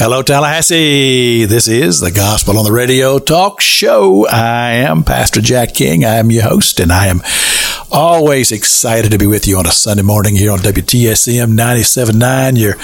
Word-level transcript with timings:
Hello, 0.00 0.22
Tallahassee. 0.22 1.44
This 1.46 1.66
is 1.66 1.98
the 1.98 2.12
Gospel 2.12 2.56
on 2.56 2.64
the 2.64 2.70
Radio 2.70 3.18
Talk 3.18 3.60
Show. 3.60 4.28
I 4.28 4.74
am 4.74 5.02
Pastor 5.02 5.40
Jack 5.40 5.74
King. 5.74 6.04
I 6.04 6.18
am 6.18 6.30
your 6.30 6.44
host, 6.44 6.78
and 6.78 6.92
I 6.92 7.08
am 7.08 7.20
always 7.90 8.52
excited 8.52 9.10
to 9.10 9.18
be 9.18 9.26
with 9.26 9.48
you 9.48 9.58
on 9.58 9.66
a 9.66 9.72
Sunday 9.72 10.04
morning 10.04 10.36
here 10.36 10.52
on 10.52 10.60
WTSM 10.60 11.52
97.9, 11.52 12.56
your 12.56 12.78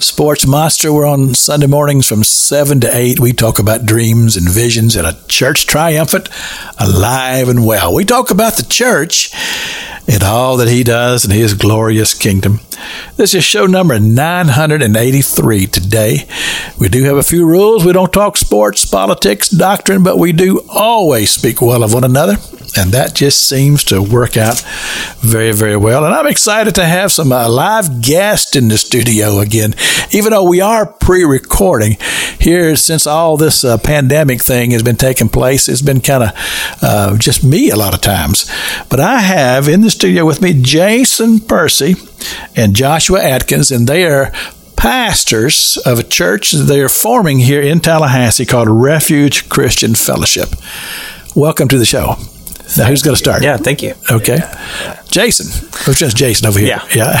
sports 0.00 0.46
monster. 0.46 0.92
We're 0.92 1.08
on 1.08 1.34
Sunday 1.34 1.66
mornings 1.66 2.06
from 2.06 2.22
7 2.22 2.78
to 2.82 2.96
8. 2.96 3.18
We 3.18 3.32
talk 3.32 3.58
about 3.58 3.84
dreams 3.84 4.36
and 4.36 4.48
visions 4.48 4.94
and 4.94 5.08
a 5.08 5.18
church 5.26 5.66
triumphant, 5.66 6.28
alive 6.78 7.48
and 7.48 7.66
well. 7.66 7.92
We 7.92 8.04
talk 8.04 8.30
about 8.30 8.58
the 8.58 8.62
church 8.62 9.32
and 10.10 10.24
all 10.24 10.56
that 10.56 10.68
he 10.68 10.82
does 10.82 11.24
in 11.24 11.30
his 11.30 11.54
glorious 11.54 12.14
kingdom. 12.14 12.58
This 13.16 13.34
is 13.34 13.44
show 13.44 13.66
number 13.66 14.00
983 14.00 15.66
today. 15.66 16.26
We 16.78 16.88
do 16.88 17.04
have 17.04 17.16
a 17.16 17.22
few 17.22 17.46
rules. 17.46 17.84
We 17.84 17.92
don't 17.92 18.12
talk 18.12 18.36
sports, 18.36 18.84
politics, 18.84 19.48
doctrine, 19.48 20.02
but 20.02 20.18
we 20.18 20.32
do 20.32 20.64
always 20.68 21.30
speak 21.30 21.60
well 21.60 21.84
of 21.84 21.94
one 21.94 22.04
another. 22.04 22.36
And 22.76 22.92
that 22.92 23.14
just 23.14 23.48
seems 23.48 23.82
to 23.84 24.00
work 24.00 24.36
out 24.36 24.60
very, 25.18 25.52
very 25.52 25.76
well. 25.76 26.04
And 26.04 26.14
I'm 26.14 26.28
excited 26.28 26.76
to 26.76 26.84
have 26.84 27.10
some 27.10 27.32
uh, 27.32 27.48
live 27.48 28.00
guests 28.00 28.54
in 28.54 28.68
the 28.68 28.78
studio 28.78 29.40
again, 29.40 29.74
even 30.12 30.30
though 30.30 30.48
we 30.48 30.60
are 30.60 30.86
pre 30.86 31.24
recording 31.24 31.96
here 32.38 32.76
since 32.76 33.06
all 33.06 33.36
this 33.36 33.64
uh, 33.64 33.76
pandemic 33.76 34.40
thing 34.40 34.70
has 34.70 34.84
been 34.84 34.96
taking 34.96 35.28
place. 35.28 35.68
It's 35.68 35.82
been 35.82 36.00
kind 36.00 36.22
of 36.24 36.30
uh, 36.80 37.16
just 37.18 37.42
me 37.42 37.70
a 37.70 37.76
lot 37.76 37.92
of 37.92 38.00
times. 38.00 38.50
But 38.88 39.00
I 39.00 39.18
have 39.18 39.68
in 39.68 39.80
the 39.80 39.90
studio 40.00 40.24
with 40.24 40.40
me 40.40 40.54
Jason 40.54 41.40
Percy 41.40 41.94
and 42.56 42.74
Joshua 42.74 43.22
Atkins, 43.22 43.70
and 43.70 43.86
they 43.86 44.06
are 44.06 44.32
pastors 44.74 45.76
of 45.84 45.98
a 45.98 46.02
church 46.02 46.52
they 46.52 46.80
are 46.80 46.88
forming 46.88 47.40
here 47.40 47.60
in 47.60 47.80
Tallahassee 47.80 48.46
called 48.46 48.70
Refuge 48.70 49.50
Christian 49.50 49.94
Fellowship. 49.94 50.54
Welcome 51.36 51.68
to 51.68 51.76
the 51.76 51.84
show. 51.84 52.14
Now, 52.78 52.86
who's 52.86 53.02
going 53.02 53.14
to 53.14 53.18
start? 53.22 53.42
Yeah, 53.42 53.58
thank 53.58 53.82
you. 53.82 53.92
Okay. 54.10 54.38
Jason. 55.10 55.48
It's 55.86 55.98
just 55.98 56.16
Jason 56.16 56.46
over 56.46 56.58
here. 56.58 56.80
Yeah. 56.94 57.20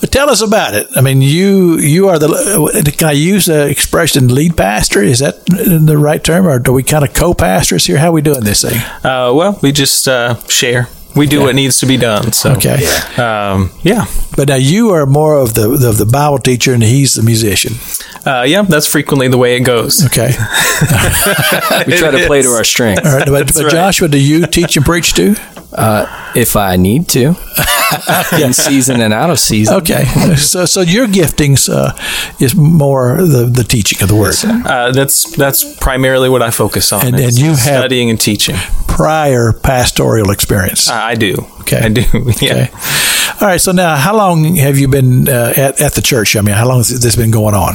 but 0.00 0.10
tell 0.10 0.30
us 0.30 0.42
about 0.42 0.74
it. 0.74 0.88
I 0.96 1.02
mean, 1.02 1.22
you 1.22 1.78
you 1.78 2.08
are 2.08 2.18
the, 2.18 2.94
can 2.98 3.06
I 3.06 3.12
use 3.12 3.46
the 3.46 3.68
expression 3.68 4.34
lead 4.34 4.56
pastor? 4.56 5.02
Is 5.04 5.20
that 5.20 5.46
the 5.46 5.96
right 5.96 6.24
term? 6.24 6.48
Or 6.48 6.58
do 6.58 6.72
we 6.72 6.82
kind 6.82 7.04
of 7.04 7.14
co 7.14 7.32
pastors 7.32 7.86
here? 7.86 7.98
How 7.98 8.08
are 8.08 8.12
we 8.12 8.22
doing 8.22 8.42
this 8.42 8.62
thing? 8.62 8.80
Uh, 9.04 9.32
well, 9.34 9.56
we 9.62 9.70
just 9.70 10.08
uh, 10.08 10.34
share. 10.48 10.88
We 11.16 11.26
do 11.26 11.38
Okay. 11.38 11.46
what 11.46 11.54
needs 11.54 11.78
to 11.78 11.86
be 11.86 11.96
done. 11.96 12.32
So, 12.32 12.52
Okay. 12.52 12.84
um, 13.16 13.70
yeah, 13.82 14.04
But 14.36 14.48
now 14.48 14.54
you 14.56 14.90
are 14.90 15.06
more 15.06 15.38
of 15.38 15.54
the, 15.54 15.68
the, 15.76 15.92
the 15.92 16.06
Bible 16.06 16.38
teacher 16.38 16.72
and 16.74 16.82
he's 16.82 17.14
the 17.14 17.22
musician. 17.22 17.74
uh, 18.26 18.44
yeah, 18.46 18.62
that's 18.62 18.86
frequently 18.86 19.26
the 19.28 19.38
way 19.38 19.56
it 19.56 19.60
goes. 19.64 20.04
Okay. 20.06 20.32
We 21.86 21.96
try 21.96 22.10
to 22.10 22.26
play 22.26 22.42
to 22.42 22.48
our 22.48 22.64
strengths. 22.64 23.06
All 23.06 23.16
right. 23.18 23.26
But, 23.26 23.52
but 23.54 23.62
right. 23.64 23.72
Joshua, 23.72 24.08
do 24.08 24.18
you 24.18 24.46
teach 24.46 24.76
and 24.76 24.84
preach 24.86 25.14
too? 25.14 25.34
If 26.34 26.56
I 26.56 26.76
need 26.76 27.08
to, 27.08 27.34
in 28.42 28.52
season 28.52 29.00
and 29.00 29.12
out 29.12 29.30
of 29.30 29.38
season. 29.38 29.74
Okay. 29.76 30.04
So 30.36 30.66
so 30.66 30.80
your 30.82 31.06
giftings 31.06 31.68
uh, 31.68 31.92
is 32.38 32.54
more 32.54 33.16
the, 33.22 33.44
the 33.46 33.64
teaching 33.64 34.02
of 34.02 34.08
the 34.08 34.14
word. 34.14 34.34
Uh, 34.44 34.92
that's 34.92 35.24
that's 35.36 35.64
primarily 35.78 36.28
what 36.28 36.42
I 36.42 36.50
focus 36.50 36.92
on. 36.92 37.06
And- 37.06 37.16
and 37.20 37.38
you 37.38 37.50
have- 37.50 37.58
studying 37.58 38.10
and 38.10 38.20
teaching. 38.20 38.56
Prior 38.88 39.52
pastoral 39.52 40.30
experience. 40.32 40.90
I 40.90 41.14
do. 41.14 41.46
Okay. 41.68 41.84
I 41.86 41.88
do. 41.88 42.02
Yeah. 42.40 42.52
Okay. 42.52 42.70
All 43.40 43.46
right. 43.46 43.60
So 43.60 43.72
now, 43.72 43.94
how 43.96 44.16
long 44.16 44.56
have 44.56 44.78
you 44.78 44.88
been 44.88 45.28
uh, 45.28 45.52
at, 45.56 45.80
at 45.80 45.92
the 45.94 46.02
church? 46.02 46.34
I 46.36 46.40
mean, 46.40 46.54
how 46.56 46.66
long 46.66 46.78
has 46.78 46.88
this 47.00 47.14
been 47.16 47.30
going 47.30 47.54
on? 47.54 47.74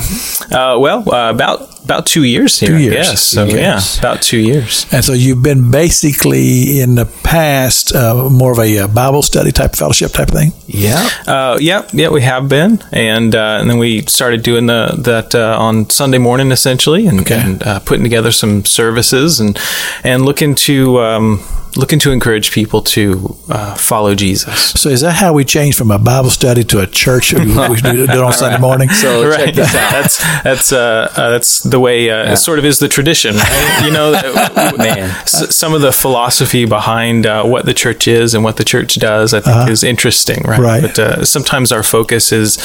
Uh, 0.52 0.78
well, 0.80 1.04
uh, 1.14 1.30
about 1.30 1.70
about 1.86 2.06
two 2.06 2.24
years 2.24 2.60
here. 2.60 2.70
Two 2.70 2.78
years. 2.80 2.96
guess. 2.96 3.22
So 3.28 3.44
Okay. 3.44 3.60
yeah, 3.62 3.80
about 4.00 4.22
two 4.22 4.38
years. 4.40 4.86
And 4.92 5.04
so 5.06 5.14
you've 5.14 5.44
been 5.44 5.70
basically 5.72 6.80
in 6.82 6.96
the 6.96 7.06
past 7.24 7.94
uh, 7.96 8.30
more 8.30 8.52
of 8.52 8.60
a 8.60 8.80
uh, 8.80 8.88
Bible 8.88 9.22
study 9.22 9.52
type 9.52 9.76
fellowship 9.76 10.12
type 10.12 10.30
of 10.30 10.34
thing. 10.36 10.52
Yeah. 10.68 11.08
Uh, 11.28 11.58
yeah, 11.62 11.84
yeah, 11.94 12.10
we 12.10 12.22
have 12.22 12.48
been, 12.50 12.80
and 12.92 13.34
uh, 13.36 13.58
and 13.62 13.70
then 13.70 13.78
we 13.78 14.02
started 14.08 14.44
doing 14.44 14.66
the 14.68 14.96
that 15.04 15.36
uh, 15.36 15.56
on 15.60 15.90
Sunday 15.90 16.18
morning 16.20 16.52
essentially, 16.52 17.08
and, 17.08 17.22
Okay. 17.22 17.40
and 17.40 17.64
uh, 17.64 17.80
putting 17.80 18.04
together 18.04 18.32
some 18.32 18.66
services 18.66 19.40
and 19.40 19.58
and 20.04 20.26
looking 20.26 20.56
to 20.56 21.00
um, 21.00 21.40
looking 21.76 21.98
to 22.00 22.12
encourage 22.12 22.52
people 22.52 22.82
to 22.82 23.36
uh, 23.50 23.74
follow 23.76 24.14
Jesus. 24.16 24.72
So 24.80 24.90
is 24.90 25.02
that 25.02 25.14
how 25.14 25.34
we 25.34 25.44
changed 25.44 25.78
from 25.78 25.90
a 25.92 25.98
Bible 25.98 26.30
study 26.30 26.64
to 26.66 26.80
a 26.82 26.88
church 26.88 27.34
we, 27.34 27.46
do, 27.82 28.08
do 28.08 28.24
on 28.24 28.34
Sunday 28.34 28.60
morning? 28.60 28.90
So 28.90 29.30
check 29.32 29.40
Right. 29.46 29.56
this 29.56 29.74
out. 29.76 29.92
That's 29.92 30.18
that's 30.44 30.72
uh, 30.72 31.12
uh, 31.16 31.30
that's 31.32 31.64
the 31.64 31.80
way. 31.80 32.10
Uh, 32.12 32.34
It 32.34 32.38
sort 32.38 32.60
of 32.60 32.66
is 32.66 32.78
the 32.80 32.88
tradition, 32.88 33.36
right? 33.36 33.82
You 33.86 33.92
know, 33.92 34.12
that- 34.12 35.24
some 35.28 35.74
of 35.74 35.82
the 35.82 35.92
philosophy 35.92 36.66
behind 36.66 37.26
uh, 37.26 37.44
what 37.44 37.66
the 37.66 37.74
church 37.74 38.08
is 38.08 38.34
and 38.34 38.44
what 38.44 38.58
the 38.58 38.64
church 38.64 38.96
does, 38.96 39.34
I 39.34 39.40
think, 39.40 39.70
is 39.70 39.84
interesting, 39.84 40.44
right? 40.44 40.60
Right. 40.60 40.82
But 40.82 41.00
uh, 41.00 41.26
sometimes 41.26 41.72
our 41.72 41.84
focus 41.84 42.32
is 42.32 42.58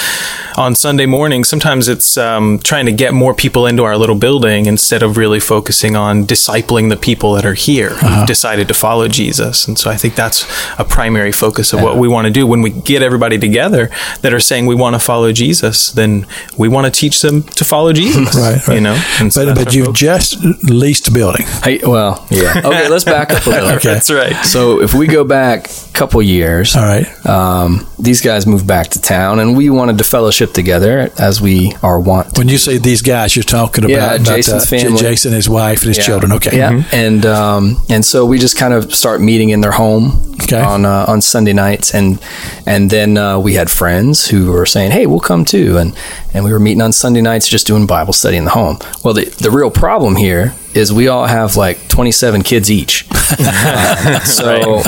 on 0.57 0.75
Sunday 0.75 1.07
morning. 1.07 1.45
Sometimes 1.45 1.89
it's 1.89 2.17
um, 2.17 2.59
trying 2.63 2.87
to 2.87 2.93
get 2.93 3.15
more 3.15 3.35
people 3.35 3.67
into 3.67 3.85
our 3.85 3.97
little 3.97 4.17
building 4.17 4.67
instead 4.67 5.03
of 5.03 5.17
really 5.17 5.41
focusing 5.41 5.97
on 5.97 6.25
discipling 6.27 6.89
the 6.91 6.97
people 6.97 7.33
that 7.35 7.45
are 7.47 7.55
here 7.55 7.91
who've 7.91 8.27
decided 8.27 8.69
to 8.69 8.75
follow 8.75 8.98
Jesus. 9.07 9.69
And 9.69 9.79
so 9.79 9.91
I 9.91 9.97
think 9.97 10.15
that's 10.17 10.45
a 10.79 10.85
primary 10.85 11.31
focus 11.31 11.73
of 11.73 11.81
what 11.83 11.97
we 11.99 12.09
want 12.09 12.25
to 12.27 12.33
do 12.33 12.47
when 12.47 12.63
we 12.63 12.71
get 12.71 13.03
everybody 13.03 13.39
together 13.39 13.91
that 14.23 14.33
are 14.35 14.41
saying 14.41 14.67
we 14.67 14.75
want 14.75 14.95
to 14.95 14.99
follow 15.01 15.31
Jesus. 15.31 15.93
Then 15.93 16.27
we 16.57 16.69
want 16.69 16.87
to 16.87 16.91
teach 17.01 17.21
them 17.21 17.43
to 17.45 17.65
follow 17.65 17.93
Jesus, 18.03 18.35
Right, 18.35 18.67
right. 18.67 18.75
You 18.75 18.81
know, 18.81 19.01
And 19.21 19.33
so 19.33 19.47
But, 19.55 19.65
but 19.67 19.75
you've 19.75 19.87
focus. 19.87 20.01
just 20.01 20.43
leased 20.65 21.07
a 21.09 21.13
building. 21.13 21.47
Hey, 21.63 21.81
well, 21.87 22.27
yeah. 22.31 22.63
Okay, 22.65 22.89
let's 22.89 23.05
back 23.05 23.31
up 23.31 23.47
a 23.47 23.51
little. 23.51 23.69
Okay. 23.71 23.95
That's 23.95 24.11
right. 24.11 24.35
So 24.45 24.81
if 24.81 24.95
we 24.95 25.07
go 25.07 25.23
back 25.23 25.69
a 25.69 25.93
couple 25.93 26.21
years, 26.23 26.75
All 26.75 26.83
right. 26.83 27.07
um, 27.27 27.87
these 27.99 28.21
guys 28.21 28.47
moved 28.47 28.67
back 28.67 28.89
to 28.89 29.01
town, 29.01 29.39
and 29.41 29.57
we 29.57 29.69
wanted 29.71 29.99
to 29.99 30.05
fellowship 30.05 30.53
together 30.53 31.11
as 31.19 31.41
we 31.41 31.73
are 31.83 32.01
wont. 32.01 32.35
to. 32.35 32.41
When 32.41 32.49
you 32.49 32.57
say 32.59 32.79
these 32.79 33.03
guys, 33.03 33.35
you're 33.37 33.43
talking 33.43 33.85
about, 33.85 33.91
Yeah, 33.93 34.15
about, 34.15 34.27
Jason's 34.27 34.69
J- 34.71 34.81
family. 34.81 34.99
Jason, 35.01 35.33
his 35.33 35.49
wife, 35.49 35.83
and 35.85 35.95
his 35.95 36.05
children. 36.05 36.33
Okay. 36.33 36.57
Yeah, 36.57 36.83
and 36.93 37.27
um, 37.27 37.77
and 37.91 38.05
so 38.05 38.25
we 38.25 38.39
just 38.39 38.57
kind 38.57 38.73
of 38.75 38.88
start 38.91 39.21
meeting 39.21 39.51
in 39.51 39.61
their 39.61 39.73
home 39.73 40.35
Okay. 40.43 40.61
on 40.61 40.85
uh, 40.87 41.05
on 41.09 41.21
Sunday 41.21 41.53
nights, 41.53 41.95
and 41.95 42.19
and 42.67 42.91
then 42.91 43.17
uh, 43.19 43.39
we 43.39 43.55
had 43.55 43.71
friends 43.71 44.29
who 44.29 44.51
were 44.53 44.67
saying, 44.67 44.93
"Hey, 44.93 45.07
we'll 45.07 45.21
come 45.21 45.45
too," 45.45 45.77
and 45.79 45.95
and 46.35 46.45
we 46.45 46.53
were 46.53 46.61
meeting 46.61 46.81
on 46.83 46.93
Sunday 46.93 47.21
nights, 47.21 47.49
just 47.49 47.67
doing 47.67 47.87
Bible 47.87 48.13
study 48.13 48.37
in 48.37 48.45
the 48.45 48.51
home. 48.53 48.79
Well, 49.05 49.15
the 49.15 49.25
the 49.41 49.51
real 49.51 49.71
problem 49.71 50.17
here 50.17 50.55
is 50.75 50.93
we 50.93 51.09
all 51.09 51.27
have 51.27 51.57
like 51.57 51.89
27 51.89 52.43
kids 52.43 52.71
each, 52.71 53.05
Um, 53.39 54.21
so. 54.25 54.83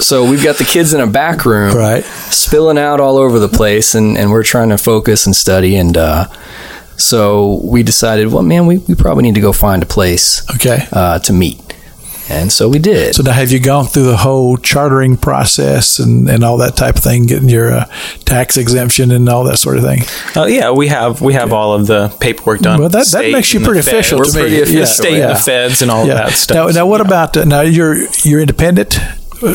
So 0.00 0.28
we've 0.28 0.42
got 0.42 0.56
the 0.56 0.64
kids 0.64 0.92
in 0.92 1.00
a 1.00 1.06
back 1.06 1.44
room, 1.46 1.72
Right. 1.76 2.02
spilling 2.04 2.78
out 2.78 2.98
all 2.98 3.16
over 3.16 3.38
the 3.38 3.48
place, 3.48 3.94
and, 3.94 4.18
and 4.18 4.32
we're 4.32 4.42
trying 4.42 4.70
to 4.70 4.76
focus 4.76 5.24
and 5.24 5.36
study. 5.36 5.76
And 5.76 5.96
uh, 5.96 6.26
so 6.96 7.60
we 7.62 7.84
decided, 7.84 8.32
well, 8.32 8.42
man, 8.42 8.66
we, 8.66 8.78
we 8.78 8.96
probably 8.96 9.22
need 9.22 9.36
to 9.36 9.40
go 9.40 9.52
find 9.52 9.84
a 9.84 9.86
place 9.86 10.42
Okay. 10.56 10.86
uh, 10.92 11.20
to 11.20 11.32
meet. 11.32 11.60
And 12.28 12.50
so 12.52 12.68
we 12.68 12.78
did. 12.78 13.14
So 13.14 13.22
now, 13.22 13.32
have 13.32 13.50
you 13.52 13.60
gone 13.60 13.86
through 13.86 14.04
the 14.04 14.16
whole 14.16 14.56
chartering 14.56 15.16
process 15.18 15.98
and, 15.98 16.28
and 16.28 16.42
all 16.42 16.56
that 16.58 16.74
type 16.76 16.96
of 16.96 17.02
thing, 17.02 17.26
getting 17.26 17.48
your 17.50 17.72
uh, 17.72 17.84
tax 18.24 18.56
exemption 18.56 19.10
and 19.10 19.28
all 19.28 19.44
that 19.44 19.58
sort 19.58 19.76
of 19.76 19.84
thing? 19.84 20.00
Uh, 20.34 20.46
yeah, 20.46 20.70
we 20.70 20.88
have 20.88 21.20
we 21.20 21.34
have 21.34 21.52
all 21.52 21.74
of 21.74 21.86
the 21.86 22.08
paperwork 22.20 22.60
done. 22.60 22.80
Well, 22.80 22.88
that, 22.88 23.06
that 23.08 23.30
makes 23.30 23.52
you 23.52 23.58
and 23.58 23.66
the 23.66 23.70
pretty 23.70 23.82
Fed. 23.82 23.94
official 23.94 24.18
We're 24.18 24.24
to 24.24 24.34
me. 24.36 24.40
pretty 24.40 24.56
official. 24.62 24.78
Yeah, 24.80 24.84
State 24.86 25.18
yeah. 25.18 25.28
and 25.28 25.36
the 25.36 25.40
feds 25.40 25.82
and 25.82 25.90
all 25.90 26.06
Yeah. 26.06 26.12
of 26.12 26.18
that 26.30 26.32
stuff. 26.32 26.54
Now, 26.54 26.80
now 26.80 26.86
what 26.86 27.00
about 27.02 27.36
uh, 27.36 27.44
now? 27.44 27.60
You're 27.60 27.96
you're 28.24 28.40
independent. 28.40 28.98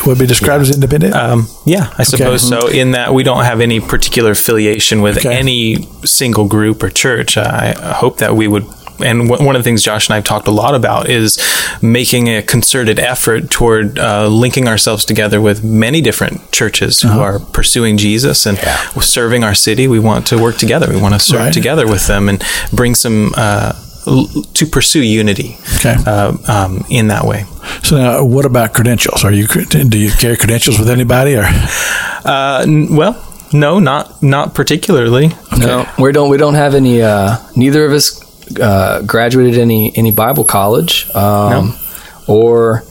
Would 0.06 0.20
be 0.20 0.28
described 0.28 0.62
as 0.62 0.72
independent. 0.76 1.16
Um, 1.16 1.48
yeah, 1.66 1.92
I 1.98 2.04
suppose 2.04 2.48
so. 2.48 2.68
In 2.68 2.92
that 2.92 3.12
we 3.12 3.24
don't 3.24 3.44
have 3.46 3.60
any 3.60 3.80
particular 3.80 4.32
affiliation 4.32 5.02
with 5.02 5.18
Okay. 5.18 5.36
any 5.36 5.88
single 6.06 6.48
group 6.48 6.84
or 6.84 6.90
church. 6.92 7.38
I 7.38 7.74
I 7.76 7.94
hope 7.94 8.18
that 8.20 8.36
we 8.36 8.48
would. 8.48 8.66
And 9.02 9.30
one 9.30 9.46
one 9.46 9.56
of 9.56 9.62
the 9.64 9.68
things 9.70 9.84
Josh 9.84 10.08
and 10.08 10.14
I 10.14 10.18
have 10.18 10.26
talked 10.26 10.48
a 10.48 10.52
lot 10.52 10.76
about 10.76 11.10
is 11.10 11.38
making 11.82 12.28
a 12.28 12.42
concerted 12.42 13.00
effort 13.00 13.50
toward 13.50 13.98
uh, 14.00 14.28
linking 14.28 14.68
ourselves 14.68 15.06
together 15.06 15.40
with 15.42 15.64
many 15.64 16.02
different 16.02 16.52
churches 16.52 17.04
Uh-huh. 17.04 17.14
who 17.14 17.20
are 17.22 17.40
pursuing 17.40 17.98
Jesus 17.98 18.46
and 18.46 18.58
serving 19.02 19.44
our 19.44 19.56
city. 19.56 19.88
We 19.88 20.00
want 20.00 20.28
to 20.28 20.38
work 20.38 20.58
together. 20.58 20.88
We 20.90 21.02
want 21.02 21.14
to 21.14 21.20
serve 21.20 21.40
Right. 21.46 21.54
together 21.54 21.86
with 21.88 22.08
them 22.08 22.30
and 22.30 22.44
bring 22.74 22.96
some 22.96 23.32
uh, 23.38 23.72
l- 24.08 24.28
to 24.54 24.66
pursue 24.66 25.02
unity 25.02 25.58
Okay. 25.78 25.96
uh, 26.06 26.32
um, 26.48 26.84
in 26.90 27.08
that 27.08 27.24
way. 27.26 27.46
so 27.84 27.98
now, 27.98 28.24
what 28.24 28.46
about 28.46 28.74
credentials? 28.74 29.24
Are 29.24 29.32
you 29.34 29.48
do 29.90 29.98
you 29.98 30.12
carry 30.12 30.36
credentials 30.38 30.78
with 30.80 30.90
anybody 30.90 31.36
or? 31.36 31.46
Uh, 32.26 32.62
n- 32.68 32.96
well, 32.96 33.16
no, 33.54 33.80
not 33.80 34.22
not 34.22 34.54
particularly. 34.54 35.32
No, 35.58 35.86
we 35.98 36.12
don't. 36.12 36.30
We 36.30 36.38
don't 36.38 36.56
have 36.56 36.76
any. 36.78 37.02
Uh, 37.02 37.36
neither 37.56 37.86
of 37.86 37.92
us 37.94 38.20
uh, 38.60 39.02
graduated 39.02 39.60
any 39.60 39.96
any 39.96 40.12
Bible 40.12 40.44
college, 40.44 41.10
um, 41.14 41.76
or 42.28 42.84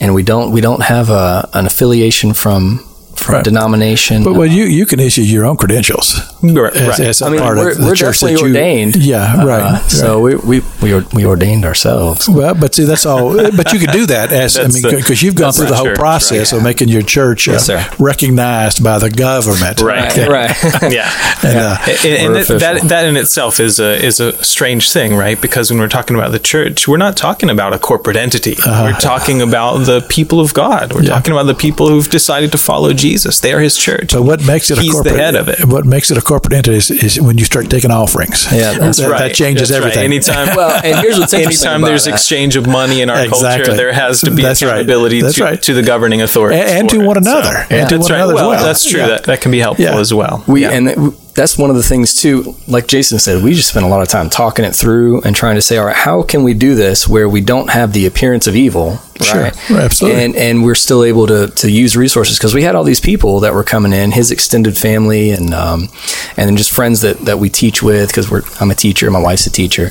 and 0.00 0.14
we 0.14 0.22
don't 0.22 0.52
we 0.52 0.60
don't 0.60 0.82
have 0.82 1.10
a, 1.10 1.48
an 1.54 1.66
affiliation 1.66 2.32
from 2.34 2.78
from 2.82 2.93
Right. 3.28 3.44
denomination. 3.44 4.22
But 4.24 4.34
well, 4.34 4.46
you 4.46 4.64
you 4.64 4.86
can 4.86 5.00
issue 5.00 5.22
your 5.22 5.44
own 5.46 5.56
credentials 5.56 6.20
Right, 6.42 6.74
as, 6.76 6.88
right. 6.88 7.00
as 7.08 7.22
a 7.22 7.26
I 7.26 7.30
mean, 7.30 7.40
part 7.40 7.56
we're, 7.56 7.70
of 7.72 7.78
the 7.78 7.84
we're 7.86 7.94
church 7.94 8.20
that 8.20 8.26
definitely 8.28 8.50
you 8.50 8.54
ordained. 8.56 8.96
Yeah, 8.96 9.34
Uh, 9.42 9.46
right. 9.46 9.82
So 9.90 10.20
we, 10.20 10.34
we 10.36 10.62
we 10.82 10.92
or- 10.92 11.06
we 11.14 11.24
ordained 11.24 11.64
ourselves. 11.64 12.28
Well, 12.28 12.54
but 12.54 12.74
see, 12.74 12.84
that's 12.84 13.06
all. 13.06 13.34
But 13.56 13.72
you 13.72 13.78
could 13.78 13.92
do 13.92 14.06
that 14.06 14.30
as 14.32 14.56
I 14.58 14.68
mean, 14.68 14.82
because 14.82 15.22
you've 15.22 15.36
gone 15.36 15.52
through 15.52 15.66
the 15.66 15.70
the 15.70 15.76
whole 15.76 15.86
church, 15.86 15.98
process 15.98 16.52
of 16.52 16.62
making 16.62 16.88
your 16.88 17.02
church 17.02 17.48
uh, 17.48 17.52
Yes, 17.52 17.66
sir. 17.66 17.80
recognized 17.98 18.82
by 18.84 18.98
the 18.98 19.10
government. 19.10 19.80
Right. 19.80 20.14
Right. 20.16 20.28
right. 20.28 20.92
yeah. 20.92 21.10
And, 21.42 21.58
uh, 21.58 21.76
And, 22.04 22.14
and 22.24 22.34
that, 22.34 22.42
official. 22.42 22.58
that 22.58 22.82
that 22.88 23.04
in 23.06 23.16
itself 23.16 23.58
is 23.60 23.80
a 23.80 23.90
is 24.04 24.20
a 24.20 24.32
strange 24.44 24.92
thing, 24.92 25.16
right? 25.16 25.40
Because 25.40 25.70
when 25.70 25.80
we're 25.80 25.88
talking 25.98 26.16
about 26.16 26.32
the 26.32 26.38
church, 26.38 26.86
we're 26.88 26.98
not 27.06 27.16
talking 27.16 27.50
about 27.50 27.72
a 27.72 27.78
corporate 27.78 28.16
entity. 28.16 28.56
we're 28.66 28.92
talking 29.00 29.40
about 29.42 29.78
the 29.86 30.00
people 30.08 30.40
of 30.40 30.52
God. 30.54 30.92
We're. 30.92 31.02
Yeah. 31.04 31.14
talking 31.14 31.32
about 31.32 31.46
the 31.46 31.54
people 31.66 31.88
who've 31.88 32.10
decided 32.10 32.50
to 32.52 32.58
follow 32.58 32.92
Jesus. 32.92 33.03
They 33.40 33.52
are 33.52 33.60
His 33.60 33.76
church. 33.76 34.12
But 34.12 34.22
what 34.22 34.44
makes 34.46 34.70
it 34.70 34.78
a 34.78 34.90
corporate 34.90 35.14
the 35.14 35.20
head 35.22 35.34
of 35.34 35.48
it. 35.48 35.64
What 35.64 35.84
makes 35.84 36.10
it 36.10 36.16
a 36.18 36.22
corporate 36.22 36.52
entity 36.54 36.76
is, 36.78 36.90
is 36.90 37.20
when 37.20 37.38
you 37.38 37.44
start 37.44 37.68
taking 37.70 37.90
offerings. 37.90 38.46
Yeah, 38.50 38.74
that's 38.78 38.98
that, 38.98 39.10
right. 39.10 39.18
that 39.28 39.34
changes 39.34 39.68
That's 39.68 39.80
right. 39.84 39.92
everything. 39.92 40.04
Anytime, 40.04 40.56
Well, 40.56 40.80
and 40.84 40.98
here's 41.00 41.18
what's 41.18 41.32
interesting 41.32 41.66
anytime 41.68 41.82
about 41.82 41.88
there's 41.88 42.04
that. 42.04 42.14
exchange 42.14 42.56
of 42.56 42.66
money 42.66 43.00
in 43.02 43.10
our 43.10 43.24
Exactly. 43.24 43.64
culture, 43.66 43.76
there 43.76 43.92
has 43.92 44.20
to 44.22 44.30
be 44.30 44.42
That's 44.42 44.62
right. 44.62 44.70
accountability 44.70 45.20
That's 45.22 45.36
to, 45.36 45.44
right. 45.44 45.62
to 45.62 45.74
the 45.74 45.82
governing 45.82 46.22
authority 46.22 46.58
And- 46.58 46.68
and 46.70 46.90
to 46.90 46.98
one 47.00 47.16
another. 47.16 47.66
And 47.70 47.88
to 47.88 47.98
that's 47.98 48.10
one 48.10 48.12
right. 48.12 48.16
another 48.18 48.32
as 48.32 48.36
well, 48.40 48.48
well. 48.50 48.64
that's 48.64 48.84
true. 48.84 49.00
Yeah. 49.00 49.06
That 49.08 49.24
that 49.24 49.40
can 49.40 49.50
be 49.52 49.58
helpful 49.60 49.84
Yeah. 49.84 49.98
as 49.98 50.12
well. 50.14 50.42
We 50.46 50.62
Yeah. 50.62 50.70
and 50.70 50.86
th- 50.88 50.98
that's 51.34 51.58
one 51.58 51.68
of 51.70 51.76
the 51.76 51.82
things 51.82 52.14
too. 52.14 52.54
Like 52.68 52.86
Jason 52.86 53.18
said, 53.18 53.42
we 53.42 53.54
just 53.54 53.68
spent 53.70 53.84
a 53.84 53.88
lot 53.88 54.02
of 54.02 54.08
time 54.08 54.30
talking 54.30 54.64
it 54.64 54.74
through 54.74 55.22
and 55.22 55.34
trying 55.34 55.56
to 55.56 55.62
say, 55.62 55.76
all 55.78 55.86
right, 55.86 55.96
how 55.96 56.22
can 56.22 56.42
we 56.44 56.54
do 56.54 56.74
this 56.74 57.08
where 57.08 57.28
we 57.28 57.40
don't 57.40 57.70
have 57.70 57.92
the 57.92 58.06
appearance 58.06 58.46
of 58.46 58.54
evil, 58.54 58.98
Sure. 59.20 59.42
right? 59.42 59.70
Absolutely. 59.70 60.22
And 60.24 60.36
and 60.36 60.64
we're 60.64 60.74
still 60.74 61.02
able 61.04 61.26
to 61.26 61.48
to 61.48 61.70
use 61.70 61.96
resources 61.96 62.38
because 62.38 62.54
we 62.54 62.62
had 62.62 62.74
all 62.74 62.84
these 62.84 63.00
people 63.00 63.40
that 63.40 63.52
were 63.54 63.64
coming 63.64 63.92
in, 63.92 64.12
his 64.12 64.30
extended 64.30 64.76
family, 64.78 65.30
and 65.30 65.52
um, 65.52 65.88
and 66.36 66.48
then 66.48 66.56
just 66.56 66.70
friends 66.72 67.00
that 67.02 67.18
that 67.20 67.38
we 67.38 67.48
teach 67.50 67.82
with 67.82 68.08
because 68.08 68.30
we're 68.30 68.42
I'm 68.60 68.70
a 68.70 68.74
teacher, 68.74 69.10
my 69.10 69.20
wife's 69.20 69.46
a 69.46 69.50
teacher, 69.50 69.90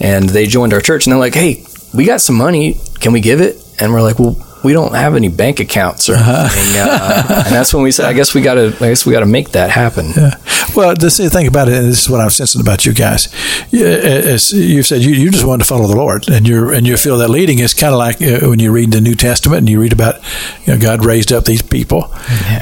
and 0.00 0.28
they 0.28 0.46
joined 0.46 0.72
our 0.72 0.80
church 0.80 1.06
and 1.06 1.12
they're 1.12 1.20
like, 1.20 1.34
hey, 1.34 1.64
we 1.92 2.04
got 2.04 2.20
some 2.20 2.36
money, 2.36 2.78
can 3.00 3.12
we 3.12 3.20
give 3.20 3.40
it? 3.40 3.56
And 3.80 3.92
we're 3.92 4.02
like, 4.02 4.18
well. 4.18 4.36
We 4.64 4.72
don't 4.72 4.94
have 4.94 5.14
any 5.14 5.28
bank 5.28 5.60
accounts 5.60 6.08
or 6.08 6.14
anything, 6.14 6.80
uh, 6.80 7.42
and 7.46 7.54
that's 7.54 7.72
when 7.74 7.82
we 7.82 7.92
said, 7.92 8.06
"I 8.06 8.12
guess 8.12 8.34
we 8.34 8.40
got 8.40 8.54
to. 8.54 8.68
I 8.80 8.88
guess 8.88 9.04
we 9.06 9.12
got 9.12 9.20
to 9.20 9.26
make 9.26 9.50
that 9.50 9.70
happen." 9.70 10.12
Yeah. 10.16 10.34
Well, 10.74 10.94
the 10.94 11.10
thing 11.10 11.46
about 11.46 11.68
it, 11.68 11.74
and 11.74 11.86
this 11.86 12.02
is 12.02 12.10
what 12.10 12.20
I'm 12.20 12.30
sensing 12.30 12.60
about 12.60 12.84
you 12.86 12.92
guys. 12.92 13.28
As 13.72 14.52
you've 14.52 14.86
said, 14.86 15.02
you, 15.02 15.12
you 15.12 15.30
just 15.30 15.44
want 15.44 15.62
to 15.62 15.68
follow 15.68 15.86
the 15.86 15.96
Lord, 15.96 16.28
and 16.28 16.48
you 16.48 16.70
and 16.70 16.86
you 16.86 16.96
feel 16.96 17.18
that 17.18 17.28
leading 17.28 17.58
is 17.58 17.74
kind 17.74 17.92
of 17.92 17.98
like 17.98 18.20
uh, 18.22 18.48
when 18.48 18.58
you 18.58 18.72
read 18.72 18.90
the 18.92 19.00
New 19.00 19.14
Testament 19.14 19.58
and 19.58 19.68
you 19.68 19.80
read 19.80 19.92
about 19.92 20.16
you 20.66 20.72
know 20.74 20.78
God 20.80 21.04
raised 21.04 21.32
up 21.32 21.44
these 21.44 21.62
people, 21.62 22.10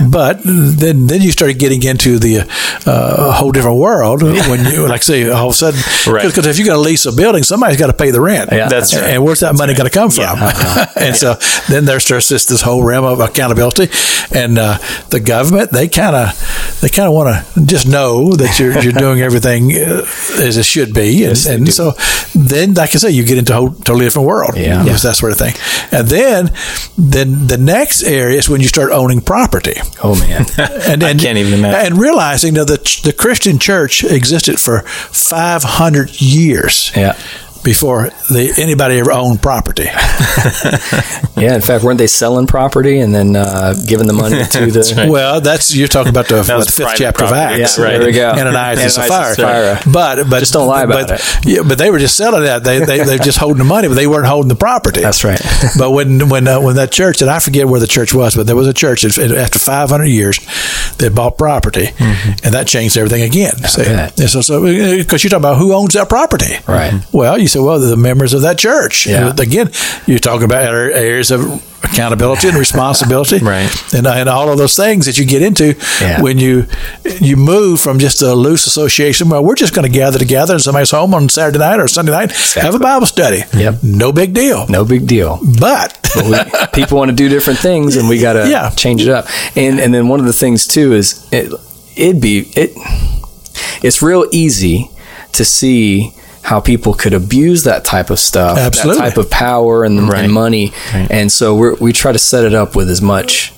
but 0.09 0.41
then 0.45 1.07
then 1.07 1.23
you 1.23 1.31
start 1.31 1.59
getting 1.59 1.83
into 1.83 2.19
the 2.19 2.41
uh, 2.87 3.29
a 3.29 3.33
whole 3.33 3.53
different 3.53 3.79
world 3.79 4.23
when 4.23 4.65
you 4.67 4.87
like 4.89 5.03
say 5.03 5.29
all 5.31 5.49
of 5.49 5.53
a 5.53 5.57
sudden 5.57 5.81
Right. 6.07 6.27
because 6.27 6.47
if 6.47 6.59
you're 6.59 6.67
going 6.67 6.79
to 6.79 6.83
lease 6.83 7.07
a 7.07 7.13
building, 7.13 7.43
somebody's 7.43 7.79
got 7.79 7.87
to 7.87 7.93
pay 7.93 8.11
the 8.11 8.21
rent. 8.21 8.51
Yeah. 8.53 8.69
That's 8.69 8.93
and, 8.93 9.03
right. 9.03 9.11
and 9.15 9.25
where's 9.25 9.41
that 9.41 9.55
money 9.57 9.75
going 9.75 9.89
to 9.89 9.95
come 9.95 10.11
from? 10.11 10.37
and 10.97 11.17
so 11.17 11.35
then 11.69 11.85
there 11.93 12.01
starts 12.01 12.29
this 12.29 12.47
this 12.47 12.63
whole 12.63 12.83
realm 12.83 13.05
of 13.05 13.21
accountability, 13.21 13.89
and 14.35 14.59
uh, 14.59 14.79
the 15.11 15.21
government 15.21 15.71
they 15.73 15.89
kind 15.89 16.17
of 16.17 16.79
they 16.81 16.89
kind 16.89 17.07
of 17.07 17.13
want 17.13 17.29
to 17.55 17.67
just 17.67 17.87
know 17.87 18.33
that 18.33 18.59
you're 18.59 18.79
you're 18.81 18.95
doing 18.95 19.21
everything 19.29 19.73
uh, 19.73 20.07
as 20.41 20.57
it 20.57 20.65
should 20.65 20.95
be, 20.95 21.25
and, 21.25 21.37
and 21.47 21.69
so 21.73 21.93
then 22.35 22.73
like 22.73 22.95
I 22.95 22.99
say, 22.99 23.11
you 23.11 23.25
get 23.25 23.37
into 23.37 23.53
a 23.53 23.57
whole 23.57 23.71
totally 23.71 24.07
different 24.07 24.27
world, 24.27 24.57
Yeah. 24.57 24.85
Yes, 24.85 25.03
that 25.03 25.17
sort 25.17 25.33
of 25.33 25.39
thing, 25.39 25.55
and 25.93 26.09
then 26.09 26.51
then 26.97 27.47
the 27.47 27.59
next 27.59 28.03
area 28.05 28.39
is 28.39 28.49
when 28.49 28.63
you 28.63 28.69
start 28.69 28.91
owning 28.91 29.21
property. 29.21 29.77
Oh 30.03 30.19
man. 30.19 30.47
And, 30.93 31.03
and 31.03 31.21
can't 31.21 31.39
even 31.39 31.55
imagine. 31.55 31.93
And 31.93 32.01
realizing 32.01 32.55
that 32.55 32.67
the, 32.67 32.79
the 33.05 33.13
Christian 33.13 33.59
church 33.59 34.05
existed 34.05 34.59
for 34.59 34.81
500 34.83 36.21
years 36.21 36.91
Yeah. 36.97 37.17
Before 37.65 38.11
the, 38.31 38.55
anybody 38.59 38.99
ever 38.99 39.13
owned 39.13 39.41
property. 39.43 39.87
Yeah. 41.43 41.55
In 41.55 41.61
fact, 41.61 41.83
weren't 41.83 41.99
they 41.99 42.07
selling 42.07 42.47
property 42.47 43.01
and 43.01 43.13
then 43.13 43.35
uh, 43.35 43.75
giving 43.87 44.07
the 44.07 44.13
money 44.13 44.45
to 44.45 44.67
the? 44.71 44.95
right. 44.97 45.09
Well, 45.09 45.41
that's 45.41 45.75
you're 45.75 45.89
talking 45.89 46.11
about 46.11 46.29
the, 46.29 46.37
what, 46.49 46.67
the 46.67 46.73
fifth 46.73 46.77
private 46.77 46.99
chapter 46.99 47.25
of. 47.25 47.33
Acts, 47.33 47.79
Yeah, 47.79 47.85
there 47.99 48.07
we 48.07 48.13
go. 48.13 48.31
Ananias 48.31 48.39
and 48.39 48.49
Ananias 48.49 48.83
and 48.83 48.93
Sapphira. 48.93 49.35
Sapphira. 49.35 49.93
But 49.93 50.31
but 50.31 50.39
Just 50.41 50.53
don't 50.53 50.69
lie 50.69 50.83
about 50.85 51.09
but, 51.09 51.21
it. 51.21 51.47
Yeah, 51.47 51.63
but 51.67 51.79
they 51.79 51.91
were 51.91 51.99
just 51.99 52.17
selling 52.17 52.45
that. 52.45 52.63
They 52.63 52.79
they 52.85 53.03
they're 53.03 53.19
just 53.19 53.39
holding 53.39 53.59
the 53.59 53.65
money, 53.65 53.89
but 53.89 53.95
they 53.95 54.07
weren't 54.07 54.27
holding 54.27 54.51
the 54.51 54.55
property. 54.55 55.01
That's 55.01 55.25
right. 55.25 55.41
but 55.79 55.91
when 55.91 56.29
when 56.29 56.47
uh, 56.47 56.61
when 56.61 56.77
that 56.77 56.93
church, 56.93 57.23
and 57.23 57.31
I 57.31 57.41
forget 57.41 57.67
where 57.67 57.81
the 57.81 57.87
church 57.89 58.15
was, 58.15 58.37
but 58.37 58.47
there 58.47 58.57
was 58.57 58.69
a 58.69 58.75
church 58.75 59.03
that 59.03 59.19
after 59.19 59.59
500 59.59 60.05
years 60.05 60.39
that 60.99 61.13
bought 61.15 61.39
property, 61.39 61.89
and 61.99 62.55
that 62.55 62.67
changed 62.69 62.97
everything 62.97 63.23
again. 63.23 63.57
See? 63.57 63.83
bet. 63.83 64.21
And 64.21 64.31
so 64.31 64.43
so 64.43 64.63
because 64.63 65.25
you're 65.25 65.31
talking 65.31 65.43
about 65.43 65.59
who 65.59 65.73
owns 65.73 65.95
that 65.95 66.09
property, 66.09 66.55
Right. 66.69 66.93
Well, 67.13 67.39
you 67.39 67.49
say, 67.53 67.61
well, 67.61 67.79
the 67.79 67.97
members 67.97 68.33
of 68.35 68.43
that 68.43 68.59
church. 68.59 69.07
Yeah. 69.07 69.33
Again, 69.39 69.71
you're 70.07 70.19
talking 70.19 70.45
about 70.45 70.65
areas 70.65 71.31
of 71.31 71.41
accountability 71.85 72.49
and 72.49 72.57
responsibility, 72.67 73.39
Right. 73.39 73.69
And, 73.95 74.07
and 74.07 74.29
all 74.29 74.51
of 74.51 74.57
those 74.59 74.77
things 74.77 75.07
that 75.07 75.19
you 75.19 75.25
get 75.27 75.43
into 75.43 75.75
Yeah. 76.01 76.23
when 76.23 76.39
you 76.39 76.67
you 77.21 77.37
move 77.37 77.81
from 77.81 77.99
just 77.99 78.23
a 78.23 78.35
loose 78.35 78.67
association. 78.67 79.29
Well, 79.29 79.45
we're 79.45 79.57
just 79.57 79.75
going 79.75 79.91
to 79.91 79.99
gather 79.99 80.19
together 80.19 80.55
in 80.55 80.61
somebody's 80.61 80.91
home 80.93 81.13
on 81.15 81.29
Saturday 81.29 81.59
night 81.59 81.81
or 81.81 81.89
Sunday 81.89 82.13
night, 82.13 82.33
have 82.55 82.75
a 82.75 82.79
Bible 82.79 83.07
study. 83.07 83.43
Yep. 83.53 83.83
no 83.83 84.13
big 84.13 84.33
deal. 84.33 84.67
No 84.69 84.85
big 84.85 85.07
deal. 85.07 85.39
But 85.61 85.99
But 86.15 86.25
we, 86.27 86.37
people 86.83 86.99
want 86.99 87.11
to 87.11 87.17
do 87.17 87.29
different 87.29 87.59
things, 87.59 87.97
and 87.97 88.09
we 88.09 88.19
got 88.21 88.35
to 88.35 88.49
Yeah. 88.49 88.71
change 88.71 89.03
it 89.03 89.09
up. 89.09 89.27
And 89.57 89.81
and 89.81 89.93
then 89.93 90.09
one 90.09 90.21
of 90.21 90.27
the 90.27 90.33
things 90.33 90.67
too 90.67 90.93
is 90.95 91.27
it 91.33 91.53
it'd 91.97 92.21
be 92.23 92.49
it. 92.57 92.71
It's 93.83 94.01
real 94.03 94.27
easy 94.31 94.89
to 95.33 95.45
see 95.45 96.13
how 96.43 96.61
people 96.61 96.93
could 96.93 97.15
abuse 97.15 97.65
that 97.65 97.85
type 97.85 98.11
of 98.11 98.19
stuff, 98.19 98.59
Absolutely. 98.59 99.01
that 99.01 99.09
type 99.11 99.19
of 99.19 99.31
power 99.31 99.85
and, 99.85 100.09
Right. 100.09 100.25
and 100.25 100.33
money, 100.33 100.73
Right. 100.93 101.07
and 101.11 101.31
so 101.33 101.55
we 101.55 101.73
we 101.81 101.93
try 101.93 102.13
to 102.13 102.19
set 102.19 102.45
it 102.45 102.53
up 102.55 102.75
with 102.77 102.91
as 102.91 103.01
much 103.01 103.53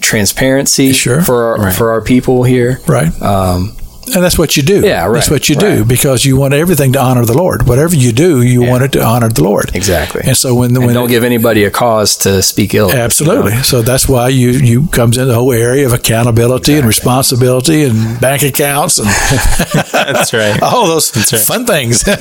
transparency 0.00 0.92
Sure. 0.92 1.20
for 1.22 1.44
our, 1.44 1.64
Right. 1.66 1.74
for 1.74 1.90
our 1.90 2.00
people 2.00 2.44
here. 2.44 2.80
right. 2.86 3.10
Um, 3.22 3.72
And 4.14 4.24
that's 4.24 4.38
what 4.38 4.56
you 4.56 4.62
do. 4.62 4.80
Yeah, 4.86 5.04
right, 5.04 5.14
That's 5.14 5.30
what 5.30 5.48
you 5.48 5.54
do 5.56 5.84
because 5.84 6.24
you 6.24 6.36
want 6.36 6.54
everything 6.54 6.92
to 6.92 7.00
honor 7.00 7.24
the 7.24 7.36
Lord. 7.36 7.66
Whatever 7.68 7.94
you 7.94 8.12
do, 8.12 8.42
you 8.42 8.62
want 8.62 8.82
it 8.84 8.92
to 8.92 9.02
honor 9.04 9.28
the 9.28 9.42
Lord. 9.44 9.74
exactly. 9.74 10.22
And 10.24 10.36
so 10.36 10.54
when 10.54 10.74
And 10.76 10.84
when 10.86 10.94
don't 10.94 11.08
give 11.08 11.24
anybody 11.24 11.64
a 11.64 11.70
cause 11.70 12.16
to 12.18 12.42
speak 12.42 12.74
ill. 12.74 12.86
of, 12.86 12.92
you 12.92 12.98
know? 12.98 13.04
Absolutely. 13.04 13.62
So 13.62 13.82
that's 13.82 14.08
why 14.08 14.28
you 14.28 14.50
you 14.50 14.86
comes 14.88 15.16
in 15.18 15.28
the 15.28 15.34
whole 15.34 15.52
area 15.52 15.86
of 15.86 15.92
accountability 15.92 16.74
and 16.78 16.86
responsibility 16.86 17.84
and 17.84 18.20
bank 18.20 18.42
accounts 18.42 18.98
and 18.98 19.08
That's 19.92 20.32
right. 20.32 20.60
all 20.62 20.86
those 20.86 21.14
right. 21.32 21.40
fun 21.40 21.66
things. 21.66 22.04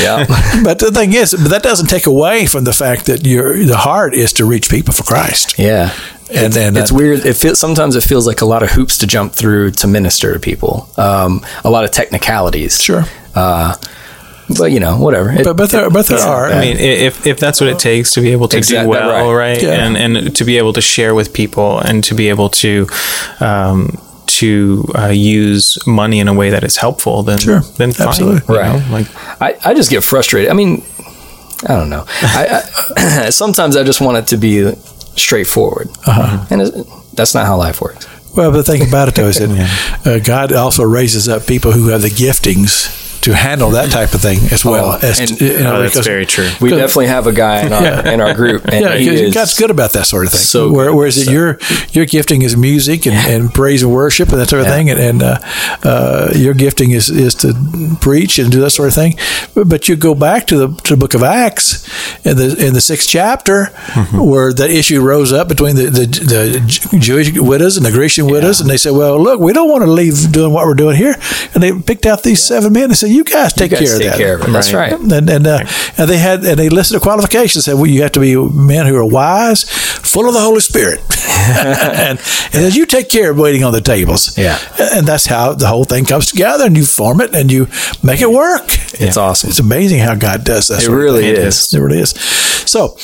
Yeah. 0.00 0.24
but 0.64 0.78
the 0.78 0.90
thing 0.90 1.12
is, 1.12 1.32
but 1.32 1.50
that 1.50 1.62
doesn't 1.62 1.86
take 1.88 2.06
away 2.06 2.46
from 2.46 2.64
the 2.64 2.72
fact 2.72 3.06
that 3.06 3.24
your 3.26 3.64
the 3.64 3.76
heart 3.76 4.14
is 4.14 4.32
to 4.34 4.44
reach 4.44 4.68
people 4.70 4.92
for 4.92 5.04
Christ. 5.04 5.58
Yeah. 5.58 5.92
And 6.34 6.52
then 6.52 6.76
it's 6.76 6.90
that- 6.90 6.96
weird. 6.96 7.24
It 7.26 7.36
feels 7.36 7.58
sometimes 7.58 7.96
it 7.96 8.02
feels 8.02 8.26
like 8.26 8.40
a 8.40 8.46
lot 8.46 8.62
of 8.62 8.70
hoops 8.70 8.98
to 8.98 9.06
jump 9.06 9.32
through 9.32 9.70
to 9.72 9.86
minister 9.86 10.32
to 10.32 10.38
people. 10.40 10.88
Um, 10.96 11.40
a 11.64 11.70
lot 11.70 11.84
of 11.84 11.90
technicalities. 11.90 12.80
Sure. 12.82 13.04
Uh, 13.34 13.74
but 14.58 14.70
you 14.72 14.80
know, 14.80 14.96
whatever. 14.98 15.30
It- 15.32 15.44
But 15.44 15.56
but 15.56 15.70
there 15.70 15.88
but 15.90 16.06
there 16.06 16.18
are. 16.18 16.46
I 16.52 16.60
mean, 16.60 16.76
if 16.78 17.26
if 17.26 17.38
that's 17.38 17.60
what 17.60 17.70
it 17.70 17.78
takes 17.78 18.10
to 18.12 18.20
be 18.20 18.32
able 18.32 18.48
to 18.48 18.56
Exact- 18.58 18.84
do 18.84 18.88
well, 18.90 19.32
right. 19.32 19.52
right, 19.54 19.62
Yeah. 19.62 19.84
and 19.86 19.96
and 19.96 20.34
to 20.36 20.44
be 20.44 20.58
able 20.58 20.72
to 20.72 20.80
share 20.80 21.14
with 21.14 21.32
people, 21.32 21.78
and 21.78 22.04
to 22.04 22.14
be 22.14 22.28
able 22.30 22.48
to. 22.62 22.86
Um, 23.40 23.98
to 24.26 24.84
uh, 24.98 25.08
use 25.08 25.76
money 25.86 26.18
in 26.18 26.26
a 26.28 26.32
way 26.32 26.48
that 26.50 26.64
is 26.64 26.76
helpful, 26.78 27.22
then 27.22 27.38
Sure. 27.38 27.60
then 27.76 27.92
fine, 27.92 28.08
Absolutely. 28.08 28.40
you 28.54 28.60
Right. 28.60 28.72
know? 28.88 28.96
Like 28.98 29.06
I, 29.42 29.70
I 29.70 29.74
just 29.74 29.90
get 29.90 30.02
frustrated. 30.02 30.50
I 30.50 30.54
mean, 30.54 30.82
I 31.68 31.74
don't 31.76 31.90
know. 31.90 32.04
I, 32.22 32.62
I 32.96 33.30
sometimes 33.30 33.76
I 33.76 33.82
just 33.84 34.00
want 34.00 34.16
it 34.18 34.26
to 34.28 34.36
be 34.38 34.72
straightforward, 35.16 35.88
Uh-huh. 36.06 36.46
and 36.50 36.86
that's 37.14 37.34
not 37.34 37.46
how 37.46 37.56
life 37.56 37.80
works. 37.80 38.06
Well, 38.36 38.50
but 38.50 38.58
the 38.64 38.72
thing 38.72 38.88
about 38.88 39.08
it 39.08 39.14
though 39.14 39.28
is 39.28 39.38
that 39.38 39.50
uh, 40.06 40.18
God 40.20 40.52
also 40.52 40.84
raises 40.84 41.28
up 41.28 41.46
people 41.46 41.72
who 41.72 41.88
have 41.88 42.00
the 42.02 42.08
giftings 42.08 42.88
to 43.22 43.34
handle 43.34 43.70
that 43.70 43.90
type 43.90 44.14
of 44.14 44.20
thing 44.20 44.38
as 44.52 44.64
well. 44.64 44.98
Oh, 45.02 45.06
as 45.06 45.18
and- 45.20 45.40
you 45.40 45.58
know, 45.60 45.76
oh, 45.76 45.82
that's 45.82 45.94
because- 45.94 46.06
very 46.06 46.26
true. 46.26 46.48
We 46.60 46.70
definitely 46.70 47.06
have 47.06 47.26
a 47.26 47.32
guy 47.32 47.62
in 47.66 47.72
our 47.72 47.82
Yeah. 47.82 48.12
in 48.12 48.20
our 48.20 48.34
group, 48.34 48.64
and 48.66 48.84
yeah, 48.84 48.96
he 48.96 49.08
is 49.08 49.34
God's 49.34 49.54
good 49.54 49.70
about 49.70 49.92
that 49.92 50.06
sort 50.06 50.26
of 50.26 50.32
thing. 50.32 50.40
so 50.40 50.70
Where, 50.70 50.86
good. 50.90 50.96
whereas 50.96 51.30
your 51.30 51.58
your 51.92 52.04
gifting 52.06 52.42
is 52.42 52.56
music 52.56 53.06
and, 53.06 53.16
and 53.16 53.52
praise 53.54 53.82
and 53.82 53.92
worship 53.92 54.30
and 54.30 54.40
that 54.40 54.48
sort 54.50 54.60
of 54.62 54.66
Yeah. 54.68 54.74
thing, 54.76 54.90
and, 54.90 55.00
and 55.00 55.22
uh, 55.22 55.38
uh, 55.84 56.32
your 56.34 56.54
gifting 56.54 56.90
is, 56.92 57.08
is 57.10 57.34
to 57.36 57.54
preach 58.00 58.38
and 58.38 58.50
do 58.50 58.60
that 58.60 58.70
sort 58.70 58.88
of 58.88 58.94
thing. 58.94 59.16
But, 59.54 59.68
but 59.68 59.88
you 59.88 59.96
go 59.96 60.14
back 60.14 60.46
to 60.48 60.56
the 60.58 60.68
to 60.82 60.94
the 60.94 60.96
Book 60.98 61.14
of 61.14 61.22
Acts 61.22 61.86
in 62.24 62.36
the 62.36 62.54
in 62.66 62.74
the 62.74 62.80
sixth 62.80 63.08
chapter, 63.08 63.70
Mm-hmm. 63.92 64.18
where 64.18 64.52
that 64.52 64.70
issue 64.70 65.00
rose 65.00 65.32
up 65.32 65.48
between 65.48 65.76
the, 65.76 65.86
the 65.86 66.06
the 66.06 66.98
Jewish 66.98 67.32
widows 67.38 67.76
and 67.76 67.84
the 67.86 67.90
Grecian 67.92 68.26
widows, 68.26 68.60
and 68.60 68.68
they 68.70 68.76
said, 68.76 68.92
"Well, 68.92 69.20
look, 69.22 69.38
we 69.40 69.52
don't 69.52 69.68
want 69.70 69.84
to 69.84 69.90
leave 69.90 70.32
doing 70.32 70.52
what 70.52 70.66
we're 70.66 70.74
doing 70.74 70.96
here," 70.96 71.14
and 71.54 71.62
they 71.62 71.72
picked 71.72 72.06
out 72.06 72.22
these 72.22 72.42
seven 72.42 72.72
men 72.72 72.84
and 72.84 72.96
said, 72.96 73.10
"You 73.12 73.24
guys 73.24 73.52
take 73.52 73.70
You 73.70 73.78
guys 73.78 73.90
care 73.90 73.98
take 73.98 74.06
of 74.06 74.12
that." 74.12 74.18
care 74.18 74.34
of 74.36 74.42
it. 74.42 74.50
That's 74.52 74.72
right. 74.72 74.92
And 74.92 75.30
and, 75.30 75.46
uh, 75.46 75.64
and 75.98 76.08
they 76.10 76.18
had 76.18 76.44
and 76.44 76.58
they 76.58 76.68
listed 76.68 76.96
the 76.96 77.00
qualifications. 77.00 77.64
Said, 77.64 77.74
well, 77.74 77.86
you 77.86 78.02
have 78.02 78.12
to 78.12 78.20
be 78.20 78.36
men 78.36 78.86
who 78.86 78.96
are 78.96 79.04
wise, 79.04 79.64
full 79.64 80.26
of 80.26 80.34
the 80.34 80.40
Holy 80.40 80.60
Spirit. 80.60 81.00
and, 81.28 82.18
and 82.18 82.64
then 82.64 82.72
you 82.72 82.86
take 82.86 83.08
care 83.08 83.30
of 83.30 83.38
waiting 83.38 83.64
on 83.64 83.72
the 83.72 83.80
tables. 83.80 84.36
Yeah. 84.36 84.58
And 84.78 85.06
that's 85.06 85.26
how 85.26 85.54
the 85.54 85.66
whole 85.66 85.84
thing 85.84 86.04
comes 86.04 86.26
together 86.26 86.64
and 86.66 86.76
you 86.76 86.84
form 86.84 87.20
it 87.20 87.34
and 87.34 87.50
you 87.50 87.66
make 88.02 88.20
it 88.20 88.30
work. 88.30 88.64
It's 89.00 89.16
awesome. 89.16 89.50
It's 89.50 89.58
amazing 89.58 90.00
how 90.00 90.14
God 90.14 90.44
does 90.44 90.68
that. 90.68 90.82
It 90.82 90.88
really 90.90 91.22
thing. 91.22 91.36
is. 91.36 91.72
It 91.72 91.78
really 91.80 91.98
is. 92.00 92.10
So 92.66 92.96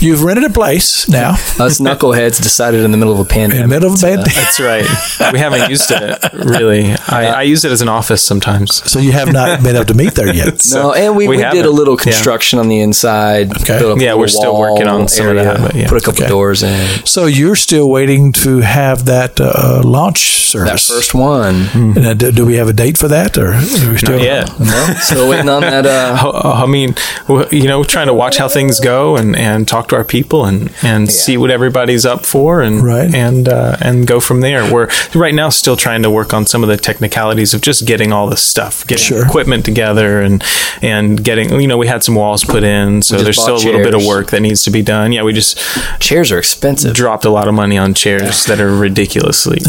you've 0.00 0.22
rented 0.22 0.44
a 0.44 0.52
place 0.52 1.08
now 1.08 1.30
Us 1.58 1.78
knuckleheads 1.80 2.42
decided 2.42 2.82
in 2.84 2.90
the 2.90 2.96
middle 2.98 3.12
of 3.12 3.18
a 3.20 3.22
in 3.22 3.28
pandemic. 3.28 3.62
the 3.62 3.68
middle 3.68 3.88
of 3.88 3.94
a 3.94 3.98
to, 3.98 4.06
band. 4.16 4.26
That's 4.26 4.60
right. 4.60 5.32
We 5.32 5.38
haven't 5.38 5.70
used 5.70 5.90
it 5.90 6.32
really. 6.32 6.92
I, 7.08 7.26
I 7.26 7.42
use 7.42 7.64
it 7.64 7.72
as 7.72 7.80
an 7.82 7.88
office 7.88 8.22
sometimes. 8.22 8.90
so 8.90 8.98
you 8.98 9.12
have 9.12 9.32
not 9.32 9.53
been 9.62 9.76
able 9.76 9.84
to 9.86 9.94
meet 9.94 10.14
there 10.14 10.32
yet. 10.32 10.62
No, 10.74 10.92
and 10.92 11.16
we, 11.16 11.28
We 11.28 11.36
we, 11.36 11.42
did 11.42 11.44
a 11.52 11.56
haven't. 11.56 11.72
little 11.74 11.94
Yeah. 11.98 12.04
construction 12.04 12.58
on 12.58 12.68
the 12.68 12.80
inside. 12.80 13.50
Okay. 13.62 13.78
built 13.78 14.00
a 14.00 14.04
Yeah, 14.04 14.14
we're 14.14 14.28
still 14.28 14.58
working 14.58 14.86
on 14.88 15.00
wall 15.00 15.08
some 15.08 15.28
of 15.28 15.36
that, 15.36 15.60
but 15.60 15.74
yeah. 15.74 15.88
Put 15.88 15.98
a 16.02 16.04
couple 16.04 16.22
Okay. 16.24 16.28
doors 16.30 16.62
in. 16.62 17.06
So 17.06 17.26
you're 17.26 17.56
still 17.56 17.88
waiting 17.88 18.32
to 18.44 18.58
have 18.60 19.04
that 19.06 19.40
uh, 19.40 19.82
launch 19.84 20.20
service. 20.48 20.88
That 20.88 20.94
first 20.94 21.14
one. 21.14 21.54
And, 21.74 21.98
uh, 22.06 22.14
do, 22.14 22.32
do 22.32 22.44
we 22.46 22.54
have 22.56 22.68
a 22.68 22.72
date 22.72 22.98
for 22.98 23.08
that, 23.08 23.36
or 23.38 23.52
are 23.52 23.60
we 23.90 23.98
still? 23.98 24.18
Not 24.18 24.22
yet. 24.22 24.60
No, 24.60 24.94
still 25.00 25.28
waiting 25.28 25.48
on 25.48 25.60
that. 25.62 25.86
Uh, 25.86 26.40
I 26.64 26.66
mean, 26.66 26.94
w- 27.28 27.46
you 27.52 27.68
know, 27.68 27.84
trying 27.84 28.06
to 28.08 28.14
watch 28.14 28.36
how 28.38 28.48
things 28.48 28.80
go 28.80 29.16
and, 29.16 29.36
and 29.36 29.66
talk 29.68 29.88
to 29.88 29.96
our 29.96 30.04
people 30.04 30.44
and, 30.46 30.72
and 30.82 31.10
see 31.10 31.36
what 31.36 31.50
everybody's 31.50 32.04
up 32.06 32.24
for 32.26 32.62
and 32.62 32.82
Right. 32.82 33.14
and 33.14 33.48
uh, 33.48 33.76
and 33.80 34.06
go 34.06 34.20
from 34.20 34.40
there. 34.40 34.72
We're 34.72 34.88
right 35.14 35.34
now 35.34 35.48
still 35.50 35.76
trying 35.76 36.02
to 36.02 36.10
work 36.10 36.32
on 36.34 36.46
some 36.46 36.62
of 36.62 36.68
the 36.68 36.76
technicalities 36.76 37.54
of 37.54 37.60
just 37.60 37.86
getting 37.86 38.12
all 38.12 38.28
this 38.28 38.42
stuff, 38.42 38.86
getting 38.86 39.04
Sure. 39.04 39.22
equipment 39.24 39.43
together 39.64 40.20
and 40.20 40.42
and 40.82 41.22
getting 41.22 41.60
you 41.60 41.66
know 41.66 41.78
we 41.78 41.86
had 41.86 42.02
some 42.02 42.14
walls 42.14 42.44
put 42.44 42.62
in, 42.64 43.02
so 43.02 43.18
there's 43.22 43.40
still 43.40 43.56
a 43.56 43.64
little 43.64 43.82
bit 43.82 43.94
of 43.94 44.04
work 44.04 44.30
that 44.30 44.40
needs 44.40 44.62
to 44.64 44.70
be 44.70 44.82
done. 44.82 45.12
Yeah, 45.12 45.22
we 45.22 45.32
just 45.32 45.58
chairs 46.00 46.30
are 46.32 46.38
expensive. 46.38 46.94
dropped 46.94 47.24
a 47.24 47.30
lot 47.30 47.48
of 47.48 47.54
money 47.54 47.78
on 47.78 47.94
chairs 47.94 48.44
that 48.46 48.60
are 48.60 48.74
ridiculously. 48.74 49.58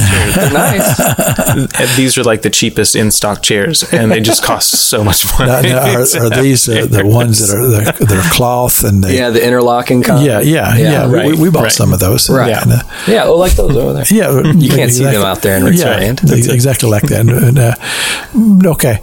Nice. 0.55 0.99
And 1.79 1.89
These 1.97 2.17
are 2.17 2.23
like 2.23 2.41
the 2.41 2.49
cheapest 2.49 2.95
in 2.95 3.11
stock 3.11 3.41
chairs, 3.41 3.83
and 3.93 4.11
they 4.11 4.19
just 4.21 4.43
cost 4.43 4.71
so 4.71 5.03
much 5.03 5.25
Now, 5.39 5.45
money. 5.47 5.69
now, 5.69 5.95
are, 5.95 6.01
are 6.25 6.41
these 6.41 6.67
uh, 6.69 6.85
the 6.85 7.05
ones 7.05 7.39
that 7.47 7.55
are 7.55 7.67
that 8.05 8.11
are 8.11 8.29
cloth 8.33 8.83
and 8.83 9.03
they, 9.03 9.17
Yeah, 9.17 9.29
the 9.31 9.45
interlocking. 9.45 10.01
Kind. 10.03 10.25
yeah, 10.25 10.39
yeah, 10.41 10.75
yeah. 10.77 11.11
right, 11.11 11.27
we, 11.27 11.35
we 11.43 11.49
bought 11.49 11.63
right. 11.63 11.71
some 11.71 11.93
of 11.93 11.99
those. 11.99 12.29
Right. 12.29 12.55
And, 12.55 12.71
uh, 12.73 12.83
Yeah, 13.07 13.25
oh, 13.25 13.37
like 13.37 13.53
those 13.53 13.75
over 13.75 13.93
there. 13.93 14.05
yeah, 14.09 14.51
You 14.53 14.69
can't 14.69 14.91
see 14.91 15.03
them 15.03 15.23
out 15.23 15.41
there 15.41 15.57
in 15.57 15.63
Rick's 15.63 15.79
yeah, 15.79 15.97
land. 15.97 16.21
ex- 16.31 16.47
exactly 16.47 16.89
like 16.89 17.03
that. 17.03 17.25
And, 17.27 17.57
uh, 17.59 18.69
okay, 18.71 18.99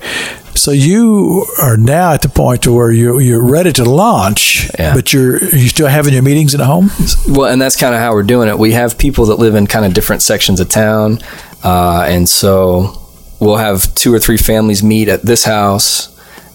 so 0.54 0.70
you 0.70 1.46
are 1.60 1.76
now 1.76 2.12
at 2.12 2.22
the 2.22 2.28
point 2.28 2.62
to 2.62 2.72
where 2.72 2.90
you're 2.92 3.20
you're 3.20 3.42
ready 3.44 3.72
to 3.72 3.84
launch, 3.84 4.68
Yeah. 4.78 4.94
but 4.94 5.12
you're 5.12 5.38
you 5.42 5.68
still 5.68 5.88
having 5.88 6.12
your 6.14 6.22
meetings 6.22 6.54
at 6.54 6.60
home. 6.60 6.90
Well, 7.28 7.50
and 7.50 7.60
that's 7.60 7.76
kind 7.76 7.94
of 7.94 8.00
how 8.00 8.12
we're 8.12 8.22
doing 8.22 8.48
it. 8.48 8.58
We 8.58 8.72
have 8.72 8.96
people 8.98 9.26
that 9.26 9.36
live 9.36 9.54
in 9.54 9.66
kind 9.66 9.84
of 9.84 9.94
different 9.94 10.22
sections 10.22 10.60
of 10.60 10.68
town, 10.68 11.18
uh, 11.64 12.04
and 12.08 12.28
so 12.28 12.98
we'll 13.40 13.56
have 13.56 13.94
two 13.94 14.12
or 14.14 14.18
three 14.18 14.36
families 14.36 14.82
meet 14.82 15.08
at 15.08 15.22
this 15.22 15.44
house, 15.44 16.08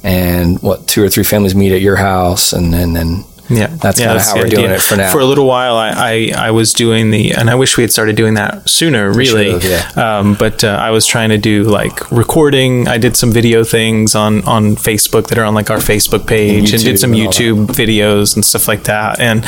and 0.03 0.61
what 0.61 0.87
two 0.87 1.03
or 1.03 1.09
three 1.09 1.23
families 1.23 1.55
meet 1.55 1.71
at 1.73 1.81
your 1.81 1.95
house, 1.97 2.53
and 2.53 2.73
then 2.73 2.93
then 2.93 3.23
Yeah, 3.49 3.67
That's 3.67 3.99
Yeah, 3.99 4.07
kinda 4.07 4.23
how 4.23 4.35
we're 4.35 4.49
doing 4.49 4.65
idea. 4.65 4.75
it 4.75 4.81
for 4.81 4.95
now. 4.97 5.11
For 5.11 5.19
a 5.19 5.25
little 5.25 5.45
while, 5.45 5.75
I, 5.77 5.89
I, 6.35 6.47
I 6.47 6.51
was 6.51 6.73
doing 6.73 7.11
the, 7.11 7.31
and 7.31 7.49
I 7.49 7.55
wish 7.55 7.77
we 7.77 7.83
had 7.83 7.91
started 7.91 8.15
doing 8.15 8.33
that 8.35 8.67
sooner, 8.69 9.11
really. 9.11 9.57
have, 9.59 9.97
Um, 9.97 10.33
but 10.35 10.63
uh, 10.63 10.67
I 10.69 10.91
was 10.91 11.05
trying 11.05 11.29
to 11.29 11.37
do 11.37 11.63
like 11.63 12.11
recording. 12.11 12.87
I 12.87 12.97
did 12.97 13.15
some 13.15 13.31
video 13.31 13.63
things 13.63 14.15
on 14.15 14.43
on 14.45 14.75
Facebook 14.75 15.27
that 15.27 15.37
are 15.37 15.45
on 15.45 15.53
like 15.53 15.69
our 15.69 15.77
Facebook 15.79 16.27
page, 16.27 16.73
and, 16.73 16.81
YouTube 16.81 16.85
did 16.85 16.99
some 16.99 17.13
and 17.13 17.21
YouTube 17.21 17.67
videos 17.67 18.35
and 18.35 18.43
stuff 18.43 18.67
like 18.67 18.83
that. 18.83 19.19
And 19.19 19.43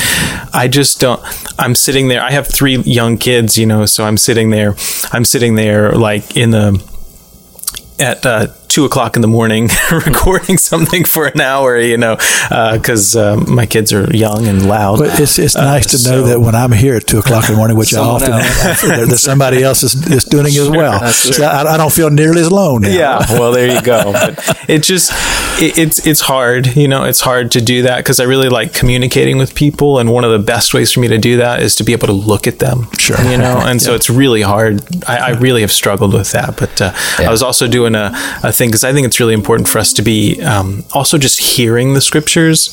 I 0.54 0.68
just 0.70 1.00
don't. 1.00 1.22
I'm 1.60 1.76
sitting 1.76 2.08
there. 2.08 2.22
I 2.22 2.32
have 2.32 2.48
three 2.48 2.78
young 2.78 3.18
kids, 3.18 3.58
you 3.58 3.66
know, 3.66 3.86
so 3.86 4.06
I'm 4.06 4.18
sitting 4.18 4.50
there. 4.50 4.76
I'm 5.12 5.26
sitting 5.26 5.56
there 5.56 5.92
like 5.92 6.38
in 6.38 6.52
the 6.52 6.82
at 8.00 8.26
uh, 8.26 8.48
two 8.70 8.86
o'clock 8.86 9.16
in 9.16 9.22
the 9.22 9.28
morning 9.28 9.68
recording 9.92 10.58
something 10.58 11.04
for 11.04 11.26
an 11.28 11.42
hour, 11.42 11.78
you 11.78 11.98
know, 11.98 12.16
because 12.74 13.16
uh, 13.16 13.36
my 13.48 13.66
kids 13.66 13.92
are 13.92 14.06
young 14.16 14.48
and 14.48 14.68
loud. 14.68 15.00
But 15.00 15.20
it's 15.20 15.38
it's 15.40 15.56
Uh, 15.56 15.64
nice 15.66 15.88
to 15.88 16.10
know 16.10 16.24
that 16.28 16.40
when 16.40 16.56
I'm 16.56 16.72
here 16.72 16.96
at 16.96 17.06
two 17.08 17.20
o'clock 17.20 17.46
in 17.50 17.52
the 17.54 17.58
morning, 17.58 17.78
which 17.78 17.94
I 17.94 18.00
often 18.00 18.32
am, 18.34 19.10
that 19.10 19.18
somebody 19.18 19.64
else 19.64 19.84
is, 19.84 19.94
is 20.08 20.24
doing 20.24 20.46
it 20.48 20.58
as 20.58 20.70
well. 20.70 21.00
So 21.12 21.44
I, 21.44 21.74
I 21.74 21.78
don't 21.78 21.92
feel 21.92 22.10
nearly 22.10 22.42
as 22.42 22.48
alone. 22.48 22.82
Now. 22.84 22.90
Yeah, 22.90 23.26
well, 23.40 23.52
there 23.52 23.68
you 23.74 23.82
go. 23.82 24.14
But 24.20 24.40
it 24.68 24.84
just 24.84 25.12
it, 25.62 25.78
it's 25.78 26.06
it's 26.06 26.22
hard, 26.22 26.76
you 26.76 26.88
know, 26.88 27.04
it's 27.06 27.22
hard 27.22 27.52
to 27.52 27.62
do 27.62 27.84
that 27.84 27.98
because 27.98 28.20
I 28.20 28.26
really 28.26 28.50
like 28.50 28.74
communicating 28.74 29.38
with 29.38 29.54
people, 29.56 30.00
and 30.00 30.10
one 30.12 30.24
of 30.24 30.32
the 30.32 30.40
best 30.54 30.74
ways 30.74 30.92
for 30.92 31.00
me 31.00 31.08
to 31.10 31.18
do 31.18 31.38
that 31.38 31.62
is 31.62 31.76
to 31.76 31.84
be 31.84 31.94
able 31.94 32.08
to 32.08 32.14
look 32.14 32.48
at 32.48 32.60
them. 32.60 32.88
Sure. 32.98 33.18
you 33.32 33.38
know, 33.38 33.60
and 33.70 33.82
so 33.82 33.94
it's 33.96 34.10
really 34.10 34.42
hard. 34.42 34.82
I, 35.08 35.18
I 35.18 35.30
really 35.40 35.62
have 35.62 35.72
struggled 35.72 36.14
with 36.14 36.32
that, 36.32 36.58
but 36.58 36.82
uh, 36.82 36.92
I 37.20 37.30
was 37.32 37.42
also 37.42 37.68
doing 37.68 37.96
a, 37.96 38.12
a 38.44 38.52
thing 38.60 38.70
because 38.70 38.84
I 38.84 38.94
think 38.94 39.08
it's 39.08 39.20
really 39.20 39.34
important 39.34 39.68
for 39.68 39.80
us 39.80 39.92
to 39.94 40.04
be 40.04 40.40
um, 40.44 40.84
also 40.94 41.18
just 41.18 41.40
hearing 41.40 41.96
the 41.96 42.02
scriptures, 42.02 42.70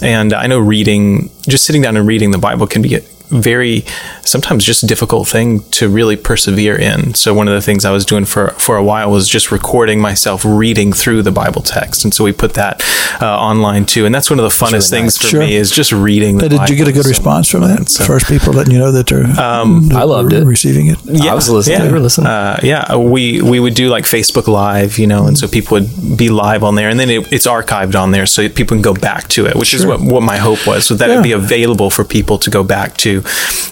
and 0.00 0.32
I 0.32 0.46
know 0.46 0.58
reading, 0.58 1.28
just 1.46 1.64
sitting 1.64 1.82
down 1.82 1.98
and 1.98 2.06
reading 2.06 2.30
the 2.30 2.38
Bible 2.38 2.66
can 2.66 2.80
be 2.80 2.98
very 3.34 3.84
sometimes 4.22 4.64
just 4.64 4.86
difficult 4.86 5.28
thing 5.28 5.60
to 5.70 5.88
really 5.88 6.16
persevere 6.16 6.76
in. 6.76 7.14
So 7.14 7.34
one 7.34 7.48
of 7.48 7.54
the 7.54 7.60
things 7.60 7.84
I 7.84 7.90
was 7.90 8.04
doing 8.04 8.24
for 8.24 8.50
for 8.58 8.76
a 8.76 8.84
while 8.84 9.10
was 9.10 9.28
just 9.28 9.50
recording 9.52 10.00
myself 10.00 10.44
reading 10.44 10.92
through 10.92 11.22
the 11.22 11.32
Bible 11.32 11.62
text, 11.62 12.04
and 12.04 12.14
so 12.14 12.24
we 12.24 12.32
put 12.32 12.54
that 12.54 12.82
uh, 13.20 13.26
online 13.38 13.86
too. 13.86 14.06
And 14.06 14.14
that's 14.14 14.30
one 14.30 14.38
of 14.38 14.44
the 14.44 14.64
funnest 14.64 14.90
things 14.90 15.18
for 15.18 15.26
Sure. 15.28 15.40
me 15.40 15.54
is 15.54 15.70
just 15.70 15.92
reading. 15.92 16.38
The 16.38 16.48
Did 16.48 16.68
you 16.68 16.76
get 16.76 16.88
a 16.88 16.92
good 16.92 17.02
So- 17.04 17.08
response 17.10 17.48
from 17.50 17.62
that? 17.62 17.88
so- 17.88 18.04
First 18.04 18.26
people 18.26 18.52
letting 18.52 18.72
you 18.72 18.78
know 18.78 18.92
that 18.92 19.06
they're 19.06 19.24
um, 19.40 19.90
I 19.92 20.04
loved 20.04 20.32
it. 20.32 20.44
receiving 20.44 20.86
it. 20.86 20.98
Yeah, 21.04 21.32
I 21.32 21.34
was 21.34 21.48
listening. 21.48 21.78
Yeah, 21.80 21.86
We 21.86 21.92
were 21.92 22.00
listening. 22.00 22.26
Uh, 22.28 22.60
yeah, 22.62 22.96
we 22.96 23.40
we 23.42 23.58
would 23.60 23.74
do 23.74 23.88
like 23.88 24.04
Facebook 24.04 24.46
Live, 24.48 24.98
you 24.98 25.06
know, 25.06 25.26
and 25.26 25.36
so 25.38 25.48
people 25.48 25.74
would 25.80 26.16
be 26.16 26.28
live 26.28 26.62
on 26.62 26.74
there, 26.74 26.88
and 26.88 26.98
then 27.00 27.10
it, 27.10 27.32
it's 27.32 27.46
archived 27.46 27.94
on 28.00 28.10
there, 28.12 28.26
so 28.26 28.48
people 28.48 28.74
can 28.76 28.82
go 28.82 28.94
back 28.94 29.28
to 29.28 29.46
it, 29.46 29.56
which 29.56 29.74
is 29.74 29.84
what 29.86 30.00
what 30.00 30.22
my 30.22 30.36
hope 30.36 30.66
was, 30.66 30.86
so 30.86 30.94
that 30.94 31.06
Yeah. 31.08 31.14
it'd 31.14 31.24
be 31.24 31.32
available 31.32 31.90
for 31.90 32.04
people 32.04 32.38
to 32.38 32.50
go 32.50 32.62
back 32.62 32.96
to, 32.98 33.22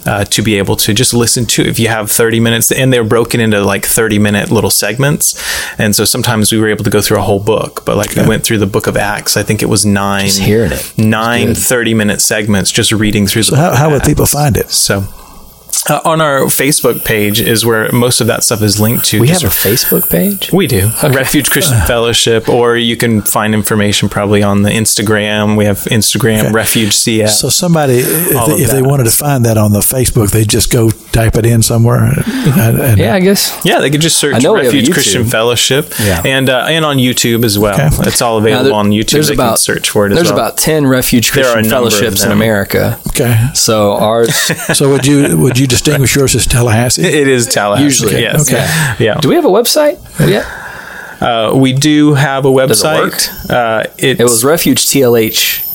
uh, 0.06 0.24
to 0.24 0.42
be 0.42 0.58
able 0.58 0.76
to 0.76 0.94
just 0.94 1.14
listen 1.14 1.46
to. 1.46 1.62
If 1.62 1.78
you 1.78 1.88
have 1.88 2.10
thirty 2.10 2.40
minutes, 2.40 2.70
and 2.72 2.92
they're 2.92 3.04
broken 3.04 3.40
into 3.40 3.62
like 3.64 3.84
thirty 3.86 4.18
minute 4.18 4.50
little 4.50 4.70
segments, 4.70 5.34
and 5.78 5.94
so 5.94 6.04
sometimes 6.04 6.52
we 6.52 6.58
were 6.58 6.68
able 6.68 6.84
to 6.84 6.90
go 6.90 7.00
through 7.00 7.18
a 7.18 7.22
whole 7.22 7.40
book, 7.40 7.84
but 7.84 7.96
like 7.96 8.14
we 8.16 8.26
went 8.26 8.44
through 8.44 8.58
the 8.58 8.66
book 8.66 8.86
of 8.86 8.96
Acts, 8.96 9.36
I 9.36 9.42
think 9.42 9.62
it 9.62 9.66
was 9.66 9.84
nine, 9.86 10.26
Just 10.26 10.40
hearing 10.40 10.72
it. 10.72 10.92
nine 10.98 11.54
30 11.54 11.94
minute 11.94 12.20
segments, 12.20 12.70
just 12.70 12.92
reading 12.92 13.26
through. 13.26 13.44
So 13.44 13.56
the 13.56 13.62
how, 13.62 13.74
how 13.76 13.90
would 13.90 14.02
people 14.02 14.26
find 14.26 14.56
it? 14.56 14.70
So. 14.70 15.04
Uh, 15.90 16.00
on 16.04 16.20
our 16.20 16.42
Facebook 16.42 17.04
page 17.04 17.40
is 17.40 17.66
where 17.66 17.90
most 17.90 18.20
of 18.20 18.28
that 18.28 18.44
stuff 18.44 18.62
is 18.62 18.78
linked 18.78 19.04
to. 19.06 19.20
we 19.20 19.26
Just- 19.26 19.42
have 19.42 19.50
a 19.50 19.54
Facebook 19.54 20.08
page. 20.08 20.48
we 20.52 20.68
do. 20.68 20.90
Refuge 21.02 21.50
Christian 21.50 21.80
Fellowship, 21.86 22.48
or 22.48 22.76
you 22.76 22.96
can 22.96 23.20
find 23.20 23.52
information 23.52 24.08
probably 24.08 24.44
on 24.44 24.62
the 24.62 24.70
Instagram. 24.70 25.56
We 25.56 25.64
have 25.64 25.78
Instagram, 25.90 26.52
Refuge 26.52 26.92
CS. 26.94 27.40
So 27.40 27.48
somebody, 27.48 27.94
if, 27.98 28.46
they, 28.46 28.52
if 28.62 28.70
they 28.70 28.80
wanted 28.82 29.04
to 29.04 29.10
find 29.10 29.44
that 29.44 29.58
on 29.58 29.72
the 29.72 29.80
Facebook, 29.80 30.30
they 30.30 30.44
just 30.44 30.70
go 30.70 30.90
type 30.90 31.34
it 31.36 31.44
in 31.46 31.62
somewhere. 31.62 32.12
And, 32.26 32.78
and- 32.80 32.98
Yeah, 32.98 33.14
I 33.14 33.20
guess. 33.20 33.58
yeah, 33.64 33.80
they 33.80 33.90
could 33.90 34.00
just 34.02 34.18
search 34.18 34.36
I 34.36 34.38
know 34.38 34.52
we 34.52 34.64
have 34.64 34.72
Refuge 34.72 34.92
Christian 34.92 35.24
Fellowship, 35.24 35.92
Yeah. 36.00 36.22
and 36.24 36.48
uh, 36.48 36.66
and 36.68 36.84
on 36.84 36.98
YouTube 36.98 37.44
as 37.44 37.58
well. 37.58 37.74
Okay. 37.74 37.88
It's 38.08 38.22
all 38.22 38.38
available 38.38 38.64
there- 38.66 38.74
on 38.74 38.90
YouTube. 38.90 39.10
There's 39.14 39.28
They 39.28 39.34
about 39.34 39.50
can 39.50 39.56
search 39.58 39.90
for 39.90 40.06
it 40.06 40.12
as 40.12 40.16
There's 40.18 40.28
well. 40.30 40.38
about 40.38 40.58
ten 40.58 40.86
Refuge 40.86 41.32
There 41.32 41.44
are 41.46 41.48
a 41.50 41.52
Christian 41.54 41.70
fellowships 41.70 42.22
in. 42.24 42.30
America. 42.30 43.00
Okay. 43.08 43.48
So 43.54 43.94
ours. 43.94 44.30
So 44.72 44.88
would 44.90 45.06
you 45.06 45.36
would 45.38 45.58
you 45.58 45.66
distinguish 45.72 46.14
yours 46.14 46.34
as 46.34 46.46
Tallahassee? 46.46 47.02
it 47.20 47.28
is 47.28 47.46
Tallahassee. 47.46 47.84
Usually. 47.84 48.20
yes. 48.20 48.48
Okay. 48.48 49.04
Yeah. 49.04 49.20
Do 49.20 49.28
we 49.28 49.34
have 49.34 49.44
a 49.44 49.48
website 49.48 49.98
yet? 50.28 50.46
Uh, 51.22 51.54
we 51.54 51.72
do 51.72 52.14
have 52.14 52.44
a 52.44 52.66
Does 52.66 52.82
it 52.82 52.86
website. 52.86 53.50
Uh, 53.50 53.84
it's, 53.98 54.20
It 54.20 54.24
was 54.24 54.42
refugetlh. 54.42 55.70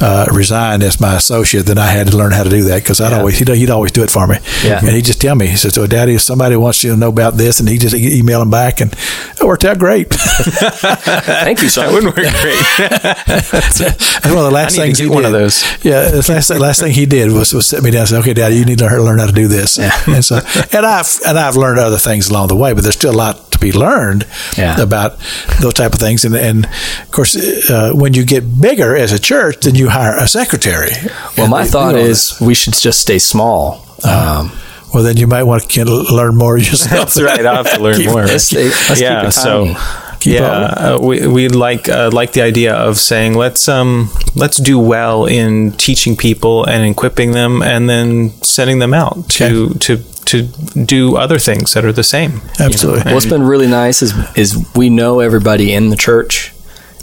uh, 0.00 0.26
resigned 0.32 0.82
as 0.82 1.00
my 1.00 1.14
associate, 1.16 1.66
then 1.66 1.78
I 1.78 1.86
had 1.86 2.08
to 2.08 2.16
learn 2.16 2.32
how 2.32 2.42
to 2.42 2.50
do 2.50 2.64
that 2.64 2.82
because 2.82 3.00
I'd 3.00 3.12
Yeah. 3.12 3.18
always 3.18 3.38
he'd, 3.38 3.48
he'd 3.48 3.70
always 3.70 3.92
do 3.92 4.02
it 4.02 4.10
for 4.10 4.26
me. 4.26 4.36
Yeah. 4.64 4.80
And 4.80 4.88
he'd 4.90 5.04
just 5.04 5.20
tell 5.20 5.34
me, 5.36 5.46
he 5.46 5.56
says, 5.56 5.78
"Oh, 5.78 5.86
Daddy, 5.86 6.14
if 6.16 6.22
somebody 6.22 6.56
wants 6.56 6.82
you 6.82 6.90
to 6.90 6.96
know 6.96 7.08
about 7.08 7.36
this," 7.36 7.60
and 7.60 7.68
he 7.68 7.78
just 7.78 7.94
email 7.94 8.42
him 8.42 8.50
back, 8.50 8.80
and 8.80 8.92
it 8.92 9.44
worked 9.44 9.64
out 9.64 9.78
great. 9.78 10.08
Thank 10.12 11.62
you, 11.62 11.68
son. 11.68 11.86
that 11.86 11.92
wouldn't 11.94 12.16
work 12.16 12.26
great. 12.42 12.58
That's 13.52 13.80
one 14.24 14.38
of 14.38 14.44
the 14.44 14.50
last 14.50 14.78
I 14.78 14.86
need 14.86 14.94
to 14.94 14.96
things 14.96 14.98
get 14.98 15.04
he 15.04 15.10
one 15.10 15.22
did. 15.22 15.26
of 15.26 15.32
those. 15.32 15.62
Yeah, 15.84 16.10
the 16.10 16.26
last, 16.28 16.50
last 16.50 16.80
thing 16.80 16.92
he 16.92 17.06
did 17.06 17.30
was, 17.30 17.52
was 17.54 17.66
sit 17.66 17.82
me 17.82 17.90
down 17.90 18.00
and 18.00 18.08
say, 18.08 18.18
"Okay, 18.18 18.34
Daddy, 18.34 18.56
you 18.56 18.64
need 18.64 18.78
to 18.78 18.86
learn, 18.86 19.00
learn 19.02 19.18
how 19.18 19.26
to 19.26 19.32
do 19.32 19.48
this." 19.48 19.78
And 19.78 20.24
so, 20.24 20.31
and 20.72 20.86
I've 20.86 21.18
and 21.26 21.38
I've 21.38 21.56
learned 21.56 21.78
other 21.78 21.98
things 21.98 22.28
along 22.30 22.48
the 22.48 22.56
way, 22.56 22.72
but 22.72 22.82
there's 22.82 22.94
still 22.96 23.12
a 23.12 23.16
lot 23.16 23.50
to 23.52 23.58
be 23.58 23.72
learned 23.72 24.26
Yeah. 24.56 24.80
about 24.80 25.18
those 25.60 25.74
type 25.74 25.92
of 25.92 26.00
things. 26.00 26.24
And 26.24 26.34
and 26.34 26.66
of 26.66 27.10
course, 27.10 27.36
uh, 27.70 27.92
when 27.94 28.14
you 28.14 28.24
get 28.24 28.60
bigger 28.60 28.96
as 28.96 29.12
a 29.12 29.18
church, 29.18 29.60
then 29.60 29.74
you 29.74 29.88
hire 29.88 30.16
a 30.16 30.26
secretary. 30.28 30.92
Well, 31.36 31.48
my 31.48 31.64
they 31.64 31.70
thought 31.70 31.92
do 31.92 31.98
all 31.98 32.04
is 32.06 32.40
we 32.40 32.54
should 32.54 32.74
just 32.74 33.00
stay 33.00 33.18
small. 33.18 33.84
Uh-huh. 34.04 34.40
Um, 34.40 34.52
well, 34.92 35.02
then 35.02 35.16
you 35.16 35.26
might 35.26 35.44
want 35.44 35.70
to 35.70 35.84
learn 35.84 36.36
more 36.36 36.58
yourself. 36.58 36.90
That's 37.14 37.20
right. 37.20 37.44
I'll 37.46 37.64
have 37.64 37.74
to 37.74 37.82
learn 37.82 38.04
more. 38.04 38.26
let's 38.26 38.52
let's 38.52 39.00
yeah. 39.00 39.20
keep 39.20 39.28
it 39.28 39.32
So. 39.32 39.74
Tiny. 40.22 40.36
Keep 40.36 40.40
yeah, 40.40 40.48
on. 40.48 40.78
uh, 40.78 40.98
we 41.00 41.26
we 41.26 41.48
like 41.48 41.88
uh, 41.88 42.10
like 42.12 42.32
the 42.32 42.42
idea 42.42 42.74
of 42.74 42.98
saying 42.98 43.34
let's 43.34 43.68
um 43.68 44.10
let's 44.34 44.56
do 44.56 44.78
well 44.78 45.26
in 45.26 45.72
teaching 45.72 46.16
people 46.16 46.64
and 46.64 46.84
equipping 46.84 47.32
them, 47.32 47.62
and 47.62 47.88
then 47.88 48.30
sending 48.42 48.78
them 48.78 48.94
out 48.94 49.28
to 49.30 49.74
to 49.74 49.98
to 50.24 50.42
do 50.84 51.16
other 51.16 51.38
things 51.38 51.74
that 51.74 51.84
are 51.84 51.92
the 51.92 52.04
same. 52.04 52.32
you 52.32 52.38
know? 52.38 52.66
Absolutely. 52.66 53.12
What's 53.12 53.26
been 53.26 53.42
really 53.42 53.66
nice 53.66 54.02
is 54.02 54.14
is 54.36 54.56
we 54.74 54.90
know 54.90 55.20
everybody 55.20 55.72
in 55.72 55.90
the 55.90 55.96
church, 55.96 56.52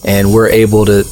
and 0.04 0.34
we're 0.34 0.50
able 0.50 0.86
to 0.86 1.04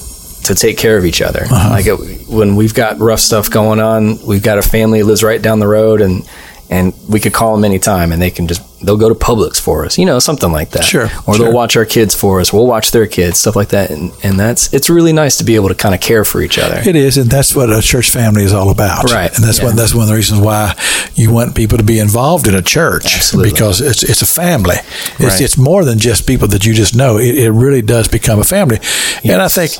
to 0.44 0.56
take 0.56 0.78
care 0.78 0.98
of 0.98 1.06
each 1.06 1.22
other. 1.22 1.44
Uh-huh. 1.44 1.70
Like 1.70 1.86
it, 1.88 2.28
when 2.30 2.56
we've 2.56 2.74
got 2.74 3.00
rough 3.00 3.20
stuff 3.20 3.50
going 3.50 3.80
on, 3.80 4.26
we've 4.26 4.44
got 4.44 4.58
a 4.58 4.62
family 4.62 5.00
that 5.00 5.06
lives 5.06 5.24
right 5.24 5.42
down 5.42 5.60
the 5.60 5.68
road, 5.68 6.02
and 6.02 6.28
and 6.70 6.94
we 7.08 7.20
could 7.20 7.34
call 7.34 7.56
them 7.56 7.64
anytime, 7.66 8.12
and 8.12 8.22
they 8.22 8.30
can 8.32 8.48
just 8.48 8.62
they'll 8.84 8.98
go 8.98 9.10
to 9.10 9.16
Publix 9.16 9.60
for 9.60 9.86
us, 9.86 9.98
you 9.98 10.06
know, 10.06 10.20
something 10.20 10.52
like 10.52 10.70
that. 10.70 10.84
Sure, 10.84 11.06
Or 11.26 11.34
sure. 11.34 11.38
they'll 11.46 11.54
watch 11.54 11.76
our 11.76 11.86
kids 11.86 12.14
for 12.14 12.40
us. 12.40 12.54
We'll 12.54 12.68
watch 12.68 12.92
their 12.92 13.08
kids, 13.08 13.40
stuff 13.40 13.56
like 13.56 13.70
that, 13.70 13.90
and 13.90 14.12
and 14.24 14.40
that's 14.40 14.72
it's 14.74 14.90
really 14.90 15.14
nice 15.14 15.38
to 15.38 15.44
be 15.44 15.56
able 15.56 15.70
to 15.70 15.76
kind 15.76 15.96
of 15.96 16.02
care 16.02 16.24
for 16.26 16.42
each 16.42 16.60
other. 16.60 16.82
It 16.86 16.96
is, 16.96 17.18
and 17.18 17.30
that's 17.32 17.56
what 17.56 17.72
a 17.72 17.82
church 17.82 18.10
family 18.12 18.44
is 18.44 18.54
all 18.54 18.70
about. 18.70 19.06
Right. 19.12 19.34
and 19.36 19.44
that's 19.44 19.60
Yeah. 19.60 19.66
one 19.66 19.76
that's 19.76 19.94
one 19.96 20.04
of 20.04 20.10
the 20.10 20.16
reasons 20.16 20.42
why 20.42 20.76
you 21.16 21.32
want 21.32 21.56
people 21.56 21.78
to 21.78 21.84
be 21.84 22.00
involved 22.00 22.48
in 22.48 22.54
a 22.56 22.62
church 22.62 23.06
Absolutely. 23.16 23.52
because 23.52 23.82
it's 23.82 24.04
it's 24.04 24.22
a 24.22 24.28
family. 24.28 24.76
It's 25.20 25.22
Right. 25.22 25.42
it's 25.42 25.58
more 25.58 25.84
than 25.86 25.98
just 26.00 26.28
people 26.28 26.48
that 26.50 26.66
you 26.66 26.74
just 26.74 26.96
know. 26.96 27.18
It, 27.18 27.36
it 27.38 27.52
really 27.52 27.82
does 27.82 28.08
become 28.08 28.40
a 28.40 28.44
family, 28.44 28.80
and 29.24 29.42
I 29.42 29.48
think 29.48 29.72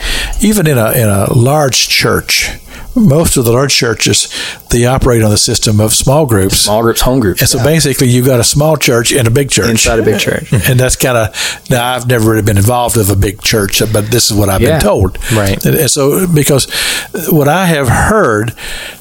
even 0.42 0.66
in 0.68 0.78
a 0.78 0.92
in 0.94 1.08
a 1.10 1.34
large 1.34 1.88
church, 1.90 2.50
most 2.96 3.38
of 3.38 3.46
the 3.46 3.52
large 3.52 3.76
churches 3.76 4.28
they 4.70 4.86
operate 4.86 5.24
on 5.24 5.30
the 5.32 5.38
system 5.38 5.80
of 5.80 5.94
small 5.94 6.26
groups. 6.26 6.58
Small 6.62 6.82
groups, 6.82 7.02
home 7.02 7.20
groups. 7.20 7.42
and 7.42 7.50
so 7.50 7.64
basically, 7.64 8.08
you've 8.10 8.26
got 8.26 8.40
a 8.40 8.44
small 8.44 8.78
church 8.78 9.12
and 9.14 9.28
a 9.28 9.32
big 9.32 9.50
church 9.50 9.70
Inside 9.70 10.00
a 10.00 10.04
big 10.04 10.20
church. 10.20 10.52
and 10.70 10.80
that's 10.80 10.96
kind 10.96 11.18
of 11.18 11.70
now 11.70 11.94
I've 11.96 12.08
never 12.08 12.30
really 12.32 12.42
been 12.42 12.58
involved 12.58 12.98
with 12.98 13.10
a 13.10 13.16
big 13.16 13.42
church, 13.42 13.82
but 13.94 14.12
this 14.12 14.30
is 14.30 14.38
what 14.38 14.50
I've 14.50 14.62
Yeah. 14.62 14.72
been 14.72 14.82
told. 14.82 15.18
Right. 15.34 15.64
And, 15.66 15.76
and 15.76 15.90
so 15.92 16.28
because 16.28 16.68
what 17.30 17.48
I 17.48 17.66
have 17.66 17.88
heard 17.88 18.54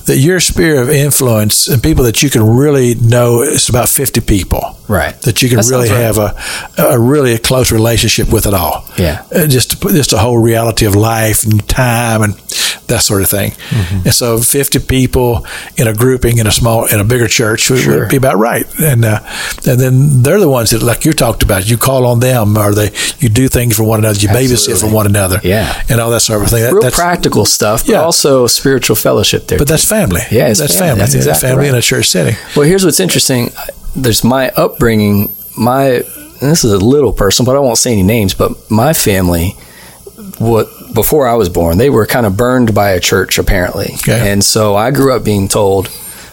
that 0.06 0.18
your 0.18 0.38
sphere 0.38 0.80
of 0.80 0.88
influence 0.88 1.66
and 1.66 1.82
people 1.82 2.04
that 2.04 2.22
you 2.22 2.30
can 2.30 2.46
really 2.46 2.94
know 2.94 3.42
is 3.42 3.68
about 3.68 3.88
fifty 3.88 4.20
people. 4.20 4.76
Right. 4.88 5.20
That 5.22 5.42
you 5.42 5.48
can 5.48 5.58
That 5.58 5.68
really 5.68 5.90
right. 5.90 6.00
have 6.00 6.18
a 6.18 6.34
a 6.78 6.98
really 7.00 7.38
close 7.38 7.72
relationship 7.72 8.32
with 8.32 8.46
it 8.46 8.54
all. 8.54 8.84
Yeah. 8.96 9.24
Uh, 9.34 9.46
just 9.46 9.80
just 9.82 10.12
a 10.12 10.18
whole 10.18 10.38
reality 10.38 10.86
of 10.86 10.94
life 10.94 11.42
and 11.44 11.66
time 11.68 12.22
and 12.22 12.34
that 12.86 13.02
sort 13.02 13.22
of 13.22 13.28
thing. 13.28 13.50
Mm-hmm. 13.50 13.96
And 14.04 14.14
so, 14.14 14.38
fifty 14.38 14.78
people 14.78 15.44
in 15.76 15.86
a 15.88 15.92
grouping 15.94 16.38
in 16.38 16.46
a 16.46 16.50
small 16.52 16.86
in 16.86 17.00
a 17.00 17.04
bigger 17.04 17.28
church 17.28 17.70
would, 17.70 17.80
Sure. 17.80 18.00
would 18.00 18.08
be 18.10 18.16
about 18.16 18.36
right. 18.38 18.66
And 18.80 19.04
uh, 19.04 19.20
and 19.66 19.78
then 19.80 20.22
they're 20.22 20.40
the 20.40 20.48
ones 20.48 20.70
that, 20.70 20.82
like 20.82 21.04
you 21.04 21.12
talked 21.12 21.42
about, 21.42 21.68
you 21.68 21.76
call 21.76 22.06
on 22.06 22.20
them, 22.20 22.56
or 22.56 22.74
they 22.74 22.90
you 23.18 23.28
do 23.28 23.48
things 23.48 23.76
for 23.76 23.84
one 23.84 23.98
another, 24.00 24.18
you 24.18 24.28
babysit 24.28 24.80
for 24.80 24.88
one 24.92 25.06
another, 25.06 25.40
Yeah. 25.42 25.82
and 25.88 26.00
all 26.00 26.10
that 26.10 26.20
sort 26.20 26.42
of 26.42 26.48
thing. 26.50 26.62
That, 26.62 26.72
Real 26.72 26.82
that's 26.82 26.96
practical 26.96 27.44
stuff, 27.44 27.84
but 27.86 27.92
Yeah. 27.92 28.02
also 28.02 28.46
spiritual 28.46 28.96
fellowship 28.96 29.46
there. 29.48 29.58
but 29.58 29.68
that's 29.68 29.84
family. 29.84 30.20
Yeah, 30.30 30.48
it's 30.48 30.60
that's 30.60 30.72
family. 30.74 30.88
family. 30.88 31.00
That's 31.00 31.14
exactly 31.14 31.48
family 31.48 31.68
in 31.68 31.74
a 31.74 31.82
church 31.82 32.08
setting. 32.08 32.36
Well, 32.54 32.66
here's 32.66 32.84
what's 32.84 33.00
interesting. 33.00 33.52
There's 33.94 34.22
my 34.24 34.50
upbringing. 34.56 35.32
My 35.56 36.02
and 36.40 36.50
this 36.52 36.64
is 36.64 36.72
a 36.72 36.78
little 36.78 37.12
personal, 37.12 37.46
but 37.50 37.56
I 37.56 37.60
won't 37.60 37.78
say 37.78 37.92
any 37.92 38.02
names. 38.02 38.34
But 38.34 38.50
my 38.70 38.92
family, 38.92 39.56
what 40.38 40.68
before 40.94 41.26
I 41.26 41.34
was 41.34 41.48
born, 41.48 41.78
they 41.78 41.90
were 41.90 42.06
kind 42.06 42.26
of 42.26 42.36
burned 42.36 42.74
by 42.74 42.90
a 42.90 43.00
church 43.00 43.38
apparently, 43.38 43.94
Okay. 43.96 44.30
and 44.32 44.44
so 44.44 44.74
I 44.76 44.90
grew 44.90 45.12
up 45.14 45.24
being 45.24 45.48
told, 45.48 45.90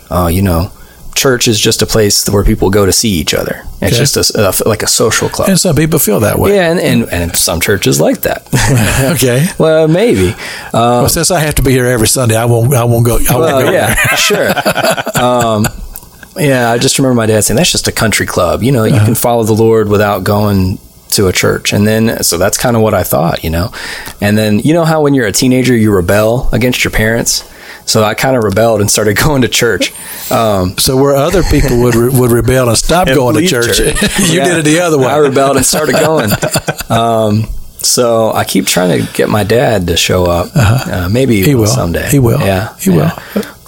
uh, 0.10 0.28
you 0.28 0.42
know, 0.42 0.72
church 1.16 1.48
is 1.48 1.60
just 1.60 1.82
a 1.82 1.86
place 1.86 2.28
where 2.28 2.44
people 2.44 2.70
go 2.72 2.86
to 2.86 2.92
see 2.92 3.10
each 3.10 3.34
other. 3.36 3.62
It's 3.82 3.94
Okay. 3.94 3.98
just 4.06 4.18
a, 4.36 4.50
a- 4.50 4.68
like 4.68 4.82
a 4.84 4.88
social 4.88 5.30
club. 5.30 5.48
And 5.50 5.60
some 5.60 5.76
people 5.76 6.00
feel 6.00 6.22
that 6.22 6.40
way. 6.40 6.56
yeah, 6.56 6.72
and, 6.72 6.80
and 6.80 7.04
and 7.14 7.36
some 7.36 7.60
churches 7.62 8.02
like 8.02 8.22
that. 8.22 8.48
Okay. 9.16 9.46
well, 9.60 9.88
maybe. 9.88 10.30
Um, 10.74 11.04
well, 11.04 11.10
since 11.10 11.30
I 11.32 11.40
have 11.40 11.56
to 11.56 11.62
be 11.62 11.72
here 11.72 11.86
every 11.86 12.08
Sunday, 12.08 12.36
I 12.36 12.46
won't. 12.46 12.74
I 12.74 12.84
won't 12.86 13.06
go. 13.06 13.16
I 13.18 13.36
won't 13.38 13.42
Well, 13.42 13.62
go 13.64 13.72
yeah, 13.72 13.96
sure. 14.16 14.50
Um, 15.22 15.66
yeah, 16.38 16.72
I 16.72 16.78
just 16.80 16.98
remember 16.98 17.16
my 17.16 17.26
dad 17.28 17.44
saying 17.44 17.58
that's 17.58 17.72
just 17.72 17.88
a 17.88 17.92
country 17.92 18.26
club. 18.26 18.64
You 18.64 18.72
know, 18.72 18.84
you 18.86 19.00
can 19.00 19.14
follow 19.16 19.44
the 19.44 19.54
Lord 19.54 19.88
without 19.90 20.24
going 20.24 20.80
to 21.14 21.28
a 21.28 21.34
church. 21.34 21.74
And 21.74 21.88
then, 21.88 22.24
so 22.24 22.38
that's 22.38 22.58
kind 22.58 22.76
of 22.76 22.82
what 22.82 22.94
I 22.94 23.04
thought, 23.04 23.44
you 23.44 23.50
know. 23.50 23.72
And 24.22 24.38
then, 24.38 24.60
you 24.60 24.74
know 24.74 24.86
how 24.86 25.02
when 25.02 25.14
you're 25.14 25.28
a 25.28 25.32
teenager, 25.32 25.76
you 25.76 25.92
rebel 25.92 26.50
against 26.52 26.84
your 26.84 26.92
parents. 26.92 27.44
So 27.86 28.02
I 28.04 28.14
kind 28.14 28.36
of 28.38 28.44
rebelled 28.44 28.80
and 28.82 28.90
started 28.90 29.18
going 29.24 29.42
to 29.42 29.48
church. 29.50 29.92
Um, 30.32 30.78
So 30.78 30.96
where 30.96 31.16
other 31.16 31.44
people 31.44 31.82
would 31.82 31.96
re- 31.96 32.18
would 32.20 32.32
rebel 32.32 32.70
and 32.70 32.78
stop 32.78 33.08
And 33.08 33.16
going 33.18 33.36
to 33.36 33.46
church, 33.46 33.78
church. 33.78 34.02
you 34.20 34.38
yeah, 34.40 34.46
did 34.46 34.58
it 34.60 34.66
the 34.66 34.80
other 34.80 34.98
way. 34.98 35.08
I 35.08 35.18
rebelled 35.18 35.58
and 35.58 35.66
started 35.66 35.96
going. 36.00 36.30
Um, 36.90 37.48
so 37.78 38.32
I 38.32 38.46
keep 38.46 38.66
trying 38.68 39.06
to 39.06 39.12
get 39.14 39.28
my 39.30 39.44
dad 39.44 39.88
to 39.88 39.98
show 39.98 40.26
up. 40.26 40.48
Uh, 40.56 41.10
maybe 41.12 41.42
Uh-huh. 41.42 41.50
He 41.50 41.56
will 41.56 41.68
someday. 41.68 42.10
He 42.10 42.20
will. 42.20 42.40
Yeah, 42.40 42.76
He 42.80 42.90
will. 42.90 43.12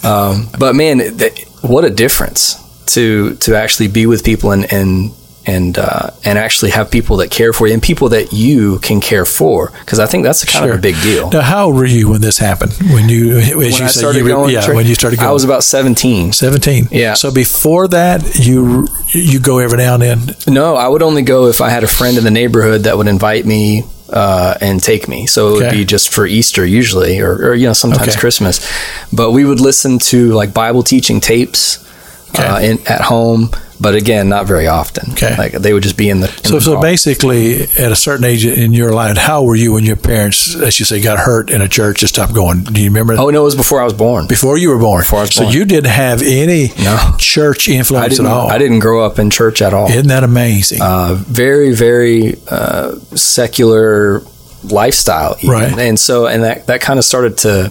Um, 0.02 0.48
but 0.58 0.74
man, 0.74 0.98
th- 1.18 1.44
what 1.60 1.84
a 1.84 1.90
difference 1.90 2.56
to 2.94 3.34
to 3.36 3.54
actually 3.56 3.88
be 3.88 4.06
with 4.06 4.24
people 4.24 4.52
and 4.52 4.72
and 4.72 5.10
and 5.46 5.78
uh, 5.78 6.10
and 6.24 6.38
actually 6.38 6.72
have 6.72 6.90
people 6.90 7.18
that 7.18 7.30
care 7.30 7.52
for 7.52 7.66
you 7.68 7.72
and 7.74 7.82
people 7.82 8.08
that 8.08 8.32
you 8.32 8.78
can 8.80 9.00
care 9.00 9.24
for 9.24 9.70
because 9.80 9.98
I 10.00 10.06
think 10.06 10.24
that's 10.24 10.44
kind 10.44 10.64
Sure. 10.64 10.72
of 10.72 10.78
a 10.78 10.82
big 10.82 10.96
deal. 11.02 11.30
Now, 11.30 11.42
how 11.42 11.66
old 11.66 11.76
were 11.76 11.84
you 11.86 12.08
when 12.10 12.20
this 12.20 12.38
happened? 12.38 12.72
When 12.92 13.08
you, 13.08 13.38
as 13.38 13.54
when 13.54 13.70
you 13.72 13.84
I 13.84 13.86
started 13.88 14.20
you, 14.20 14.28
going, 14.28 14.52
yeah, 14.52 14.62
church, 14.62 14.74
when 14.74 14.86
you 14.86 14.94
started 14.94 15.18
going, 15.18 15.28
I 15.30 15.32
was 15.32 15.44
about 15.44 15.62
seventeen. 15.64 16.32
seventeen. 16.32 16.88
Yeah. 16.90 17.14
So 17.14 17.30
before 17.32 17.88
that, 17.88 18.38
you 18.38 18.86
you 19.12 19.38
go 19.40 19.58
every 19.58 19.78
now 19.78 19.94
and 19.94 20.02
then. 20.02 20.18
No, 20.48 20.74
I 20.76 20.88
would 20.88 21.02
only 21.02 21.22
go 21.22 21.46
if 21.46 21.60
I 21.60 21.70
had 21.70 21.84
a 21.84 21.88
friend 21.88 22.18
in 22.18 22.24
the 22.24 22.30
neighborhood 22.30 22.82
that 22.82 22.96
would 22.96 23.06
invite 23.08 23.46
me 23.46 23.84
uh, 24.10 24.54
and 24.60 24.82
take 24.82 25.06
me. 25.08 25.26
So 25.26 25.48
it 25.48 25.52
would 25.62 25.70
be 25.70 25.84
just 25.84 26.08
for 26.12 26.26
Easter 26.26 26.64
usually, 26.66 27.20
or, 27.20 27.32
or 27.50 27.54
you 27.54 27.66
know 27.66 27.72
sometimes 27.72 28.08
Okay. 28.08 28.18
Christmas. 28.20 28.60
But 29.12 29.30
we 29.32 29.44
would 29.44 29.60
listen 29.60 29.98
to 30.10 30.32
like 30.32 30.52
Bible 30.52 30.82
teaching 30.82 31.20
tapes 31.20 31.78
Okay. 32.30 32.44
uh, 32.46 32.60
in, 32.60 32.78
at 32.88 33.00
home. 33.02 33.50
But 33.78 33.94
again, 33.94 34.28
not 34.30 34.46
very 34.46 34.66
often. 34.68 35.12
Okay. 35.12 35.36
like 35.36 35.52
they 35.52 35.72
would 35.74 35.82
just 35.82 35.96
be 35.98 36.08
in 36.08 36.20
the. 36.20 36.28
In 36.28 36.44
So, 36.44 36.54
the 36.54 36.60
so 36.60 36.80
basically, 36.80 37.62
at 37.64 37.92
a 37.92 37.96
certain 37.96 38.24
age 38.24 38.46
in 38.46 38.72
your 38.72 38.92
life, 38.92 39.18
how 39.18 39.42
were 39.42 39.54
you 39.54 39.72
when 39.74 39.84
your 39.84 39.96
parents, 39.96 40.54
as 40.54 40.78
you 40.78 40.86
say, 40.86 41.00
got 41.02 41.18
hurt 41.18 41.50
in 41.50 41.60
a 41.60 41.68
church 41.68 42.02
and 42.02 42.08
stopped 42.08 42.32
going? 42.34 42.64
Do 42.64 42.80
you 42.80 42.88
remember? 42.88 43.14
Oh 43.18 43.28
no, 43.30 43.42
it 43.42 43.44
was 43.44 43.54
before 43.54 43.80
I 43.82 43.84
was 43.84 43.92
born. 43.92 44.26
before 44.28 44.56
you 44.56 44.70
were 44.70 44.78
born. 44.78 45.02
Before 45.02 45.18
I 45.18 45.22
was 45.22 45.34
so 45.34 45.42
born. 45.42 45.54
you 45.54 45.64
didn't 45.66 45.90
have 45.90 46.22
any 46.22 46.72
No. 46.78 47.16
church 47.18 47.68
influence 47.68 48.18
at 48.18 48.24
all. 48.26 48.48
I 48.50 48.58
didn't 48.58 48.78
grow 48.78 49.04
up 49.04 49.18
in 49.18 49.28
church 49.30 49.60
at 49.60 49.74
all. 49.74 49.88
Isn't 49.90 50.08
that 50.08 50.24
amazing? 50.24 50.80
uh, 50.80 51.14
very 51.14 51.74
very 51.74 52.36
uh, 52.48 52.94
secular 53.14 54.22
lifestyle 54.64 55.36
even. 55.40 55.50
Right. 55.50 55.78
and 55.78 56.00
so 56.00 56.26
and 56.26 56.42
that 56.42 56.66
that 56.66 56.80
kind 56.80 56.98
of 56.98 57.04
started 57.04 57.38
to 57.38 57.70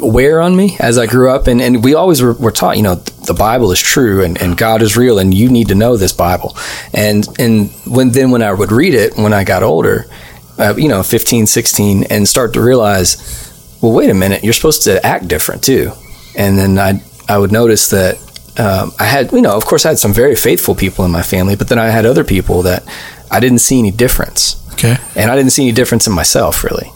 wear 0.00 0.40
on 0.40 0.56
me 0.56 0.76
as 0.80 0.98
I 0.98 1.06
grew 1.06 1.30
up 1.30 1.46
and, 1.46 1.60
and 1.60 1.84
we 1.84 1.94
always 1.94 2.20
were, 2.20 2.32
were 2.32 2.50
taught 2.50 2.76
you 2.76 2.82
know 2.82 2.96
the 2.96 3.34
Bible 3.34 3.70
is 3.70 3.80
true 3.80 4.24
and, 4.24 4.40
and 4.40 4.56
God 4.56 4.82
is 4.82 4.96
real 4.96 5.18
and 5.18 5.32
you 5.32 5.48
need 5.48 5.68
to 5.68 5.74
know 5.74 5.96
this 5.96 6.12
Bible. 6.12 6.56
And 6.92 7.26
and 7.38 7.70
when 7.86 8.10
then 8.10 8.30
when 8.30 8.42
I 8.42 8.52
would 8.52 8.72
read 8.72 8.94
it 8.94 9.16
when 9.16 9.32
I 9.32 9.44
got 9.44 9.62
older, 9.62 10.06
uh, 10.58 10.74
you 10.76 10.88
know, 10.88 11.02
15, 11.02 11.46
16 11.46 12.04
and 12.04 12.28
start 12.28 12.54
to 12.54 12.60
realize, 12.60 13.16
well, 13.80 13.92
wait 13.92 14.10
a 14.10 14.14
minute, 14.14 14.42
you're 14.42 14.52
supposed 14.52 14.82
to 14.84 15.04
act 15.06 15.28
different 15.28 15.62
too. 15.62 15.92
And 16.36 16.58
then 16.58 16.78
I 16.78 17.02
I 17.28 17.38
would 17.38 17.52
notice 17.52 17.90
that 17.90 18.16
um, 18.58 18.92
I 18.98 19.04
had, 19.04 19.30
you 19.32 19.42
know, 19.42 19.56
of 19.56 19.64
course, 19.64 19.86
I 19.86 19.90
had 19.90 19.98
some 19.98 20.12
very 20.12 20.34
faithful 20.34 20.74
people 20.74 21.04
in 21.04 21.12
my 21.12 21.22
family, 21.22 21.54
but 21.54 21.68
then 21.68 21.78
I 21.78 21.86
had 21.86 22.04
other 22.04 22.24
people 22.24 22.62
that 22.62 22.82
I 23.30 23.38
didn't 23.38 23.60
see 23.60 23.78
any 23.78 23.92
difference. 23.92 24.56
Okay. 24.72 24.96
And 25.14 25.30
I 25.30 25.36
didn't 25.36 25.52
see 25.52 25.62
any 25.62 25.72
difference 25.72 26.06
in 26.06 26.12
myself, 26.12 26.64
really. 26.64 26.90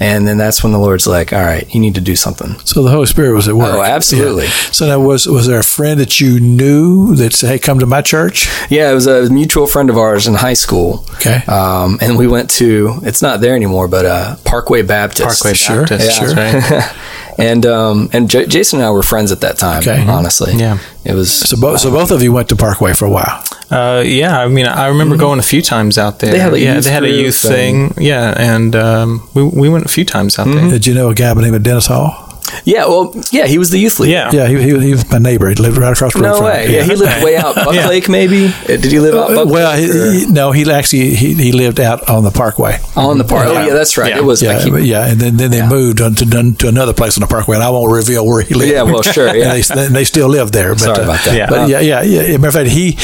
And 0.00 0.26
then 0.26 0.36
that's 0.38 0.62
when 0.62 0.72
the 0.72 0.78
Lord's 0.78 1.06
like, 1.06 1.32
all 1.32 1.40
right, 1.42 1.72
you 1.72 1.80
need 1.80 1.94
to 1.94 2.00
do 2.00 2.16
something. 2.16 2.58
So 2.64 2.82
the 2.82 2.90
Holy 2.90 3.06
Spirit 3.06 3.32
was 3.32 3.46
at 3.48 3.54
work. 3.54 3.72
Oh, 3.74 3.82
absolutely. 3.82 4.44
Yeah. 4.44 4.50
So 4.72 4.86
now 4.86 5.00
was 5.00 5.26
was 5.26 5.46
there 5.46 5.60
a 5.60 5.64
friend 5.64 6.00
that 6.00 6.20
you 6.20 6.40
knew 6.40 7.14
that 7.16 7.32
said, 7.32 7.48
"Hey, 7.48 7.58
come 7.58 7.78
to 7.78 7.86
my 7.86 8.02
church"? 8.02 8.48
Yeah, 8.70 8.90
it 8.90 8.94
was 8.94 9.06
a 9.06 9.30
mutual 9.30 9.66
friend 9.66 9.88
of 9.90 9.96
ours 9.96 10.26
in 10.26 10.34
high 10.34 10.54
school. 10.54 11.04
Okay. 11.14 11.42
Um, 11.46 11.98
and 12.00 12.18
we 12.18 12.26
went 12.26 12.50
to, 12.52 12.98
it's 13.02 13.22
not 13.22 13.40
there 13.40 13.54
anymore, 13.54 13.88
but 13.88 14.04
uh, 14.04 14.36
Parkway 14.44 14.82
Baptist. 14.82 15.42
Parkway 15.42 15.54
Sure, 15.54 15.80
Baptist. 15.86 16.20
yeah. 16.20 16.26
That's 16.34 16.74
right. 16.74 16.96
and 17.38 17.64
um, 17.66 18.08
and 18.12 18.28
J- 18.30 18.46
Jason 18.46 18.78
and 18.80 18.86
I 18.86 18.90
were 18.90 19.02
friends 19.02 19.32
at 19.32 19.40
that 19.40 19.58
time, 19.58 19.80
Okay. 19.80 20.04
honestly. 20.06 20.52
Yeah. 20.54 20.78
It 21.04 21.14
was. 21.14 21.30
So 21.32 21.56
both 21.60 21.80
so 21.80 21.90
both 21.90 22.10
of 22.10 22.22
you 22.22 22.32
went 22.32 22.48
to 22.50 22.56
Parkway 22.56 22.94
for 22.94 23.04
a 23.04 23.10
while. 23.10 23.44
Uh, 23.70 24.02
yeah, 24.04 24.38
I 24.38 24.46
mean, 24.48 24.66
I 24.66 24.88
remember 24.88 25.16
going 25.16 25.38
a 25.38 25.42
few 25.42 25.62
times 25.62 25.98
out 25.98 26.18
there. 26.20 26.30
They 26.32 26.38
had 26.38 26.52
a 26.52 26.60
yeah, 26.60 26.74
youth 26.74 26.84
they 26.84 26.90
had 26.90 27.04
a 27.04 27.10
youth 27.10 27.36
thing. 27.40 27.92
Yeah, 27.98 28.34
and 28.36 28.76
um, 28.76 29.28
we 29.34 29.42
we 29.42 29.68
went 29.68 29.84
a 29.84 29.88
few 29.88 30.04
times 30.04 30.38
out 30.38 30.46
there. 30.46 30.68
Did 30.70 30.86
you 30.86 30.94
know 30.94 31.08
a 31.10 31.14
guy 31.14 31.32
by 31.34 31.40
the 31.40 31.46
name 31.46 31.54
of 31.54 31.62
Dennis 31.62 31.86
Hall? 31.86 32.23
Yeah, 32.64 32.86
well, 32.86 33.14
yeah, 33.30 33.46
he 33.46 33.58
was 33.58 33.70
the 33.70 33.78
youth 33.78 33.98
leader. 34.00 34.12
Yeah, 34.12 34.30
Yeah, 34.32 34.48
he, 34.48 34.56
he, 34.62 34.78
he 34.86 34.90
was 34.92 35.08
my 35.10 35.18
neighbor. 35.18 35.48
He 35.48 35.54
lived 35.56 35.76
right 35.76 35.92
across 35.92 36.14
the 36.14 36.20
road 36.20 36.28
No 36.28 36.36
from 36.36 36.44
way. 36.46 36.66
me. 36.68 36.74
Yeah, 36.76 36.82
he 36.84 36.94
lived 36.96 37.22
way 37.24 37.36
out 37.36 37.54
Buck 37.64 37.74
Yeah. 37.74 37.88
Lake, 37.88 38.08
maybe. 38.08 38.46
Uh, 38.46 38.66
Did 38.66 38.84
he 38.92 39.00
live 39.00 39.14
out 39.14 39.34
Buck 39.34 39.48
well, 39.48 39.72
Lake? 39.76 39.90
he, 39.90 40.20
he- 40.26 40.32
no, 40.32 40.52
he 40.52 40.70
actually 40.70 41.14
he, 41.14 41.34
he 41.34 41.52
lived 41.52 41.80
out 41.80 42.08
on 42.08 42.24
the 42.24 42.30
Parkway. 42.30 42.78
on 42.96 43.18
the 43.18 43.24
park. 43.24 43.46
Oh, 43.48 43.52
yeah, 43.66 43.72
that's 43.74 43.96
right. 43.98 44.10
Yeah. 44.10 44.18
It 44.18 44.24
was. 44.24 44.42
Yeah, 44.42 44.62
keep- 44.62 44.72
but 44.72 44.82
yeah, 44.84 45.06
and 45.10 45.20
then, 45.20 45.36
then 45.36 45.50
they 45.50 45.58
Yeah. 45.58 45.68
moved 45.68 46.00
on 46.00 46.14
to, 46.16 46.52
to 46.58 46.68
another 46.68 46.92
place 46.94 47.16
on 47.16 47.20
the 47.20 47.26
Parkway, 47.26 47.56
and 47.56 47.64
I 47.64 47.70
won't 47.70 47.92
reveal 47.92 48.26
where 48.26 48.42
he 48.42 48.54
lived. 48.54 48.70
Yeah, 48.72 48.82
well, 48.82 49.02
sure, 49.02 49.26
yeah. 49.36 49.54
and 49.54 49.62
they, 49.62 49.88
they 49.88 50.04
still 50.04 50.28
live 50.28 50.52
there. 50.52 50.70
But, 50.74 50.80
Sorry 50.80 51.00
uh, 51.00 51.04
about 51.04 51.24
that. 51.24 51.36
Yeah. 51.36 51.46
But 51.48 51.68
yeah, 51.68 51.80
yeah, 51.80 52.02
yeah. 52.02 52.36
Matter 52.36 52.48
of 52.48 52.54
fact, 52.54 52.70
he 52.70 52.96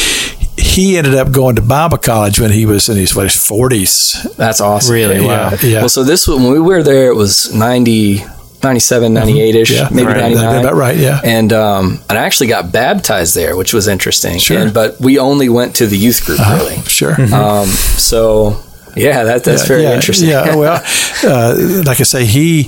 he 0.60 0.98
ended 0.98 1.14
up 1.14 1.32
going 1.32 1.56
to 1.56 1.62
Bible 1.62 1.96
college 1.98 2.38
when 2.38 2.50
he 2.52 2.66
was 2.66 2.88
in 2.88 2.96
his 2.96 3.14
what, 3.14 3.24
his 3.24 3.34
forties. 3.36 4.14
That's 4.36 4.60
awesome. 4.60 4.92
Really? 4.94 5.16
Yeah, 5.24 5.50
Wow. 5.50 5.56
yeah. 5.62 5.78
Well, 5.80 5.88
so 5.88 6.04
this 6.04 6.28
when 6.28 6.50
we 6.52 6.60
were 6.60 6.82
there, 6.82 7.08
it 7.08 7.14
was 7.16 7.52
90, 7.54 8.22
97, 8.62 9.14
98 9.14 9.54
ish, 9.54 9.70
Yeah, 9.70 9.88
maybe 9.90 10.06
right. 10.06 10.14
That'd 10.16 10.36
99. 10.36 10.54
be 10.54 10.60
about 10.68 10.76
right. 10.76 10.96
Yeah. 10.96 11.20
And 11.24 11.52
um, 11.52 12.00
and 12.08 12.18
I 12.18 12.24
actually 12.24 12.48
got 12.48 12.72
baptized 12.72 13.34
there, 13.34 13.56
which 13.56 13.72
was 13.72 13.88
interesting. 13.88 14.38
Sure. 14.38 14.58
And, 14.58 14.74
but 14.74 15.00
we 15.00 15.18
only 15.18 15.48
went 15.48 15.76
to 15.76 15.86
the 15.86 15.96
youth 15.96 16.24
group, 16.24 16.40
really. 16.40 16.76
Sure. 16.82 17.14
Um, 17.32 17.66
so 17.66 18.62
yeah, 18.96 19.24
that 19.24 19.44
that's 19.44 19.66
very 19.66 19.84
yeah, 19.84 19.94
interesting. 19.94 20.28
Yeah, 20.28 20.56
well, 20.56 20.82
uh, 21.24 21.82
like 21.84 22.00
I 22.00 22.04
say, 22.04 22.24
he 22.24 22.64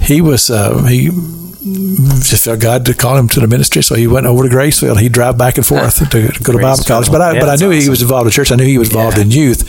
he 0.00 0.20
was 0.20 0.50
uh, 0.50 0.82
he 0.84 1.10
just 1.64 2.44
felt 2.44 2.58
God 2.60 2.84
to 2.86 2.94
call 2.94 3.16
him 3.16 3.28
to 3.28 3.40
the 3.40 3.46
ministry, 3.46 3.82
so 3.82 3.94
he 3.94 4.06
went 4.08 4.26
over 4.26 4.48
to 4.48 4.54
Graceville. 4.54 4.98
He'd 4.98 5.12
drive 5.12 5.38
back 5.38 5.56
and 5.58 5.66
forth 5.66 5.98
to, 6.10 6.28
go 6.42 6.52
to 6.52 6.58
Bible 6.58 6.82
college. 6.84 7.10
But 7.10 7.20
I 7.20 7.34
Yeah, 7.34 7.40
but 7.40 7.48
I 7.48 7.56
knew 7.56 7.70
he 7.70 7.88
was 7.88 8.02
involved 8.02 8.26
in 8.26 8.32
church. 8.32 8.50
I 8.50 8.56
knew 8.56 8.64
he 8.64 8.78
was 8.78 8.88
involved 8.88 9.18
in 9.18 9.30
youth. 9.30 9.62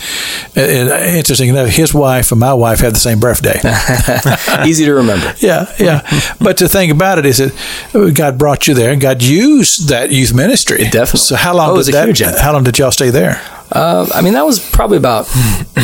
And, 0.58 0.89
and 0.89 1.15
interesting 1.15 1.49
enough, 1.49 1.69
his 1.69 1.93
wife 1.93 2.32
and 2.32 2.39
my 2.39 2.53
wife 2.53 2.79
had 2.79 2.95
the 2.95 2.99
same 2.99 3.19
birthday. 3.19 3.60
Easy 4.67 4.86
to 4.86 4.93
remember. 4.93 5.34
Yeah, 5.43 5.71
yeah. 5.77 6.01
but 6.39 6.58
the 6.58 6.69
thing 6.69 6.89
about 6.89 7.17
it 7.19 7.25
is 7.25 7.38
that 7.39 8.13
God 8.15 8.38
brought 8.38 8.65
you 8.67 8.73
there, 8.73 8.91
and 8.91 9.01
God 9.01 9.21
used 9.21 9.89
that 9.89 10.10
youth 10.10 10.34
ministry. 10.34 10.86
Definitely. 10.86 11.19
So 11.19 11.36
how 11.36 11.53
long 11.56 11.71
Oh, 11.77 11.84
did 11.84 11.93
that? 11.93 12.39
How 12.39 12.53
long 12.53 12.63
did 12.63 12.79
y'all 12.79 12.91
stay 12.91 13.10
there? 13.10 13.41
Uh, 13.73 14.07
I 14.13 14.21
mean, 14.21 14.33
that 14.33 14.45
was 14.45 14.59
probably 14.59 14.97
about 14.97 15.27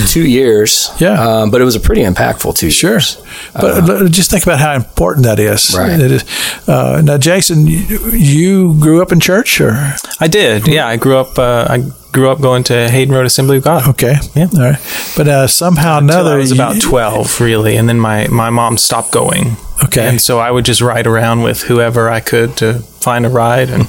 two 0.08 0.28
years. 0.28 0.90
Yeah. 1.00 1.20
Um, 1.22 1.50
but 1.52 1.60
it 1.60 1.64
was 1.66 1.76
a 1.76 1.80
pretty 1.80 2.04
impactful 2.04 2.56
two 2.56 2.70
Sure, 2.70 2.92
years. 2.92 3.18
but 3.54 3.90
l- 3.90 4.08
just 4.08 4.30
think 4.32 4.44
about 4.44 4.60
how 4.60 4.74
important 4.74 5.26
that 5.26 5.40
is. 5.40 5.76
Right. 5.78 6.00
It 6.00 6.12
is. 6.12 6.24
Uh, 6.68 7.02
now, 7.04 7.18
Jason, 7.18 7.66
you, 7.68 8.12
you 8.12 8.80
grew 8.80 9.02
up 9.02 9.12
in 9.12 9.20
church, 9.20 9.60
or 9.60 9.72
I 10.20 10.28
did. 10.28 10.68
Yeah, 10.68 10.88
I 10.88 10.98
grew 10.98 11.18
up. 11.18 11.38
Uh, 11.40 11.66
I 11.70 11.92
grew 12.12 12.30
up 12.30 12.42
going 12.42 12.64
to 12.66 12.90
Hayden 12.90 13.14
Road 13.14 13.26
Assembly 13.26 13.58
of 13.58 13.64
God. 13.64 13.88
okay, 13.90 14.16
Yeah. 14.36 14.48
all 14.56 14.62
right. 14.62 14.80
But 15.16 15.28
uh, 15.28 15.48
somehow 15.48 15.98
Until 16.00 16.20
another, 16.20 16.36
I 16.36 16.38
was 16.40 16.52
about 16.52 16.82
twelve, 16.82 17.40
really, 17.42 17.76
and 17.78 17.88
then 17.88 18.00
my 18.00 18.28
my 18.28 18.50
mom 18.50 18.78
stopped 18.78 19.12
going. 19.12 19.58
Okay. 19.84 20.06
and 20.10 20.20
so 20.20 20.40
I 20.40 20.52
would 20.52 20.66
just 20.66 20.82
ride 20.82 21.08
around 21.08 21.42
with 21.42 21.62
whoever 21.64 22.10
I 22.10 22.20
could 22.20 22.58
to 22.58 22.80
find 23.00 23.26
a 23.26 23.30
ride 23.30 23.70
and 23.70 23.88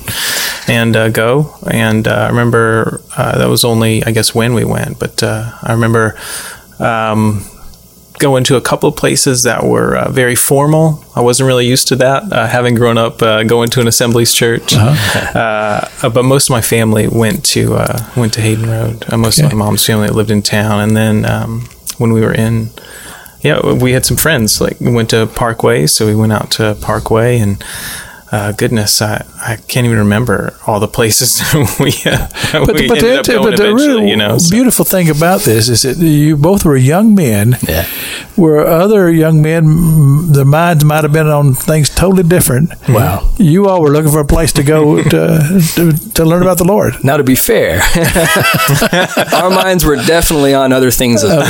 and 0.69 0.95
uh, 0.97 1.09
go. 1.09 1.57
And 1.69 2.07
uh, 2.07 2.13
I 2.15 2.29
remember 2.29 3.01
uh, 3.17 3.39
that 3.39 3.49
was 3.49 3.65
only 3.65 4.05
I 4.05 4.13
guess 4.13 4.35
when 4.35 4.55
we 4.55 4.65
went, 4.65 4.99
but 4.99 5.23
uh, 5.23 5.51
I 5.63 5.73
remember. 5.73 6.17
Um, 6.79 7.45
going 8.21 8.43
into 8.43 8.57
a 8.57 8.61
couple 8.61 8.89
of 8.89 8.95
places 8.97 9.43
that 9.43 9.65
were 9.65 9.97
uh, 9.97 10.11
very 10.13 10.37
formal. 10.37 11.03
I 11.17 11.21
wasn't 11.21 11.47
really 11.49 11.67
used 11.67 11.89
to 11.89 11.97
that, 11.97 12.23
uh, 12.33 12.47
having 12.47 12.75
grown 12.77 12.97
up 12.99 13.21
uh, 13.23 13.43
going 13.43 13.69
to 13.71 13.81
an 13.81 13.89
Assemblies 13.89 14.33
church. 14.33 14.75
uh 14.75 15.81
but 16.15 16.25
most 16.25 16.49
of 16.49 16.51
my 16.51 16.61
family 16.63 17.09
went 17.09 17.45
to 17.55 17.75
uh, 17.75 17.99
went 18.17 18.33
to 18.35 18.41
Hayden 18.41 18.69
Road. 18.71 19.05
Uh, 19.13 19.17
most 19.17 19.39
Okay. 19.39 19.47
of 19.47 19.53
my 19.53 19.65
mom's 19.65 19.85
family 19.85 20.09
lived 20.09 20.31
in 20.31 20.43
town, 20.43 20.81
and 20.81 20.97
then 20.97 21.25
um, 21.25 21.69
when 21.99 22.13
we 22.13 22.21
were 22.21 22.33
in, 22.35 22.71
yeah, 23.43 23.61
we 23.85 23.93
had 23.93 24.05
some 24.07 24.17
friends. 24.17 24.61
Like 24.61 24.79
we 24.81 24.93
went 24.93 25.11
to 25.11 25.27
Parkway, 25.27 25.87
so 25.87 26.07
we 26.07 26.15
went 26.15 26.33
out 26.33 26.51
to 26.53 26.77
Parkway 26.81 27.39
and. 27.39 27.63
Uh, 28.33 28.53
goodness, 28.53 29.03
I, 29.03 29.25
I 29.43 29.57
can't 29.57 29.87
even 29.87 29.99
remember 29.99 30.55
all 30.65 30.79
the 30.79 30.87
places 30.87 31.43
we, 31.81 31.91
uh, 32.07 32.29
But, 32.53 32.75
we 32.75 32.87
but, 32.87 32.99
ended 32.99 33.03
the, 33.03 33.19
up 33.21 33.27
going 33.27 33.43
but 33.51 33.57
the 33.57 33.65
eventually, 33.67 33.87
really 33.89 34.11
you 34.11 34.17
know. 34.17 34.39
so- 34.39 34.51
beautiful 34.55 34.85
thing 34.85 35.11
about 35.11 35.41
this 35.41 35.69
is 35.69 35.83
that 35.83 35.97
you 35.97 36.37
both 36.37 36.65
were 36.65 36.77
young 36.77 37.15
men, 37.17 37.57
Yeah. 37.67 37.87
where 38.37 38.65
other 38.65 39.11
young 39.11 39.43
men, 39.43 40.31
their 40.33 40.45
minds 40.45 40.85
might 40.85 41.03
have 41.03 41.13
been 41.13 41.27
on 41.27 41.55
things 41.55 41.89
totally 41.91 42.23
different. 42.23 42.71
Wow. 42.89 43.35
You 43.37 43.69
all 43.69 43.83
were 43.83 43.91
looking 43.91 44.13
for 44.13 44.21
a 44.21 44.25
place 44.27 44.53
to 44.55 44.63
go 44.63 45.03
to, 45.03 45.61
to, 45.75 45.93
to 46.15 46.25
learn 46.25 46.43
about 46.43 46.59
the 46.59 46.65
Lord. 46.65 47.03
Now, 47.03 47.17
to 47.17 47.25
be 47.25 47.35
fair, 47.35 47.81
our 49.33 49.51
minds 49.51 49.85
were 49.85 49.97
definitely 49.97 50.55
on 50.55 50.73
other 50.73 50.91
things 50.91 51.25
as 51.25 51.31
well. 51.31 51.47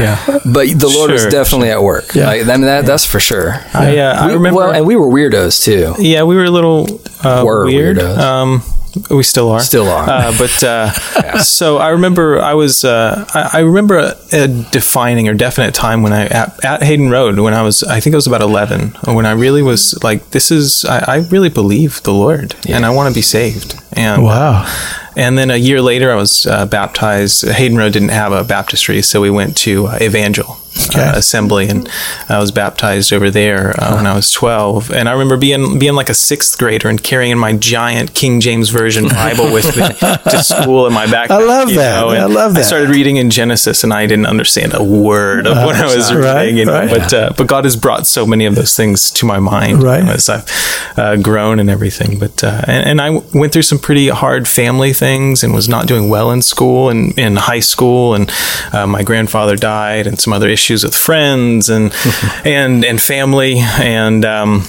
Yeah, 0.00 0.38
But 0.44 0.68
the 0.78 0.88
Lord 0.94 1.10
was 1.10 1.22
Sure, 1.22 1.30
definitely 1.30 1.70
at 1.70 1.82
work. 1.82 2.14
Yeah. 2.14 2.26
Like, 2.26 2.42
I 2.42 2.52
mean, 2.52 2.60
that, 2.62 2.86
that's 2.86 3.04
for 3.04 3.20
sure. 3.20 3.54
I, 3.74 3.98
uh, 3.98 4.22
I 4.28 4.32
remember. 4.34 4.56
Well, 4.58 4.70
and 4.72 4.86
we 4.86 4.96
were 4.96 5.06
weirdos 5.08 5.62
too. 5.62 5.94
Yeah, 6.02 6.11
we 6.22 6.36
were 6.36 6.44
a 6.44 6.50
little 6.50 7.00
uh, 7.24 7.42
Were 7.44 7.64
weird. 7.64 7.96
weirdos. 7.96 8.18
Um, 8.18 8.62
we 9.10 9.22
still 9.22 9.48
are. 9.50 9.60
Still 9.60 9.88
are. 9.88 10.06
Uh, 10.06 10.32
but 10.36 10.62
uh, 10.62 10.90
so 11.42 11.78
I 11.78 11.88
remember 11.96 12.38
I 12.38 12.52
was 12.52 12.84
uh, 12.84 13.24
I, 13.32 13.50
I 13.54 13.60
remember 13.60 13.96
a, 13.98 14.14
a 14.32 14.48
defining 14.70 15.28
or 15.28 15.34
definite 15.34 15.72
time 15.74 16.02
when 16.02 16.12
I 16.12 16.26
at, 16.26 16.62
at 16.62 16.82
Hayden 16.82 17.08
Road 17.08 17.38
when 17.38 17.54
I 17.54 17.62
was 17.62 17.82
I 17.82 18.00
think 18.00 18.12
I 18.14 18.18
was 18.18 18.26
about 18.26 18.42
eleven 18.42 18.88
when 19.06 19.24
I 19.24 19.32
really 19.32 19.62
was 19.62 19.98
like 20.04 20.30
this 20.32 20.50
is 20.50 20.84
I, 20.84 20.98
I 21.14 21.16
really 21.30 21.48
believe 21.48 22.02
the 22.02 22.12
Lord 22.12 22.54
and 22.68 22.84
I 22.84 22.90
want 22.90 23.08
to 23.08 23.14
be 23.18 23.22
saved 23.22 23.80
and 23.94 24.22
Wow. 24.24 24.66
and 25.16 25.38
then 25.38 25.50
a 25.50 25.56
year 25.56 25.80
later, 25.80 26.10
I 26.12 26.16
was 26.16 26.44
uh, 26.46 26.66
baptized. 26.66 27.48
Hayden 27.48 27.78
Road 27.78 27.92
didn't 27.94 28.10
have 28.10 28.32
a 28.32 28.44
baptistry, 28.44 29.00
so 29.02 29.20
we 29.22 29.30
went 29.30 29.56
to 29.64 29.86
uh, 29.86 29.98
Evangel 30.02 30.58
Okay. 30.88 31.00
uh, 31.02 31.16
Assembly, 31.18 31.68
and 31.68 31.88
I 32.28 32.38
was 32.38 32.50
baptized 32.50 33.12
over 33.12 33.30
there 33.30 33.74
uh, 33.78 33.94
when 33.94 34.06
I 34.06 34.14
was 34.14 34.30
twelve. 34.30 34.90
And 34.90 35.08
I 35.08 35.12
remember 35.12 35.36
being 35.36 35.78
being 35.78 35.94
like 35.94 36.08
a 36.08 36.14
sixth 36.14 36.58
grader 36.58 36.88
and 36.88 37.02
carrying 37.02 37.38
my 37.38 37.52
giant 37.54 38.14
King 38.14 38.40
James 38.40 38.70
Version 38.70 39.08
Bible 39.08 39.52
with 39.52 39.76
me 39.76 39.82
to 40.30 40.42
school 40.42 40.86
in 40.86 40.92
my 40.94 41.06
backpack. 41.06 41.30
I 41.30 41.44
love 41.44 41.68
that. 41.74 42.00
know, 42.00 42.08
I 42.08 42.24
love 42.24 42.56
I 42.56 42.62
started 42.62 42.88
reading 42.88 43.16
in 43.16 43.28
Genesis, 43.30 43.84
and 43.84 43.92
I 43.92 44.06
didn't 44.06 44.26
understand 44.26 44.72
a 44.74 44.82
word 44.82 45.46
of 45.46 45.56
what 45.58 45.76
I 45.76 45.94
was 45.94 46.10
reading. 46.12 46.24
right, 46.24 46.52
you 46.54 46.64
know, 46.64 46.72
right. 46.72 46.88
But 46.90 47.12
uh, 47.12 47.32
but 47.36 47.46
God 47.48 47.64
has 47.64 47.76
brought 47.76 48.06
so 48.06 48.26
many 48.26 48.46
of 48.46 48.54
those 48.54 48.74
things 48.74 49.10
to 49.12 49.26
my 49.26 49.38
mind 49.38 49.82
Right. 49.82 50.02
as 50.08 50.28
I've 50.30 50.48
uh, 50.96 51.16
grown 51.16 51.60
and 51.60 51.68
everything. 51.68 52.18
But 52.18 52.42
uh, 52.42 52.62
and, 52.66 52.86
and 52.86 53.00
I 53.02 53.10
went 53.38 53.52
through 53.52 53.62
some 53.62 53.78
pretty 53.78 54.08
hard 54.08 54.48
family 54.48 54.94
things 54.94 55.44
and 55.44 55.52
was 55.54 55.68
not 55.68 55.86
doing 55.86 56.08
well 56.08 56.30
in 56.30 56.40
school 56.40 56.88
and 56.88 57.16
in 57.18 57.36
high 57.36 57.60
school. 57.60 58.14
And 58.14 58.32
uh, 58.72 58.86
my 58.86 59.02
grandfather 59.02 59.56
died, 59.56 60.06
and 60.06 60.18
some 60.18 60.32
other 60.32 60.48
issues 60.48 60.61
with 60.70 60.94
friends 60.96 61.68
and 61.68 61.92
and 62.44 62.84
and 62.84 63.00
family 63.02 63.56
and. 63.58 64.24
Um, 64.24 64.62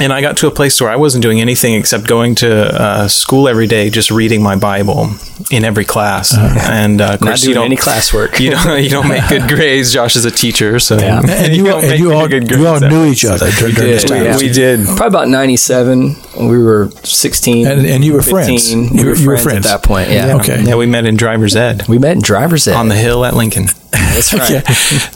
and 0.00 0.12
I 0.12 0.20
got 0.22 0.38
to 0.38 0.48
a 0.48 0.50
place 0.50 0.80
where 0.80 0.90
I 0.90 0.96
wasn't 0.96 1.22
doing 1.22 1.40
anything 1.40 1.74
except 1.74 2.08
going 2.08 2.34
to 2.36 2.50
uh, 2.52 3.06
school 3.06 3.46
every 3.46 3.68
day, 3.68 3.90
just 3.90 4.10
reading 4.10 4.42
my 4.42 4.56
Bible 4.56 5.10
in 5.52 5.62
every 5.62 5.84
class. 5.84 6.36
And 6.36 7.00
uh, 7.00 7.12
of 7.14 7.20
Not 7.20 7.26
course, 7.28 7.42
doing 7.42 7.48
you 7.50 7.54
don't 7.54 7.66
any 7.66 7.76
classwork. 7.76 8.40
You 8.40 8.50
don't. 8.50 8.82
You 8.82 8.90
don't 8.90 9.06
make 9.08 9.28
good 9.28 9.42
grades. 9.48 9.92
Josh 9.92 10.16
is 10.16 10.24
a 10.24 10.32
teacher, 10.32 10.80
so 10.80 10.98
Yeah. 10.98 11.20
And 11.24 11.54
you, 11.54 11.62
don't 11.64 11.84
and 11.84 11.96
you 12.00 12.12
all, 12.12 12.26
good 12.26 12.50
you 12.50 12.66
all 12.66 12.80
grades. 12.80 12.92
knew 12.92 13.04
each 13.04 13.24
other 13.24 13.48
during, 13.52 13.74
during 13.76 13.90
this 13.92 14.02
time. 14.02 14.24
yeah. 14.24 14.36
We 14.36 14.48
did. 14.50 14.84
Probably 14.84 15.06
about 15.06 15.28
97. 15.28 16.16
We 16.40 16.58
were 16.58 16.90
16. 17.04 17.64
And- 17.64 17.86
and 17.86 18.04
you 18.04 18.14
were 18.14 18.22
15. 18.22 18.34
friends. 18.58 18.74
We 18.74 18.98
You 18.98 19.04
were, 19.06 19.10
were- 19.12 19.16
you 19.16 19.28
were 19.28 19.36
friends, 19.36 19.42
friends. 19.44 19.66
at 19.66 19.80
that 19.80 19.86
point. 19.86 20.10
Yeah. 20.10 20.38
Okay. 20.40 20.60
Yeah, 20.64 20.74
we 20.74 20.86
met 20.86 21.06
in 21.06 21.16
driver's 21.16 21.54
ed 21.54 21.86
We 21.86 21.98
met 21.98 22.16
in 22.16 22.20
driver's 22.20 22.66
ed. 22.66 22.74
on 22.74 22.88
the 22.88 22.96
hill 22.96 23.24
at 23.24 23.34
Lincoln. 23.34 23.66
That's 24.14 24.32
right. 24.34 24.64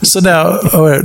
So 0.06 0.20
now, 0.20 0.58
uh, 0.72 1.02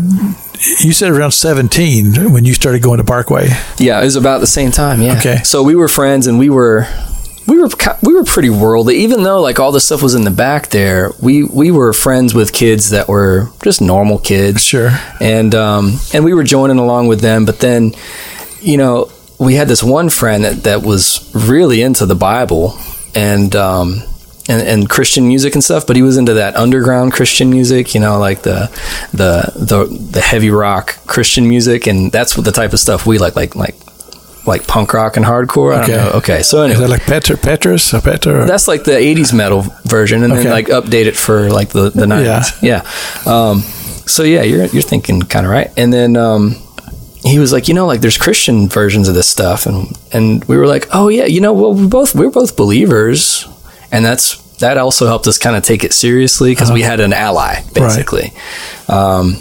you 0.79 0.93
said 0.93 1.11
around 1.11 1.31
17 1.31 2.31
when 2.31 2.45
you 2.45 2.53
started 2.53 2.81
going 2.81 2.97
to 2.97 3.03
Parkway. 3.03 3.49
Yeah, 3.77 4.01
it 4.01 4.05
was 4.05 4.15
about 4.15 4.39
the 4.39 4.47
same 4.47 4.71
time. 4.71 5.01
Yeah. 5.01 5.17
Okay. 5.17 5.37
So 5.43 5.63
we 5.63 5.75
were 5.75 5.87
friends, 5.87 6.27
and 6.27 6.39
we 6.39 6.49
were 6.49 6.87
we 7.47 7.59
were 7.59 7.69
we 8.01 8.13
were 8.13 8.23
pretty 8.23 8.49
worldly. 8.49 8.97
Even 8.97 9.23
though 9.23 9.41
like 9.41 9.59
all 9.59 9.71
this 9.71 9.85
stuff 9.85 10.01
was 10.01 10.15
in 10.15 10.23
the 10.23 10.31
back 10.31 10.69
there, 10.69 11.11
we 11.21 11.43
we 11.43 11.71
were 11.71 11.91
friends 11.93 12.33
with 12.33 12.53
kids 12.53 12.91
that 12.91 13.07
were 13.07 13.49
just 13.61 13.81
normal 13.81 14.19
kids. 14.19 14.63
Sure. 14.63 14.91
And 15.19 15.53
um 15.53 15.99
and 16.13 16.23
we 16.23 16.33
were 16.33 16.43
joining 16.43 16.79
along 16.79 17.07
with 17.07 17.21
them. 17.21 17.45
But 17.45 17.59
then, 17.59 17.93
you 18.61 18.77
know, 18.77 19.11
we 19.39 19.55
had 19.55 19.67
this 19.67 19.83
one 19.83 20.09
friend 20.09 20.43
that 20.45 20.63
that 20.63 20.83
was 20.83 21.29
really 21.33 21.81
into 21.81 22.05
the 22.05 22.15
Bible 22.15 22.77
and 23.15 23.55
um. 23.55 24.03
And, 24.49 24.61
and 24.67 24.89
Christian 24.89 25.25
music 25.25 25.53
and 25.55 25.63
stuff, 25.63 25.87
but 25.87 25.95
he 25.95 26.01
was 26.01 26.17
into 26.17 26.33
that 26.33 26.57
underground 26.57 27.13
Christian 27.13 27.49
music, 27.49 27.93
you 27.95 28.01
know, 28.01 28.19
like 28.19 28.41
the 28.41 28.67
the 29.13 29.49
the 29.55 29.85
the 30.11 30.19
heavy 30.19 30.49
rock 30.49 30.97
Christian 31.07 31.47
music, 31.47 31.87
and 31.87 32.11
that's 32.11 32.35
what 32.35 32.43
the 32.43 32.51
type 32.51 32.73
of 32.73 32.79
stuff 32.79 33.05
we 33.05 33.17
like, 33.19 33.37
like 33.37 33.55
like 33.55 33.75
like 34.45 34.67
punk 34.67 34.93
rock 34.93 35.15
and 35.15 35.25
hardcore. 35.25 35.73
I 35.73 35.83
Okay. 35.83 35.93
don't 35.95 36.05
know. 36.05 36.11
Okay, 36.17 36.43
so 36.43 36.63
Is 36.63 36.71
anyway, 36.71 36.81
that 36.81 36.89
like 36.89 37.03
Petr, 37.03 37.41
Petrus 37.41 37.93
or 37.93 38.01
Petra? 38.01 38.41
or- 38.43 38.45
that's 38.45 38.67
like 38.67 38.83
the 38.83 38.91
'80s 38.91 39.31
metal 39.33 39.61
version, 39.85 40.23
and 40.23 40.33
Okay. 40.33 40.43
then 40.43 40.51
like 40.51 40.67
update 40.67 41.05
it 41.05 41.15
for 41.15 41.49
like 41.49 41.69
the 41.69 41.89
the 41.91 42.05
'90s. 42.05 42.61
Yeah. 42.61 42.81
Um, 43.25 43.61
so 44.05 44.23
yeah, 44.23 44.41
you're 44.43 44.65
you're 44.65 44.81
thinking 44.81 45.21
kind 45.21 45.45
of 45.45 45.53
right. 45.53 45.71
And 45.77 45.93
then 45.93 46.17
um, 46.17 46.57
he 47.23 47.39
was 47.39 47.53
like, 47.53 47.69
you 47.69 47.73
know, 47.73 47.85
like 47.87 48.01
there's 48.01 48.17
Christian 48.17 48.67
versions 48.67 49.07
of 49.07 49.15
this 49.15 49.29
stuff, 49.29 49.65
and 49.67 49.97
and 50.11 50.43
we 50.49 50.57
were 50.57 50.67
like, 50.67 50.89
oh 50.91 51.07
yeah, 51.07 51.23
you 51.27 51.39
know, 51.39 51.53
well 51.53 51.73
we 51.73 51.87
both 51.87 52.13
we're 52.13 52.29
both 52.29 52.57
believers, 52.57 53.47
and 53.93 54.03
that's 54.05 54.37
that 54.59 54.77
also 54.77 55.07
helped 55.07 55.27
us 55.27 55.37
kind 55.37 55.55
of 55.55 55.63
take 55.63 55.83
it 55.85 55.93
seriously 55.93 56.51
because 56.51 56.71
we 56.71 56.81
had 56.81 56.99
an 56.99 57.13
ally 57.13 57.61
basically. 57.73 58.31
Um, 58.87 59.37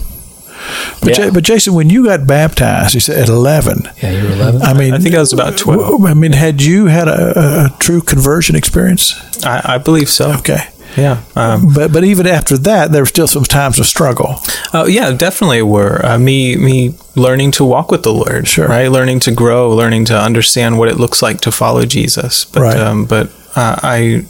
but, 1.00 1.18
yeah. 1.18 1.24
Ja- 1.26 1.30
but 1.32 1.42
Jason, 1.44 1.74
when 1.74 1.90
you 1.90 2.04
got 2.04 2.26
baptized, 2.26 2.94
you 2.94 3.00
said 3.00 3.18
at 3.18 3.28
11. 3.28 3.88
yeah, 4.02 4.10
you 4.12 4.22
were 4.28 4.32
11. 4.34 4.62
I 4.62 4.74
mean, 4.74 4.94
I 4.94 4.98
think 4.98 5.14
I 5.14 5.18
was 5.18 5.32
about 5.32 5.58
12. 5.58 6.04
I 6.04 6.14
mean, 6.14 6.32
had 6.32 6.62
you 6.62 6.86
had 6.86 7.08
a, 7.08 7.38
a, 7.38 7.64
a 7.66 7.76
true 7.80 8.00
conversion 8.00 8.54
experience? 8.56 9.14
I, 9.44 9.74
I 9.74 9.78
believe 9.78 10.08
so. 10.08 10.32
Okay. 10.38 10.68
Yeah. 10.96 11.22
Um, 11.34 11.72
But 11.74 11.90
but 11.92 12.04
even 12.04 12.26
after 12.26 12.56
that, 12.58 12.92
there 12.92 13.02
were 13.02 13.06
still 13.06 13.26
some 13.26 13.44
times 13.44 13.78
of 13.80 13.86
struggle. 13.86 14.36
Oh 14.74 14.86
yeah, 14.86 15.10
definitely 15.12 15.62
were 15.62 16.04
uh, 16.04 16.18
me 16.18 16.56
me 16.56 16.94
learning 17.16 17.52
to 17.52 17.64
walk 17.64 17.90
with 17.90 18.02
the 18.02 18.12
Lord, 18.12 18.46
Sure. 18.46 18.68
right? 18.68 18.88
Learning 18.90 19.18
to 19.20 19.30
grow, 19.32 19.70
learning 19.74 20.04
to 20.06 20.18
understand 20.18 20.78
what 20.78 20.88
it 20.88 20.96
looks 20.98 21.22
like 21.22 21.40
to 21.40 21.50
follow 21.50 21.84
Jesus. 21.86 22.44
But 22.44 22.60
Right. 22.62 22.76
um, 22.76 23.06
but 23.06 23.30
uh, 23.54 23.76
I 23.82 24.26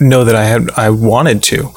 know 0.00 0.24
that 0.24 0.34
I 0.36 0.44
had 0.44 0.70
I 0.76 0.90
wanted 0.90 1.42
to, 1.44 1.70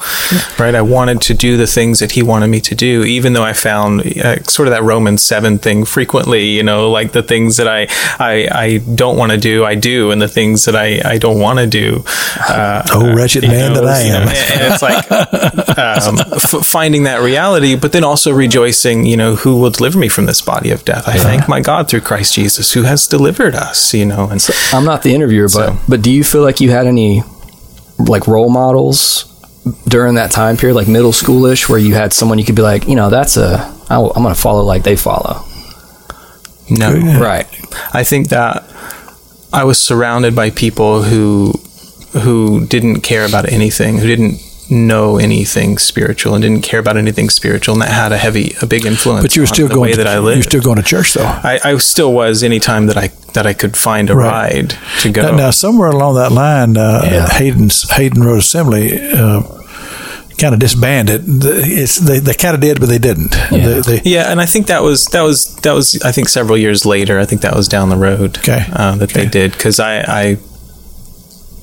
right? 0.58 0.74
I 0.74 0.82
wanted 0.82 1.20
to 1.22 1.34
do 1.34 1.56
the 1.56 1.66
things 1.66 1.98
that 1.98 2.12
He 2.12 2.22
wanted 2.22 2.48
me 2.48 2.60
to 2.60 2.74
do, 2.74 3.04
even 3.04 3.32
though 3.32 3.42
I 3.44 3.52
found 3.52 4.00
uh, 4.18 4.42
sort 4.44 4.68
of 4.68 4.72
that 4.74 4.82
Romans 4.82 5.22
seven 5.22 5.58
thing 5.58 5.84
frequently. 5.84 6.50
You 6.50 6.62
know, 6.62 6.90
like 6.90 7.12
the 7.12 7.22
things 7.22 7.56
that 7.56 7.68
I 7.68 7.86
I, 8.18 8.48
I 8.52 8.78
don't 8.94 9.16
want 9.16 9.32
to 9.32 9.38
do, 9.38 9.64
I 9.64 9.74
do, 9.74 10.10
and 10.10 10.20
the 10.22 10.28
things 10.28 10.64
that 10.66 10.76
I 10.76 11.00
I 11.04 11.18
don't 11.18 11.40
want 11.40 11.58
to 11.58 11.66
do. 11.66 12.04
Uh, 12.48 12.82
Oh, 12.94 13.14
wretched 13.14 13.42
you 13.44 13.48
man 13.50 13.72
that 13.74 13.86
I 13.86 14.00
am. 14.02 14.28
and 14.28 14.72
it's 14.72 14.82
like 14.82 15.10
um, 15.78 16.18
f- 16.32 16.66
finding 16.66 17.04
that 17.04 17.20
reality, 17.22 17.74
but 17.76 17.92
then 17.92 18.04
also 18.04 18.32
rejoicing, 18.32 19.06
you 19.06 19.16
know, 19.16 19.36
who 19.36 19.60
will 19.60 19.70
deliver 19.70 19.98
me 19.98 20.08
from 20.08 20.26
this 20.26 20.40
body 20.40 20.70
of 20.70 20.84
death. 20.84 21.08
I 21.08 21.18
thank 21.18 21.48
my 21.48 21.60
God 21.60 21.88
through 21.88 22.00
Christ 22.02 22.34
Jesus, 22.34 22.72
who 22.72 22.82
has 22.82 23.06
delivered 23.06 23.54
us, 23.54 23.94
you 23.94 24.04
know, 24.06 24.28
and 24.28 24.40
so, 24.40 24.52
I'm 24.76 24.84
not 24.84 25.02
the 25.02 25.14
interviewer, 25.14 25.46
but 25.46 25.50
So- 25.50 25.78
but 25.88 26.02
do 26.02 26.10
you 26.10 26.24
feel 26.24 26.42
like 26.42 26.60
you 26.60 26.70
had 26.70 26.86
any 26.86 27.22
like 28.06 28.26
role 28.26 28.50
models 28.50 29.28
during 29.88 30.14
that 30.16 30.30
time 30.30 30.56
period, 30.56 30.74
like 30.74 30.88
middle 30.88 31.12
schoolish, 31.12 31.68
where 31.68 31.78
you 31.78 31.94
had 31.94 32.12
someone 32.12 32.38
you 32.38 32.44
could 32.44 32.56
be 32.56 32.62
like, 32.62 32.88
you 32.88 32.96
know, 32.96 33.10
that's 33.10 33.36
a 33.36 33.58
I, 33.88 33.96
I'm 33.96 34.22
going 34.22 34.34
to 34.34 34.40
follow 34.40 34.62
like 34.64 34.82
they 34.82 34.96
follow, 34.96 35.44
no, 36.70 36.92
Yeah. 36.94 37.20
right? 37.20 37.46
I 37.94 38.04
think 38.04 38.28
that 38.30 38.64
I 39.52 39.64
was 39.64 39.78
surrounded 39.78 40.34
by 40.34 40.50
people 40.50 41.02
who 41.02 41.52
who 42.20 42.66
didn't 42.66 43.00
care 43.00 43.24
about 43.24 43.50
anything, 43.52 43.98
who 43.98 44.06
didn't 44.06 44.40
know 44.72 45.18
anything 45.18 45.78
spiritual 45.78 46.34
and 46.34 46.42
didn't 46.42 46.62
care 46.62 46.80
about 46.80 46.96
anything 46.96 47.30
spiritual, 47.30 47.74
and 47.74 47.82
that 47.82 47.90
had 47.90 48.12
a 48.12 48.18
heavy, 48.18 48.54
a 48.62 48.66
big 48.66 48.84
influence. 48.86 49.22
But 49.22 49.36
you 49.36 49.42
were 49.42 49.46
still 49.46 49.68
the 49.68 49.74
going. 49.74 49.90
way 49.90 49.92
to, 49.92 49.98
that 49.98 50.06
I 50.08 50.14
you 50.16 50.20
lived. 50.22 50.38
were 50.38 50.42
still 50.50 50.62
going 50.62 50.76
to 50.78 50.82
church 50.82 51.12
though. 51.14 51.24
I, 51.24 51.60
I 51.64 51.76
still 51.78 52.12
was 52.12 52.42
anytime 52.42 52.86
that 52.86 52.96
I 52.96 53.08
that 53.34 53.46
I 53.46 53.52
could 53.54 53.76
find 53.76 54.10
a 54.10 54.14
Right. 54.16 54.52
ride 54.54 54.76
to 55.00 55.10
go. 55.12 55.22
Now, 55.22 55.36
now, 55.36 55.50
somewhere 55.50 55.90
along 55.90 56.16
that 56.16 56.32
line, 56.32 56.76
uh, 56.76 57.02
Yeah. 57.04 57.28
Hayden's 57.28 57.88
Hayden 57.90 58.22
Road 58.22 58.38
Assembly 58.38 59.00
uh, 59.12 59.42
kind 60.38 60.54
of 60.54 60.60
disbanded. 60.60 61.22
It's, 61.26 61.96
they 61.98 62.18
they 62.18 62.34
kind 62.34 62.54
of 62.54 62.60
did, 62.60 62.80
but 62.80 62.88
they 62.88 62.98
didn't. 62.98 63.34
Yeah. 63.50 63.80
They, 63.80 63.80
they, 63.80 64.00
Yeah, 64.04 64.30
and 64.30 64.40
I 64.40 64.46
think 64.46 64.66
that 64.66 64.82
was 64.82 65.06
that 65.06 65.22
was 65.22 65.54
that 65.62 65.72
was 65.72 66.00
I 66.02 66.12
think 66.12 66.28
several 66.28 66.58
years 66.58 66.84
later. 66.84 67.18
I 67.18 67.24
think 67.26 67.42
that 67.42 67.54
was 67.54 67.68
down 67.68 67.88
the 67.90 67.96
road. 67.96 68.38
Okay. 68.38 68.64
uh, 68.72 68.96
that 68.96 69.10
Okay. 69.10 69.24
they 69.24 69.28
did 69.30 69.52
because 69.52 69.78
I, 69.80 70.00
I 70.00 70.36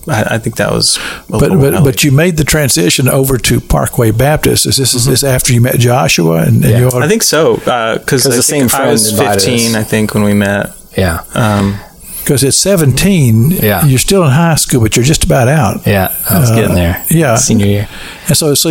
I 0.09 0.35
I 0.35 0.37
think 0.39 0.55
that 0.57 0.71
was. 0.71 0.97
A 0.97 1.37
but 1.39 1.49
but 1.59 1.83
but 1.83 2.03
you 2.03 2.11
made 2.11 2.37
the 2.37 2.43
transition 2.43 3.07
over 3.07 3.37
to 3.37 3.59
Parkway 3.61 4.11
Baptist. 4.11 4.65
Is 4.65 4.77
this 4.77 4.93
is 4.93 5.05
this 5.05 5.23
after 5.23 5.53
you 5.53 5.61
met 5.61 5.77
Joshua 5.79 6.37
and, 6.43 6.63
and 6.63 6.71
Yeah. 6.71 6.79
you 6.79 6.89
all, 6.89 7.03
I 7.03 7.07
think 7.07 7.23
so 7.23 7.55
because 7.57 8.23
'Cause 8.23 8.35
the 8.35 8.43
same 8.43 8.67
I 8.73 8.89
was 8.91 9.11
invited 9.11 9.41
fifteen. 9.43 9.75
us. 9.75 9.75
I 9.75 9.83
think 9.83 10.13
when 10.13 10.23
we 10.23 10.33
met. 10.33 10.71
Yeah, 10.97 11.21
Um, 11.35 11.79
because 12.19 12.43
at 12.43 12.53
seventeen, 12.53 13.51
Yeah. 13.51 13.85
you're 13.85 13.99
still 13.99 14.23
in 14.23 14.31
high 14.31 14.55
school, 14.55 14.81
but 14.81 14.95
you're 14.95 15.05
just 15.05 15.23
about 15.23 15.47
out. 15.47 15.85
yeah, 15.87 16.13
I 16.29 16.39
was 16.39 16.51
Uh, 16.51 16.55
getting 16.55 16.75
there. 16.75 17.03
yeah. 17.09 17.35
senior 17.37 17.65
year. 17.65 17.87
And 18.27 18.37
so 18.37 18.53
so 18.53 18.69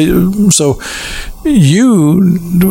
so 0.51 0.81
you 1.45 2.21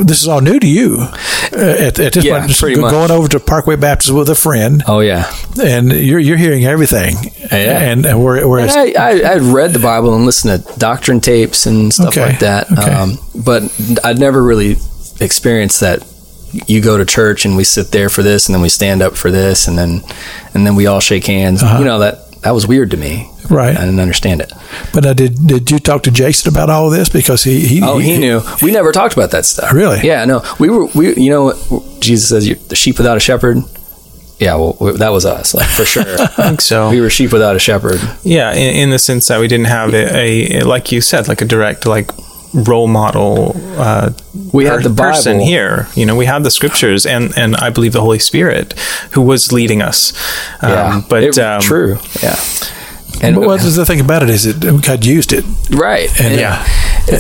this 0.06 0.22
is 0.22 0.28
all 0.28 0.42
new 0.42 0.60
to 0.60 0.68
you 0.68 0.98
uh, 1.02 1.56
at, 1.58 2.00
at 2.00 2.14
this 2.14 2.24
Yeah, 2.24 2.38
point. 2.40 2.48
just 2.50 2.60
pretty 2.60 2.76
go- 2.76 2.82
much. 2.82 2.92
Going 2.92 3.12
over 3.12 3.28
to 3.30 3.40
Parkway 3.40 3.76
Baptist 3.76 4.12
with 4.14 4.30
a 4.30 4.36
friend, 4.36 4.84
Oh 4.88 5.00
yeah, 5.00 5.32
and 5.64 5.92
you're 5.92 6.20
you're 6.20 6.38
hearing 6.38 6.66
everything. 6.66 7.16
Yeah. 7.52 7.80
and, 7.80 8.06
And 8.06 8.24
whereas 8.24 8.76
I, 8.76 8.94
I 8.98 9.34
I'd 9.34 9.42
read 9.42 9.74
the 9.74 9.80
Bible 9.80 10.14
and 10.16 10.26
listened 10.26 10.66
to 10.66 10.80
doctrine 10.80 11.22
tapes 11.22 11.66
and 11.66 11.94
stuff 11.94 12.10
Okay, 12.10 12.22
like 12.26 12.40
that. 12.40 12.72
okay. 12.72 12.92
Um, 12.92 13.18
but 13.36 13.64
I'd 14.04 14.20
never 14.20 14.44
really 14.44 14.78
experienced 15.20 15.80
that. 15.80 16.04
You 16.52 16.82
go 16.82 16.98
to 16.98 17.06
church 17.06 17.46
and 17.46 17.58
we 17.58 17.64
sit 17.64 17.92
there 17.92 18.10
for 18.10 18.24
this, 18.24 18.48
and 18.48 18.56
then 18.56 18.62
we 18.62 18.70
stand 18.70 19.02
up 19.02 19.16
for 19.16 19.32
this, 19.32 19.68
and 19.68 19.78
then 19.78 20.02
and 20.54 20.66
then 20.66 20.76
we 20.76 20.86
all 20.88 21.00
shake 21.00 21.26
hands. 21.26 21.62
Uh-huh. 21.64 21.80
You 21.80 21.86
know 21.86 22.00
that 22.00 22.42
that 22.42 22.52
was 22.52 22.68
weird 22.68 22.92
to 22.92 22.98
me. 22.98 23.30
Right. 23.50 23.76
I 23.76 23.86
didn't 23.86 24.00
understand 24.00 24.42
it. 24.42 24.52
But 24.94 25.06
uh, 25.06 25.14
did 25.14 25.48
did 25.48 25.72
you 25.72 25.80
talk 25.80 26.04
to 26.04 26.12
Jason 26.12 26.52
about 26.54 26.70
all 26.70 26.90
this 26.90 27.10
because 27.10 27.44
he 27.44 27.62
he 27.62 27.82
Oh, 27.82 27.98
he 27.98 28.18
knew. 28.18 28.42
We 28.62 28.72
never 28.72 28.92
talked 28.92 29.14
about 29.14 29.32
that 29.32 29.46
stuff. 29.46 29.74
Really? 29.74 30.02
Yeah. 30.02 30.26
No. 30.26 30.44
We 30.60 30.70
were. 30.70 30.86
We. 30.88 31.16
You 31.16 31.30
know, 31.30 31.52
what 31.52 32.02
Jesus 32.02 32.30
says, 32.30 32.68
the 32.68 32.76
sheep 32.76 32.98
without 32.98 33.18
a 33.18 33.20
shepherd." 33.20 33.58
Yeah. 34.40 34.56
Well, 34.56 34.78
we, 34.80 34.92
that 34.94 35.10
was 35.10 35.26
us, 35.26 35.54
like 35.54 35.68
for 35.68 35.86
sure. 35.86 36.04
I 36.20 36.28
think 36.28 36.62
so. 36.62 36.90
we 36.90 37.02
were 37.02 37.10
sheep 37.10 37.32
without 37.32 37.56
a 37.56 37.60
shepherd. 37.60 38.00
Yeah, 38.24 38.54
in, 38.54 38.76
in 38.76 38.90
the 38.92 39.00
sense 39.00 39.28
that 39.28 39.40
we 39.40 39.48
didn't 39.48 39.68
have 39.68 39.94
a, 39.94 40.60
a 40.60 40.64
like 40.64 40.92
you 40.92 41.02
said, 41.02 41.28
like 41.28 41.42
a 41.42 41.46
direct 41.46 41.86
like 41.86 42.12
role 42.66 42.88
model. 42.88 43.56
Uh, 43.78 44.10
We 44.54 44.66
had 44.66 44.84
the 44.84 44.90
Bible 44.90 45.12
person 45.14 45.40
here. 45.40 45.88
You 45.96 46.06
know, 46.06 46.16
we 46.16 46.26
had 46.26 46.44
the 46.44 46.52
scriptures, 46.52 47.06
and 47.06 47.34
and 47.38 47.56
I 47.56 47.70
believe 47.70 47.92
the 47.94 48.02
Holy 48.02 48.20
Spirit, 48.20 48.74
who 49.14 49.22
was 49.22 49.52
leading 49.52 49.82
us. 49.82 50.14
Um, 50.62 50.72
Yeah. 50.72 51.02
but 51.10 51.24
It- 51.24 51.38
um, 51.40 51.62
true. 51.62 51.98
Yeah. 52.24 52.36
And 53.22 53.36
But 53.36 53.46
what 53.48 53.64
is 53.64 53.76
the 53.76 53.86
thing 53.86 54.00
about 54.00 54.22
it 54.24 54.30
is 54.30 54.44
that 54.44 54.82
God 54.86 55.04
used 55.06 55.34
it, 55.34 55.44
right. 55.72 56.10
and, 56.22 56.34
uh, 56.36 56.40
yeah. 56.40 56.66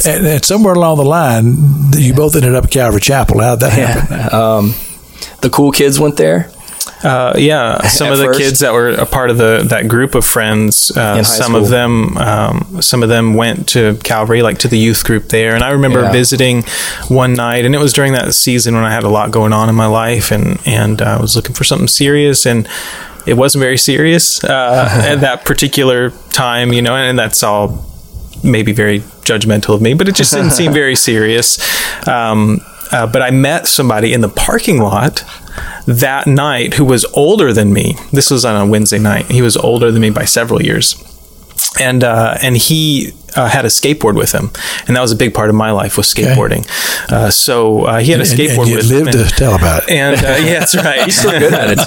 and, 0.05 0.27
and 0.27 0.45
somewhere 0.45 0.75
along 0.75 0.97
the 0.97 1.05
line, 1.05 1.57
you 1.97 2.13
both 2.13 2.35
ended 2.35 2.53
up 2.55 2.65
at 2.65 2.71
Calvary 2.71 3.01
Chapel. 3.01 3.41
How 3.41 3.55
did 3.55 3.61
that 3.61 3.73
happen? 3.73 4.39
Um, 4.39 4.73
the 5.41 5.49
cool 5.49 5.71
kids 5.71 5.99
went 5.99 6.17
there. 6.17 6.49
Uh, 7.03 7.33
yeah, 7.37 7.79
some 7.87 8.11
of 8.11 8.17
the 8.17 8.25
first. 8.25 8.39
kids 8.39 8.59
that 8.59 8.73
were 8.73 8.89
a 8.89 9.05
part 9.05 9.29
of 9.29 9.37
the 9.37 9.63
that 9.69 9.87
group 9.87 10.15
of 10.15 10.25
friends, 10.25 10.89
uh, 10.97 11.21
some 11.23 11.51
school. 11.51 11.63
of 11.63 11.69
them, 11.69 12.17
um, 12.17 12.81
some 12.81 13.03
of 13.03 13.09
them 13.09 13.35
went 13.35 13.67
to 13.69 13.95
Calvary, 14.03 14.41
like 14.41 14.57
to 14.59 14.67
the 14.67 14.79
youth 14.79 15.03
group 15.03 15.29
there. 15.29 15.53
And 15.53 15.63
I 15.63 15.71
remember 15.71 16.01
Yeah. 16.01 16.11
visiting 16.11 16.63
one 17.07 17.33
night, 17.33 17.65
and 17.65 17.75
it 17.75 17.79
was 17.79 17.93
during 17.93 18.13
that 18.13 18.33
season 18.33 18.73
when 18.75 18.83
I 18.83 18.91
had 18.91 19.03
a 19.03 19.09
lot 19.09 19.29
going 19.31 19.53
on 19.53 19.69
in 19.69 19.75
my 19.75 19.85
life, 19.85 20.31
and 20.31 20.57
and 20.65 21.01
I 21.01 21.19
was 21.21 21.35
looking 21.35 21.53
for 21.53 21.63
something 21.63 21.87
serious, 21.87 22.45
and 22.47 22.67
it 23.27 23.35
wasn't 23.35 23.61
very 23.61 23.77
serious 23.77 24.43
uh, 24.43 24.89
at 25.07 25.21
that 25.21 25.45
particular 25.45 26.11
time, 26.31 26.73
you 26.73 26.81
know. 26.81 26.95
And 26.95 27.17
that's 27.19 27.43
all 27.43 27.85
maybe 28.43 28.71
very 28.71 29.01
judgmental 29.23 29.75
of 29.75 29.81
me, 29.81 29.93
but 29.93 30.07
it 30.07 30.15
just 30.15 30.33
didn't 30.33 30.51
seem 30.51 30.71
very 30.73 30.95
serious. 30.95 31.59
Um, 32.07 32.61
uh, 32.91 33.07
but 33.07 33.21
I 33.21 33.31
met 33.31 33.67
somebody 33.67 34.13
in 34.13 34.21
the 34.21 34.29
parking 34.29 34.79
lot 34.79 35.23
that 35.87 36.27
night 36.27 36.75
who 36.75 36.85
was 36.85 37.05
older 37.13 37.53
than 37.53 37.73
me. 37.73 37.95
This 38.11 38.29
was 38.29 38.45
on 38.45 38.67
a 38.67 38.69
Wednesday 38.69 38.99
night. 38.99 39.25
He 39.31 39.41
was 39.41 39.55
older 39.57 39.91
than 39.91 40.01
me 40.01 40.09
by 40.09 40.25
several 40.25 40.61
years. 40.61 40.95
And 41.79 42.03
uh, 42.03 42.37
and 42.41 42.55
he 42.57 43.11
uh, 43.35 43.47
had 43.49 43.65
a 43.65 43.67
skateboard 43.67 44.15
with 44.15 44.31
him, 44.31 44.49
and 44.87 44.95
that 44.95 45.01
was 45.01 45.11
a 45.11 45.15
big 45.15 45.33
part 45.33 45.49
of 45.49 45.55
my 45.55 45.69
life 45.71 45.95
was 45.97 46.07
skateboarding. 46.11 46.65
Uh, 47.11 47.29
so 47.29 47.85
uh, 47.85 47.99
he 47.99 48.11
had 48.11 48.19
a 48.19 48.23
And, 48.23 48.31
and 48.31 48.39
skateboard 48.39 48.67
you 48.67 48.75
with 48.77 48.89
lived 48.89 49.13
him. 49.15 49.27
to 49.27 49.29
tell 49.35 49.55
about 49.55 49.83
it. 49.83 49.89
And 49.91 50.15
uh, 50.17 50.37
yeah, 50.39 50.59
that's 50.59 50.75
right. 50.75 51.03
He's 51.05 51.17
still 51.19 51.37
good 51.37 51.53
at 51.53 51.69
it, 51.71 51.79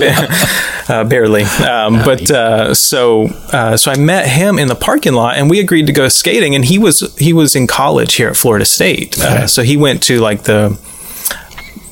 too. 0.86 0.92
uh, 0.92 1.04
barely. 1.04 1.42
Um, 1.42 2.02
but 2.04 2.30
uh, 2.30 2.74
so 2.74 3.26
uh, 3.52 3.76
so 3.76 3.90
I 3.90 3.96
met 3.96 4.28
him 4.28 4.58
in 4.58 4.68
the 4.68 4.76
parking 4.76 5.12
lot, 5.14 5.36
and 5.38 5.48
we 5.50 5.58
agreed 5.60 5.86
to 5.88 5.92
go 5.92 6.08
skating. 6.08 6.54
And 6.54 6.64
he 6.64 6.78
was 6.78 7.12
he 7.18 7.32
was 7.32 7.56
in 7.56 7.66
college 7.66 8.14
here 8.14 8.28
at 8.28 8.36
Florida 8.36 8.64
State, 8.64 9.18
uh, 9.20 9.34
Okay. 9.34 9.46
so 9.46 9.62
he 9.62 9.76
went 9.76 10.02
to 10.04 10.20
like 10.20 10.42
the 10.44 10.78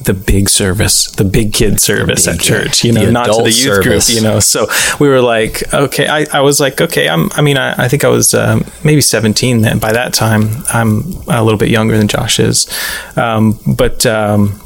the 0.08 0.14
big 0.14 0.48
service, 0.48 1.10
the 1.12 1.24
big 1.24 1.52
kid 1.52 1.78
service 1.80 2.24
Big 2.24 2.36
at 2.36 2.40
church, 2.40 2.82
you 2.82 2.92
know, 2.92 3.04
The 3.04 3.12
not 3.12 3.26
to 3.26 3.42
the 3.42 3.50
youth 3.50 3.74
service. 3.84 4.06
group, 4.08 4.16
you 4.16 4.22
know. 4.22 4.40
So 4.40 4.66
we 4.98 5.06
were 5.08 5.20
like, 5.20 5.62
okay, 5.74 6.08
I, 6.08 6.24
I 6.32 6.40
was 6.40 6.60
like, 6.60 6.80
okay, 6.80 7.10
I'm, 7.10 7.30
I 7.32 7.42
mean, 7.42 7.58
I, 7.58 7.84
I 7.84 7.88
think 7.88 8.04
I 8.04 8.08
was 8.08 8.32
um, 8.32 8.64
maybe 8.82 9.02
17 9.02 9.60
then. 9.60 9.78
By 9.78 9.92
that 9.92 10.14
time, 10.14 10.48
I'm 10.72 11.02
a 11.28 11.44
little 11.44 11.58
bit 11.58 11.68
younger 11.68 11.98
than 11.98 12.08
Josh 12.08 12.40
is. 12.40 12.66
Um, 13.16 13.60
but, 13.66 14.06
um, 14.06 14.58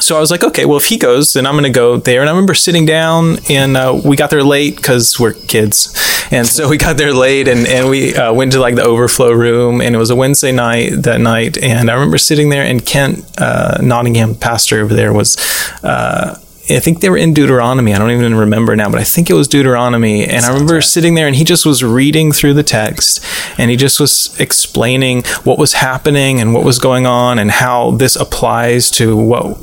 so 0.00 0.16
I 0.16 0.20
was 0.20 0.30
like, 0.30 0.44
okay, 0.44 0.64
well, 0.66 0.76
if 0.76 0.84
he 0.84 0.98
goes, 0.98 1.32
then 1.32 1.46
I'm 1.46 1.54
going 1.54 1.64
to 1.64 1.70
go 1.70 1.96
there. 1.96 2.20
And 2.20 2.28
I 2.28 2.32
remember 2.32 2.54
sitting 2.54 2.84
down, 2.86 3.38
and 3.48 3.74
uh, 3.76 4.00
we 4.04 4.16
got 4.16 4.28
there 4.30 4.44
late 4.44 4.76
because 4.76 5.18
we're 5.18 5.32
kids, 5.32 5.96
and 6.30 6.46
so 6.46 6.68
we 6.68 6.76
got 6.76 6.96
there 6.96 7.12
late, 7.12 7.48
and 7.48 7.66
and 7.66 7.88
we 7.88 8.14
uh, 8.14 8.32
went 8.32 8.52
to 8.52 8.60
like 8.60 8.74
the 8.74 8.84
overflow 8.84 9.32
room, 9.32 9.80
and 9.80 9.94
it 9.94 9.98
was 9.98 10.10
a 10.10 10.16
Wednesday 10.16 10.52
night 10.52 10.90
that 11.02 11.20
night, 11.20 11.58
and 11.58 11.90
I 11.90 11.94
remember 11.94 12.18
sitting 12.18 12.48
there, 12.50 12.64
and 12.64 12.84
Kent 12.84 13.24
uh, 13.38 13.78
Nottingham, 13.82 14.34
pastor 14.34 14.80
over 14.80 14.94
there, 14.94 15.12
was. 15.12 15.36
Uh, 15.82 16.38
I 16.70 16.80
think 16.80 17.00
they 17.00 17.08
were 17.08 17.16
in 17.16 17.32
Deuteronomy. 17.32 17.94
I 17.94 17.98
don't 17.98 18.10
even 18.10 18.34
remember 18.34 18.76
now, 18.76 18.90
but 18.90 19.00
I 19.00 19.04
think 19.04 19.30
it 19.30 19.34
was 19.34 19.48
Deuteronomy. 19.48 20.24
And 20.24 20.44
I 20.44 20.48
remember 20.52 20.80
sitting 20.80 21.14
there 21.14 21.26
and 21.26 21.34
he 21.34 21.44
just 21.44 21.64
was 21.64 21.82
reading 21.82 22.32
through 22.32 22.54
the 22.54 22.62
text 22.62 23.24
and 23.58 23.70
he 23.70 23.76
just 23.76 23.98
was 23.98 24.38
explaining 24.38 25.24
what 25.44 25.58
was 25.58 25.74
happening 25.74 26.40
and 26.40 26.52
what 26.52 26.64
was 26.64 26.78
going 26.78 27.06
on 27.06 27.38
and 27.38 27.50
how 27.50 27.92
this 27.92 28.16
applies 28.16 28.90
to 28.92 29.16
what 29.16 29.58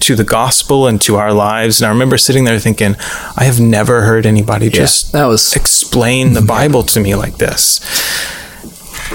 to 0.00 0.14
the 0.14 0.24
gospel 0.24 0.86
and 0.86 1.00
to 1.02 1.16
our 1.16 1.32
lives. 1.32 1.80
And 1.80 1.86
I 1.86 1.92
remember 1.92 2.18
sitting 2.18 2.44
there 2.44 2.58
thinking, 2.58 2.96
I 3.36 3.44
have 3.44 3.60
never 3.60 4.02
heard 4.02 4.26
anybody 4.26 4.70
just 4.70 5.12
that 5.12 5.26
was 5.26 5.54
explain 5.54 6.32
the 6.32 6.42
Bible 6.56 6.82
to 6.84 7.00
me 7.00 7.14
like 7.14 7.38
this. 7.38 7.80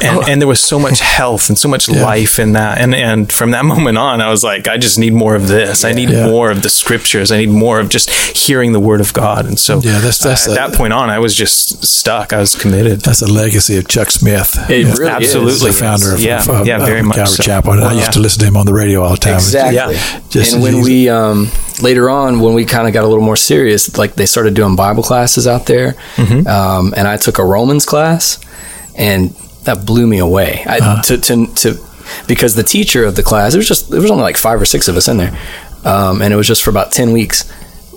And, 0.01 0.27
and 0.29 0.41
there 0.41 0.47
was 0.47 0.63
so 0.63 0.79
much 0.79 0.99
health 1.19 1.49
and 1.49 1.58
so 1.58 1.67
much 1.69 1.88
life 1.89 2.39
in 2.39 2.53
that. 2.53 2.79
And 2.79 2.95
and 2.95 3.32
from 3.32 3.51
that 3.51 3.65
moment 3.73 3.97
on, 3.97 4.21
I 4.21 4.29
was 4.29 4.43
like, 4.43 4.67
I 4.67 4.77
just 4.77 4.97
need 4.97 5.13
more 5.13 5.36
of 5.36 5.47
this. 5.47 5.84
I 5.86 5.91
need 5.91 6.10
Yeah. 6.10 6.27
more 6.27 6.49
of 6.51 6.62
the 6.63 6.69
scriptures. 6.69 7.32
I 7.32 7.38
need 7.38 7.49
more 7.49 7.79
of 7.79 7.89
just 7.89 8.10
hearing 8.36 8.71
the 8.73 8.79
word 8.79 9.01
of 9.01 9.13
God. 9.13 9.45
And 9.45 9.60
so 9.60 9.75
Yeah, 9.82 9.93
that's- 9.99 10.17
that's 10.19 10.47
uh, 10.47 10.51
a- 10.51 10.53
at 10.53 10.71
that 10.71 10.77
point 10.77 10.93
on, 10.93 11.10
I 11.10 11.19
was 11.19 11.36
just 11.36 11.86
stuck. 11.86 12.34
I 12.34 12.39
was 12.39 12.56
committed. 12.56 13.01
That's 13.01 13.21
a 13.21 13.27
legacy 13.32 13.77
of 13.77 13.88
Chuck 13.88 14.12
Smith. 14.12 14.58
It 14.69 14.86
Yeah, 14.88 14.93
really 14.97 15.12
Absolutely. 15.12 15.71
the 15.71 15.77
founder 15.77 16.13
of, 16.13 16.19
Yeah, 16.21 16.43
of, 16.47 16.65
yeah, 16.67 16.77
of 16.77 16.86
very 16.86 17.01
much 17.01 17.15
Calvary 17.17 17.36
so. 17.36 17.43
Chapel. 17.43 17.73
And 17.73 17.84
I 17.84 17.91
used 17.93 18.06
yeah. 18.06 18.12
to 18.12 18.19
listen 18.19 18.39
to 18.41 18.45
him 18.47 18.58
on 18.58 18.65
the 18.65 18.73
radio 18.73 19.03
all 19.03 19.12
the 19.12 19.17
time. 19.17 19.36
Exactly. 19.36 19.75
Yeah. 19.95 20.19
Just 20.29 20.53
and 20.53 20.63
when 20.63 20.75
as 20.79 20.84
we 20.86 21.10
um, 21.10 21.49
later 21.82 22.10
on, 22.10 22.39
when 22.39 22.53
we 22.53 22.65
kind 22.65 22.88
of 22.88 22.93
got 22.93 23.03
a 23.03 23.08
little 23.08 23.23
more 23.23 23.36
serious, 23.36 23.95
like 23.97 24.15
they 24.15 24.25
started 24.25 24.53
doing 24.56 24.75
Bible 24.75 25.03
classes 25.03 25.47
out 25.47 25.65
there, 25.65 25.95
Mm-hmm. 26.15 26.47
um, 26.47 26.93
and 26.97 27.08
I 27.08 27.17
took 27.17 27.38
a 27.39 27.43
Romans 27.45 27.86
class, 27.86 28.39
and 28.95 29.34
that 29.65 29.86
blew 29.86 30.06
me 30.08 30.19
away. 30.19 30.63
I, 30.67 30.78
Uh-huh. 30.78 31.02
to, 31.04 31.17
to 31.17 31.47
to 31.56 31.78
because 32.28 32.56
the 32.56 32.63
teacher 32.63 33.06
of 33.06 33.15
the 33.15 33.23
class, 33.23 33.54
it 33.54 33.58
was 33.58 33.67
just 33.67 33.89
there 33.89 34.02
was 34.02 34.12
only 34.12 34.23
like 34.23 34.38
five 34.38 34.62
or 34.62 34.65
six 34.65 34.88
of 34.88 34.95
us 34.97 35.08
in 35.08 35.17
there, 35.17 35.38
um, 35.86 36.21
and 36.21 36.34
it 36.34 36.38
was 36.38 36.47
just 36.47 36.62
for 36.63 36.69
about 36.69 36.91
ten 36.91 37.12
weeks. 37.13 37.45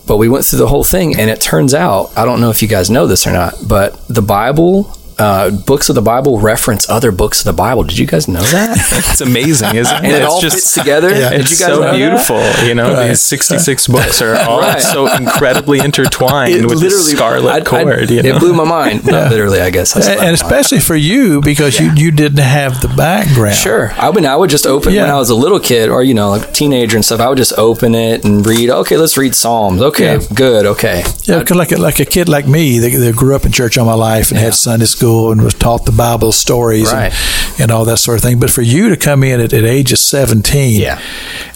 But 0.07 0.19
we 0.19 0.29
went 0.29 0.45
through 0.45 0.61
the 0.61 0.69
whole 0.69 0.85
thing, 0.85 1.17
and 1.19 1.29
it 1.29 1.41
turns 1.41 1.75
out 1.75 2.13
I 2.17 2.25
don't 2.25 2.41
know 2.41 2.51
if 2.51 2.63
you 2.63 2.69
guys 2.69 2.89
know 2.91 3.07
this 3.07 3.27
or 3.27 3.33
not, 3.33 3.55
but 3.67 4.07
the 4.09 4.23
Bible. 4.23 4.97
Uh, 5.19 5.51
books 5.51 5.89
of 5.89 5.95
the 5.95 6.03
Bible 6.03 6.39
reference 6.41 6.87
other 6.91 7.11
books 7.11 7.41
of 7.41 7.45
the 7.47 7.53
Bible. 7.55 7.83
Did 7.85 7.97
you 7.97 8.07
guys 8.07 8.29
know 8.29 8.43
that? 8.43 8.77
It's 9.17 9.23
amazing, 9.23 9.75
isn't 9.77 9.97
it? 9.97 10.05
and 10.05 10.13
it 10.13 10.21
it's 10.23 10.27
all 10.31 10.43
fits 10.43 10.75
together. 10.75 11.09
Yeah. 11.09 11.31
It's 11.33 11.59
you 11.59 11.67
guys 11.67 11.69
know 11.69 11.75
so 11.77 11.81
that? 11.81 11.95
beautiful. 11.97 12.67
You 12.69 12.75
know, 12.75 12.93
Right. 12.93 13.09
these 13.09 13.23
66 13.23 13.87
books 13.97 14.21
are 14.21 14.37
all 14.37 14.61
Right. 14.61 14.83
so 14.83 15.07
incredibly 15.15 15.79
intertwined 15.79 16.53
It 16.55 16.67
with 16.69 16.81
this 16.83 17.11
scarlet 17.13 17.51
I- 17.51 17.57
I- 17.57 17.61
cord. 17.63 18.11
you 18.11 18.23
know? 18.23 18.37
It 18.37 18.41
blew 18.41 18.53
my 18.53 18.65
mind. 18.65 19.07
Not 19.07 19.31
literally, 19.31 19.61
I 19.63 19.71
guess. 19.71 19.97
I 19.97 20.13
and, 20.13 20.21
and 20.21 20.35
especially 20.35 20.81
for 20.81 20.95
you 20.97 21.41
because 21.41 21.81
you, 21.81 21.93
you 21.97 22.11
didn't 22.11 22.45
have 22.45 22.83
the 22.83 22.89
background. 22.89 23.57
Sure. 23.57 23.93
I 23.97 24.11
mean, 24.11 24.27
I 24.27 24.37
would 24.37 24.51
just 24.51 24.67
open 24.67 24.95
when 24.95 25.09
I 25.09 25.17
was 25.17 25.31
a 25.31 25.35
little 25.35 25.61
kid 25.61 25.89
or, 25.89 26.03
you 26.03 26.13
know, 26.13 26.29
like 26.29 26.53
teenager 26.53 26.97
and 26.99 27.05
stuff. 27.05 27.21
I 27.21 27.29
would 27.31 27.39
just 27.39 27.55
open 27.59 27.95
it 27.95 28.23
and 28.27 28.45
read, 28.47 28.69
okay, 28.69 28.99
let's 28.99 29.17
read 29.17 29.35
Psalms. 29.35 29.81
Okay, 29.81 30.17
Yeah. 30.17 30.27
good. 30.35 30.67
Okay. 30.67 31.05
Yeah, 31.25 31.43
'cause 31.43 31.57
like 31.57 31.73
a, 31.73 31.77
like 31.81 32.01
a 32.01 32.05
kid 32.05 32.29
like 32.29 32.47
me 32.47 32.81
that, 32.81 32.91
that 32.91 33.17
grew 33.17 33.35
up 33.35 33.47
in 33.47 33.53
church 33.53 33.79
all 33.79 33.87
my 33.87 33.95
life 33.95 34.31
and 34.31 34.39
had 34.39 34.55
Sunday 34.55 34.85
school 34.85 35.06
and 35.33 35.43
was 35.43 35.55
taught 35.55 35.85
the 35.87 35.93
Bible 35.93 36.33
stories 36.33 36.93
Right. 36.93 37.13
and, 37.13 37.61
and 37.63 37.71
all 37.71 37.85
that 37.87 37.99
sort 37.99 38.17
of 38.19 38.23
thing. 38.23 38.39
But 38.41 38.51
for 38.51 38.63
you 38.63 38.89
to 38.91 38.97
come 38.97 39.23
in 39.25 39.41
at, 39.41 39.53
at 39.53 39.65
age 39.65 39.93
of 39.93 39.99
seventeen, 39.99 40.81
Yeah. 40.81 41.01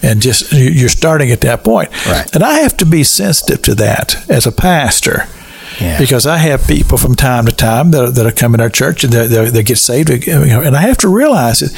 and 0.03 0.21
just 0.23 0.53
you- 0.53 0.71
you're 0.71 0.89
starting 0.89 1.31
at 1.31 1.41
that 1.43 1.63
point, 1.65 1.91
Right. 2.07 2.29
And 2.35 2.43
I 2.45 2.61
have 2.61 2.77
to 2.79 2.87
be 2.87 3.05
sensitive 3.05 3.63
to 3.63 3.75
that 3.77 4.17
as 4.29 4.47
a 4.47 4.53
pastor. 4.53 5.27
Yeah. 5.81 5.99
Because 5.99 6.27
I 6.27 6.37
have 6.37 6.67
people 6.67 6.99
from 6.99 7.15
time 7.15 7.47
to 7.47 7.53
time 7.53 7.91
that, 7.93 8.15
that 8.15 8.27
are 8.27 8.33
coming 8.33 8.59
to 8.59 8.65
our 8.65 8.71
church 8.71 9.05
and 9.05 9.13
they, 9.13 9.27
they, 9.27 9.51
they 9.51 9.63
get 9.63 9.79
saved, 9.79 10.11
and 10.11 10.77
I 10.77 10.81
have 10.83 10.99
to 10.99 11.09
realize 11.09 11.61
that 11.61 11.73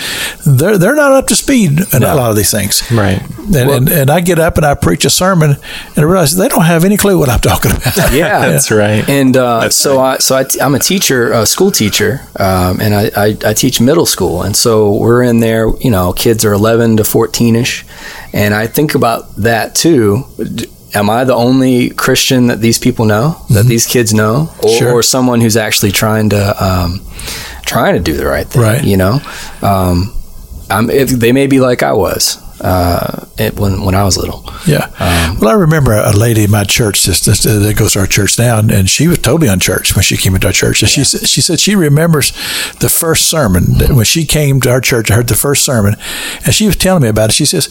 they're 0.44 0.78
they're 0.78 0.94
not 0.96 1.12
up 1.12 1.26
to 1.28 1.36
speed 1.36 1.80
in 1.94 2.02
a 2.02 2.14
lot 2.14 2.30
of 2.30 2.36
these 2.36 2.50
things, 2.50 2.90
Right. 2.90 3.22
And, 3.38 3.56
and 3.56 3.88
and 3.88 4.10
I 4.10 4.20
get 4.20 4.38
up 4.38 4.56
and 4.56 4.64
I 4.66 4.74
preach 4.74 5.04
a 5.04 5.10
sermon 5.10 5.50
and 5.50 5.98
I 5.98 6.02
realize 6.02 6.36
they 6.36 6.48
don't 6.48 6.64
have 6.64 6.84
any 6.84 6.96
clue 6.96 7.18
what 7.18 7.28
I'm 7.28 7.40
talking 7.40 7.70
about. 7.72 8.12
Yeah. 8.12 8.48
That's 8.48 8.70
right. 8.70 9.08
And 9.08 9.36
uh, 9.36 9.70
so, 9.70 10.00
I, 10.00 10.18
so 10.18 10.36
I 10.36 10.44
t- 10.44 10.60
I'm 10.60 10.74
a 10.74 10.78
teacher, 10.78 11.32
a 11.32 11.46
school 11.46 11.70
teacher, 11.70 12.20
um, 12.38 12.80
and 12.80 12.94
I, 12.94 13.10
I, 13.16 13.36
I 13.46 13.54
teach 13.54 13.80
middle 13.80 14.06
school. 14.06 14.42
And 14.42 14.56
so 14.56 14.96
we're 14.96 15.22
in 15.22 15.40
there, 15.40 15.68
you 15.80 15.90
know, 15.90 16.12
kids 16.12 16.44
are 16.44 16.52
11 16.52 16.98
to 16.98 17.04
14 17.04 17.56
ish. 17.56 17.84
And 18.32 18.54
I 18.54 18.66
think 18.66 18.94
about 18.94 19.34
that 19.36 19.74
too. 19.74 20.24
Am 20.94 21.08
I 21.08 21.24
the 21.24 21.34
only 21.34 21.90
Christian 21.90 22.48
that 22.48 22.60
these 22.60 22.78
people 22.78 23.06
know, 23.06 23.36
that 23.50 23.64
these 23.66 23.86
kids 23.86 24.12
know, 24.12 24.50
or, 24.62 24.68
Sure. 24.68 24.92
or 24.92 25.02
someone 25.02 25.40
who's 25.40 25.56
actually 25.56 25.92
trying 25.92 26.28
to 26.30 26.64
um, 26.64 27.00
trying 27.64 27.94
to 27.94 28.00
do 28.00 28.12
the 28.14 28.26
right 28.26 28.46
thing? 28.46 28.62
Right. 28.62 28.84
You 28.84 28.96
know, 28.98 29.20
um, 29.62 30.14
they 30.68 31.32
may 31.32 31.46
be 31.46 31.60
like 31.60 31.82
I 31.82 31.92
was 31.92 32.38
uh, 32.62 33.26
it, 33.38 33.58
when 33.58 33.82
when 33.84 33.94
I 33.94 34.04
was 34.04 34.16
little. 34.16 34.44
Yeah. 34.66 34.88
well, 35.40 35.48
I 35.50 35.54
remember 35.54 35.92
a 35.92 36.12
lady 36.12 36.44
in 36.44 36.50
my 36.50 36.62
church 36.64 37.02
just, 37.02 37.24
just, 37.24 37.44
uh, 37.44 37.58
that 37.58 37.76
goes 37.76 37.94
to 37.94 38.00
our 38.00 38.06
church 38.06 38.38
now, 38.38 38.58
and, 38.60 38.70
and 38.70 38.88
she 38.88 39.08
was 39.08 39.18
totally 39.18 39.48
unchurched 39.48 39.96
when 39.96 40.04
she 40.04 40.16
came 40.16 40.34
into 40.34 40.46
our 40.46 40.52
church. 40.52 40.82
And 40.82 40.88
she 40.90 41.02
said 41.04 41.28
she 41.28 41.40
said 41.40 41.58
she 41.58 41.74
remembers 41.74 42.30
the 42.78 42.88
first 42.88 43.28
sermon 43.28 43.78
that 43.78 43.90
when 43.90 44.04
she 44.04 44.24
came 44.24 44.60
to 44.60 44.70
our 44.70 44.80
church. 44.80 45.10
I 45.10 45.14
heard 45.16 45.28
the 45.28 45.34
first 45.34 45.64
sermon, 45.64 45.96
and 46.44 46.54
she 46.54 46.66
was 46.66 46.76
telling 46.76 47.02
me 47.02 47.08
about 47.08 47.30
it. 47.30 47.32
She 47.32 47.44
says. 47.46 47.68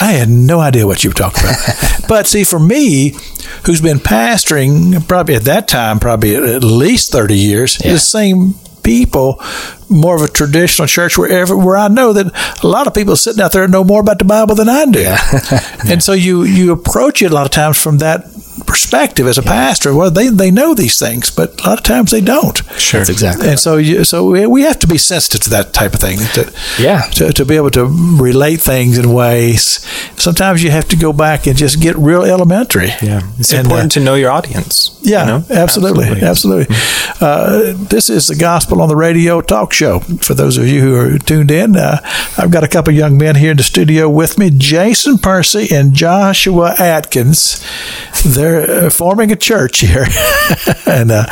I 0.00 0.12
had 0.12 0.28
no 0.28 0.60
idea 0.60 0.86
what 0.86 1.04
you 1.04 1.10
were 1.10 1.14
talking 1.14 1.44
about. 1.44 1.58
but 2.08 2.26
see, 2.26 2.44
for 2.44 2.58
me, 2.58 3.14
who's 3.66 3.80
been 3.80 3.98
pastoring 3.98 5.06
probably 5.06 5.34
at 5.34 5.42
that 5.42 5.68
time, 5.68 5.98
probably 5.98 6.34
at 6.36 6.64
least 6.64 7.12
30 7.12 7.34
years, 7.34 7.76
the 7.78 7.98
same 7.98 8.54
people, 8.82 9.40
more 9.90 10.14
of 10.16 10.22
a 10.22 10.28
traditional 10.28 10.86
church 10.88 11.18
wherever 11.18 11.56
where 11.56 11.76
I 11.76 11.88
know 11.88 12.12
that 12.12 12.62
a 12.62 12.66
lot 12.66 12.86
of 12.86 12.94
people 12.94 13.16
sitting 13.16 13.42
out 13.42 13.52
there 13.52 13.66
know 13.68 13.84
more 13.84 14.00
about 14.00 14.18
the 14.18 14.24
Bible 14.24 14.54
than 14.54 14.68
I 14.68 14.86
do. 14.86 15.14
and 15.90 16.02
so 16.02 16.12
you 16.12 16.44
you 16.44 16.72
approach 16.72 17.22
it 17.22 17.30
a 17.30 17.34
lot 17.34 17.44
of 17.46 17.50
times 17.52 17.80
from 17.82 17.98
that 17.98 18.24
perspective 18.66 19.26
as 19.26 19.38
a 19.38 19.42
pastor. 19.42 19.94
Well, 19.94 20.10
they, 20.10 20.28
they 20.28 20.50
know 20.50 20.74
these 20.74 20.98
things, 20.98 21.30
but 21.30 21.60
a 21.60 21.68
lot 21.68 21.78
of 21.78 21.84
times 21.84 22.10
they 22.10 22.20
don't. 22.20 22.56
Sure. 22.78 23.00
That's 23.00 23.10
exactly. 23.10 23.48
And 23.48 23.58
so, 23.58 23.76
you, 23.76 24.04
so 24.04 24.26
we, 24.30 24.46
we 24.46 24.62
have 24.62 24.78
to 24.80 24.86
be 24.86 24.98
sensitive 24.98 25.40
to 25.42 25.50
that 25.50 25.72
type 25.72 25.94
of 25.94 26.00
thing. 26.00 26.18
To, 26.34 26.52
Yeah. 26.78 27.00
To, 27.14 27.32
to 27.32 27.44
be 27.44 27.56
able 27.56 27.70
to 27.70 27.86
relate 28.20 28.60
things 28.60 28.98
in 28.98 29.12
ways. 29.12 29.84
Sometimes 30.16 30.62
you 30.62 30.70
have 30.70 30.88
to 30.88 30.96
go 30.96 31.12
back 31.12 31.46
and 31.46 31.56
just 31.56 31.80
get 31.80 31.96
real 31.96 32.22
elementary. 32.22 32.90
Yeah. 33.02 33.22
It's 33.38 33.52
And, 33.52 33.66
important 33.66 33.92
uh, 33.92 34.00
to 34.00 34.04
know 34.04 34.14
your 34.14 34.30
audience. 34.30 34.98
you 35.02 35.12
yeah, 35.12 35.24
know? 35.24 35.44
absolutely, 35.50 36.20
absolutely. 36.22 36.74
Uh, 37.20 37.72
this 37.88 38.10
is 38.10 38.28
the 38.28 38.36
Gospel 38.36 38.82
on 38.82 38.88
the 38.88 38.96
Radio 38.96 39.40
talk 39.40 39.72
show. 39.72 39.79
For 39.80 40.34
those 40.34 40.58
of 40.58 40.68
you 40.68 40.80
who 40.82 40.94
are 40.94 41.16
tuned 41.18 41.50
in, 41.50 41.74
uh, 41.74 42.00
I've 42.36 42.50
got 42.50 42.64
a 42.64 42.68
couple 42.68 42.92
young 42.92 43.16
men 43.16 43.34
here 43.36 43.52
in 43.52 43.56
the 43.56 43.62
studio 43.62 44.10
with 44.10 44.36
me, 44.38 44.50
Jason 44.50 45.16
Percy 45.16 45.74
and 45.74 45.94
Joshua 45.94 46.74
Atkins. 46.78 47.64
They're 48.24 48.86
uh, 48.86 48.90
forming 48.90 49.32
a 49.32 49.36
church 49.36 49.78
here, 49.80 50.04
and 50.86 51.10
uh, 51.10 51.24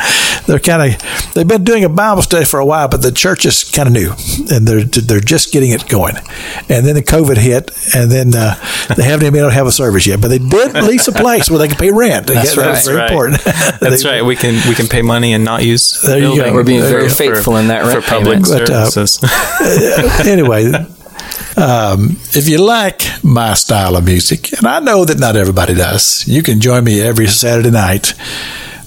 they're 0.47 0.57
kind 0.59 0.95
of 0.95 1.33
they've 1.33 1.47
been 1.47 1.63
doing 1.63 1.83
a 1.83 1.89
Bible 1.89 2.23
study 2.23 2.45
for 2.45 2.59
a 2.59 2.65
while, 2.65 2.87
but 2.87 3.03
the 3.03 3.11
church 3.11 3.45
is 3.45 3.63
kind 3.63 3.87
of 3.87 3.93
new, 3.93 4.11
and 4.55 4.67
they're 4.67 4.83
they're 4.83 5.19
just 5.19 5.53
getting 5.53 5.69
it 5.69 5.87
going. 5.87 6.15
And 6.69 6.85
then 6.87 6.95
the 6.95 7.03
COVID 7.03 7.37
hit, 7.37 7.69
and 7.95 8.09
then 8.11 8.33
uh, 8.35 8.55
they 8.95 9.03
haven't 9.03 9.21
even 9.27 9.33
been 9.33 9.41
able 9.41 9.49
to 9.49 9.55
have 9.55 9.67
a 9.67 9.71
service 9.71 10.07
yet, 10.07 10.19
but 10.21 10.29
they 10.29 10.39
did 10.39 10.73
lease 10.83 11.07
a 11.07 11.11
place 11.11 11.49
where 11.51 11.59
they 11.59 11.67
can 11.67 11.77
pay 11.77 11.91
rent. 11.91 12.25
That's 12.25 12.55
That 12.55 12.67
was 12.69 12.77
right. 12.77 12.85
very 12.85 12.97
Right. 12.97 13.11
important. 13.11 13.43
That's 13.79 14.01
They- 14.03 14.09
right. 14.09 14.25
We 14.25 14.35
can 14.35 14.55
we 14.67 14.73
can 14.73 14.87
pay 14.87 15.03
money 15.03 15.33
and 15.33 15.43
not 15.45 15.63
use. 15.63 16.01
There 16.01 16.17
you 16.17 16.35
go. 16.35 16.51
We're 16.53 16.63
being 16.63 16.79
There 16.81 16.89
very 16.89 17.03
you 17.03 17.09
go. 17.09 17.15
faithful 17.15 17.57
in 17.57 17.67
that 17.67 17.83
for 17.83 17.99
rent 17.99 18.05
public 18.05 18.38
But, 18.41 18.69
uh, 20.23 20.23
anyway, 20.25 20.71
um, 21.57 22.17
if 22.33 22.47
you 22.47 22.57
like 22.59 23.01
my 23.23 23.53
style 23.53 23.95
of 23.95 24.05
music, 24.05 24.53
and 24.57 24.67
I 24.67 24.79
know 24.79 25.05
that 25.05 25.19
not 25.19 25.35
everybody 25.35 25.73
does, 25.73 26.27
you 26.27 26.43
can 26.43 26.59
join 26.59 26.83
me 26.83 27.01
every 27.01 27.27
Saturday 27.27 27.71
night 27.71 28.13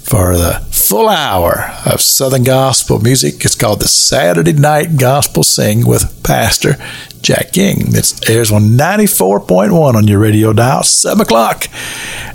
for 0.03 0.37
the 0.37 0.55
full 0.71 1.09
hour 1.09 1.71
of 1.87 2.01
Southern 2.01 2.43
gospel 2.43 2.99
music. 2.99 3.45
It's 3.45 3.55
called 3.55 3.81
the 3.81 3.89
Saturday 3.89 4.53
Night 4.53 4.97
Gospel 4.97 5.43
Sing 5.43 5.87
with 5.87 6.23
Pastor 6.23 6.77
Jack 7.23 7.53
King. 7.53 7.95
It 7.95 8.29
airs 8.29 8.53
on 8.53 8.63
94.1 8.77 9.95
on 9.95 10.09
your 10.09 10.19
radio 10.19 10.53
dial, 10.53 10.83
7 10.83 11.23
o'clock. 11.23 11.67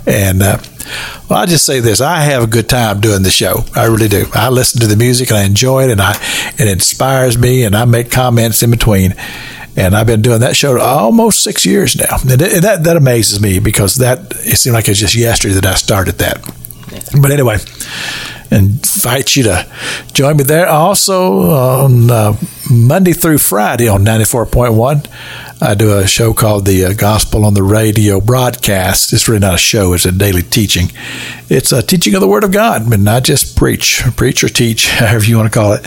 And, 0.06 0.42
uh, 0.42 0.58
well, 1.28 1.40
I'll 1.40 1.46
just 1.46 1.66
say 1.66 1.80
this. 1.80 2.00
I 2.00 2.20
have 2.22 2.42
a 2.42 2.46
good 2.46 2.68
time 2.68 3.00
doing 3.00 3.22
the 3.22 3.30
show. 3.30 3.64
I 3.76 3.84
really 3.84 4.08
do. 4.08 4.24
I 4.34 4.48
listen 4.48 4.80
to 4.80 4.86
the 4.86 4.96
music 4.96 5.30
and 5.30 5.38
I 5.38 5.44
enjoy 5.44 5.84
it 5.84 5.90
and 5.90 6.00
I, 6.00 6.18
it 6.58 6.68
inspires 6.68 7.38
me 7.38 7.64
and 7.64 7.76
I 7.76 7.84
make 7.84 8.10
comments 8.10 8.62
in 8.62 8.70
between. 8.70 9.14
And 9.76 9.94
I've 9.94 10.08
been 10.08 10.22
doing 10.22 10.40
that 10.40 10.56
show 10.56 10.80
almost 10.80 11.44
six 11.44 11.64
years 11.64 11.94
now. 11.94 12.16
And 12.22 12.30
that, 12.40 12.82
that 12.82 12.96
amazes 12.96 13.40
me 13.40 13.60
because 13.60 13.96
that, 13.96 14.32
it 14.38 14.56
seemed 14.56 14.74
like 14.74 14.88
it 14.88 14.92
was 14.92 14.98
just 14.98 15.14
yesterday 15.14 15.54
that 15.54 15.66
I 15.66 15.74
started 15.74 16.18
that. 16.18 16.42
But 17.20 17.30
anyway, 17.30 17.58
invite 18.50 19.36
you 19.36 19.44
to 19.44 19.66
join 20.12 20.36
me 20.36 20.44
there. 20.44 20.66
Also 20.66 21.50
on 21.50 22.10
uh, 22.10 22.36
Monday 22.70 23.12
through 23.12 23.38
Friday 23.38 23.88
on 23.88 24.04
94.1, 24.04 25.06
I 25.60 25.74
do 25.74 25.98
a 25.98 26.06
show 26.06 26.32
called 26.32 26.66
the 26.66 26.84
uh, 26.84 26.92
Gospel 26.92 27.44
on 27.44 27.54
the 27.54 27.62
Radio 27.62 28.20
broadcast. 28.20 29.12
It's 29.12 29.28
really 29.28 29.40
not 29.40 29.54
a 29.54 29.58
show, 29.58 29.92
it's 29.92 30.04
a 30.04 30.12
daily 30.12 30.42
teaching. 30.42 30.88
It's 31.48 31.72
a 31.72 31.82
teaching 31.82 32.14
of 32.14 32.20
the 32.20 32.28
Word 32.28 32.44
of 32.44 32.52
God, 32.52 32.88
but 32.88 33.00
not 33.00 33.24
just 33.24 33.56
preach, 33.56 34.02
preach 34.16 34.44
or 34.44 34.48
teach, 34.48 34.88
however 34.90 35.24
you 35.24 35.36
want 35.36 35.52
to 35.52 35.58
call 35.58 35.72
it. 35.72 35.86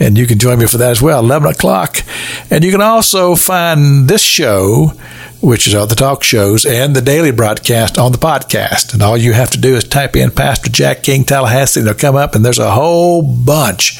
And 0.00 0.18
you 0.18 0.26
can 0.26 0.38
join 0.38 0.58
me 0.58 0.66
for 0.66 0.78
that 0.78 0.90
as 0.90 1.02
well, 1.02 1.20
11 1.20 1.48
o'clock. 1.50 1.98
And 2.50 2.64
you 2.64 2.70
can 2.70 2.80
also 2.80 3.36
find 3.36 4.08
this 4.08 4.22
show 4.22 4.92
which 5.44 5.66
is 5.66 5.74
all 5.74 5.86
the 5.86 5.94
talk 5.94 6.24
shows 6.24 6.64
and 6.64 6.96
the 6.96 7.02
daily 7.02 7.30
broadcast 7.30 7.98
on 7.98 8.12
the 8.12 8.18
podcast. 8.18 8.94
And 8.94 9.02
all 9.02 9.16
you 9.16 9.34
have 9.34 9.50
to 9.50 9.58
do 9.58 9.76
is 9.76 9.84
type 9.84 10.16
in 10.16 10.30
Pastor 10.30 10.70
Jack 10.70 11.02
King 11.02 11.24
Tallahassee, 11.24 11.80
and 11.80 11.88
they'll 11.94 12.12
come 12.12 12.16
up, 12.16 12.34
and 12.34 12.44
there's 12.44 12.58
a 12.58 12.72
whole 12.72 13.22
bunch 13.22 13.98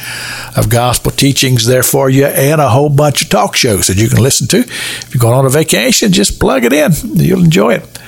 of 0.56 0.68
gospel 0.68 1.10
teachings 1.10 1.66
there 1.66 1.82
for 1.82 2.10
you 2.10 2.26
and 2.26 2.60
a 2.60 2.68
whole 2.68 2.90
bunch 2.90 3.22
of 3.22 3.28
talk 3.28 3.56
shows 3.56 3.86
that 3.86 3.96
you 3.96 4.08
can 4.08 4.22
listen 4.22 4.46
to. 4.48 4.58
If 4.58 5.14
you're 5.14 5.20
going 5.20 5.34
on 5.34 5.46
a 5.46 5.50
vacation, 5.50 6.12
just 6.12 6.40
plug 6.40 6.64
it 6.64 6.72
in. 6.72 6.92
You'll 7.14 7.44
enjoy 7.44 7.74
it. 7.74 7.98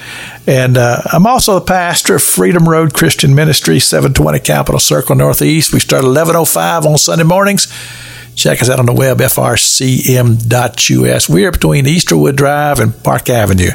And 0.47 0.77
uh, 0.77 1.03
I'm 1.13 1.27
also 1.27 1.55
the 1.59 1.65
pastor 1.65 2.17
of 2.17 2.23
Freedom 2.23 2.69
Road 2.69 2.95
Christian 2.95 3.35
Ministry, 3.35 3.81
720 3.81 4.39
Capital 4.41 4.79
Circle 4.79 5.17
Northeast. 5.17 5.73
We 5.73 5.81
start 5.81 6.05
11.05 6.05 6.85
on 6.85 6.99
Sunday 6.99 7.25
mornings. 7.25 7.67
Check 8.37 8.61
us 8.61 8.69
out 8.69 8.79
on 8.79 8.85
the 8.85 8.93
web, 8.93 9.17
frcm.us. 9.19 10.09
We 11.29 11.47
are 11.47 11.51
between 11.51 11.87
Easterwood 11.87 12.37
Drive 12.37 12.81
and 12.81 13.03
Park 13.03 13.31
Avenue. 13.31 13.71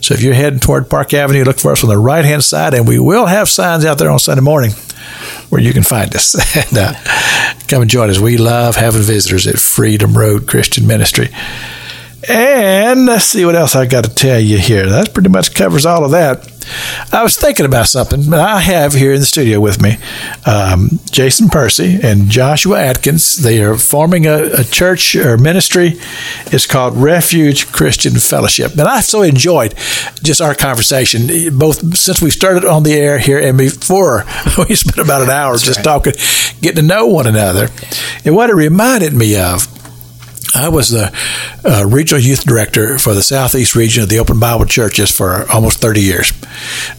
So 0.00 0.14
if 0.14 0.22
you're 0.22 0.32
heading 0.32 0.60
toward 0.60 0.88
Park 0.88 1.12
Avenue, 1.12 1.44
look 1.44 1.58
for 1.58 1.72
us 1.72 1.84
on 1.84 1.90
the 1.90 1.98
right 1.98 2.24
hand 2.24 2.42
side, 2.42 2.72
and 2.72 2.88
we 2.88 2.98
will 2.98 3.26
have 3.26 3.50
signs 3.50 3.84
out 3.84 3.98
there 3.98 4.10
on 4.10 4.18
Sunday 4.18 4.40
morning 4.42 4.70
where 5.50 5.60
you 5.60 5.74
can 5.74 5.82
find 5.82 6.14
us. 6.16 6.34
and 6.56 6.78
uh, 6.78 6.94
come 7.68 7.82
and 7.82 7.90
join 7.90 8.08
us. 8.08 8.18
We 8.18 8.38
love 8.38 8.76
having 8.76 9.02
visitors 9.02 9.46
at 9.46 9.58
Freedom 9.58 10.16
Road 10.16 10.48
Christian 10.48 10.86
Ministry. 10.86 11.28
And 12.26 13.04
let's 13.04 13.26
see 13.26 13.44
what 13.44 13.56
else 13.56 13.76
I 13.76 13.84
got 13.84 14.04
to 14.04 14.14
tell 14.14 14.40
you 14.40 14.56
here. 14.56 14.88
That 14.88 15.12
pretty 15.12 15.28
much 15.28 15.54
covers 15.54 15.84
all 15.84 16.06
of 16.06 16.12
that. 16.12 16.57
I 17.12 17.22
was 17.22 17.36
thinking 17.36 17.66
about 17.66 17.86
something. 17.86 18.28
But 18.28 18.40
I 18.40 18.60
have 18.60 18.94
here 18.94 19.12
in 19.12 19.20
the 19.20 19.26
studio 19.26 19.60
with 19.60 19.80
me 19.80 19.96
um, 20.46 21.00
Jason 21.10 21.48
Percy 21.48 21.98
and 22.02 22.28
Joshua 22.28 22.80
Atkins. 22.80 23.36
They 23.36 23.62
are 23.62 23.76
forming 23.76 24.26
a, 24.26 24.44
a, 24.58 24.64
church 24.64 25.16
or 25.16 25.38
ministry. 25.38 25.94
It's 26.46 26.66
called 26.66 26.96
Refuge 26.96 27.70
Christian 27.72 28.14
Fellowship. 28.14 28.72
And 28.72 28.82
I've 28.82 29.04
so 29.04 29.22
enjoyed 29.22 29.74
just 30.22 30.40
our 30.40 30.54
conversation, 30.54 31.58
both 31.58 31.96
since 31.96 32.20
we 32.20 32.30
started 32.30 32.64
on 32.64 32.82
the 32.82 32.94
air 32.94 33.18
here 33.18 33.38
and 33.38 33.56
before. 33.56 34.24
We 34.68 34.74
spent 34.74 34.98
about 34.98 35.22
an 35.22 35.30
hour 35.30 35.52
That's 35.52 35.62
just 35.62 35.78
right. 35.78 35.84
talking, 35.84 36.14
getting 36.60 36.76
to 36.76 36.82
know 36.82 37.06
one 37.06 37.26
another. 37.26 37.68
And 38.24 38.34
what 38.34 38.50
it 38.50 38.54
reminded 38.54 39.12
me 39.12 39.38
of 39.38 39.68
I 40.54 40.68
was 40.68 40.90
the 40.90 41.12
uh, 41.64 41.84
regional 41.86 42.22
youth 42.22 42.44
director 42.44 42.98
for 42.98 43.14
the 43.14 43.22
southeast 43.22 43.74
region 43.74 44.02
of 44.02 44.08
the 44.08 44.18
Open 44.18 44.40
Bible 44.40 44.64
Churches 44.64 45.10
for 45.10 45.44
almost 45.52 45.80
30 45.80 46.00
years. 46.00 46.32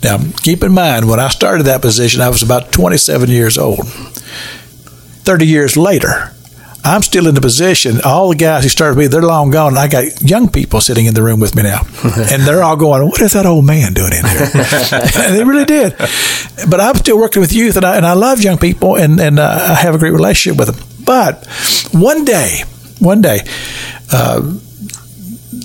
Now, 0.03 0.19
keep 0.43 0.63
in 0.63 0.71
mind, 0.71 1.09
when 1.09 1.19
I 1.19 1.29
started 1.29 1.63
that 1.63 1.81
position, 1.81 2.21
I 2.21 2.29
was 2.29 2.43
about 2.43 2.71
27 2.71 3.29
years 3.29 3.57
old. 3.57 3.87
30 3.87 5.45
years 5.47 5.75
later, 5.75 6.31
I'm 6.83 7.01
still 7.01 7.27
in 7.27 7.35
the 7.35 7.41
position. 7.41 7.99
All 8.05 8.29
the 8.29 8.35
guys 8.35 8.63
who 8.63 8.69
started 8.69 8.97
with 8.97 9.05
me, 9.05 9.07
they're 9.07 9.21
long 9.21 9.51
gone. 9.51 9.77
I 9.77 9.87
got 9.87 10.21
young 10.21 10.49
people 10.49 10.79
sitting 10.79 11.07
in 11.07 11.13
the 11.13 11.21
room 11.21 11.39
with 11.39 11.55
me 11.55 11.63
now, 11.63 11.81
and 12.03 12.43
they're 12.43 12.63
all 12.63 12.77
going, 12.77 13.03
"What 13.05 13.21
is 13.21 13.33
that 13.33 13.45
old 13.45 13.65
man 13.65 13.93
doing 13.93 14.13
in 14.13 14.25
here?" 14.25 14.49
and 14.53 15.35
they 15.35 15.43
really 15.43 15.65
did. 15.65 15.97
But 16.69 16.79
I'm 16.79 16.95
still 16.95 17.17
working 17.19 17.41
with 17.41 17.51
youth, 17.51 17.75
and 17.75 17.85
I, 17.85 17.97
and 17.97 18.05
I 18.05 18.13
love 18.13 18.41
young 18.41 18.57
people, 18.57 18.95
and 18.95 19.19
and 19.19 19.39
uh, 19.39 19.67
I 19.71 19.75
have 19.75 19.93
a 19.93 19.97
great 19.97 20.13
relationship 20.13 20.57
with 20.57 20.69
them. 20.73 20.87
But 21.03 21.45
one 21.91 22.23
day, 22.23 22.63
one 22.99 23.21
day, 23.21 23.41
uh, 24.11 24.41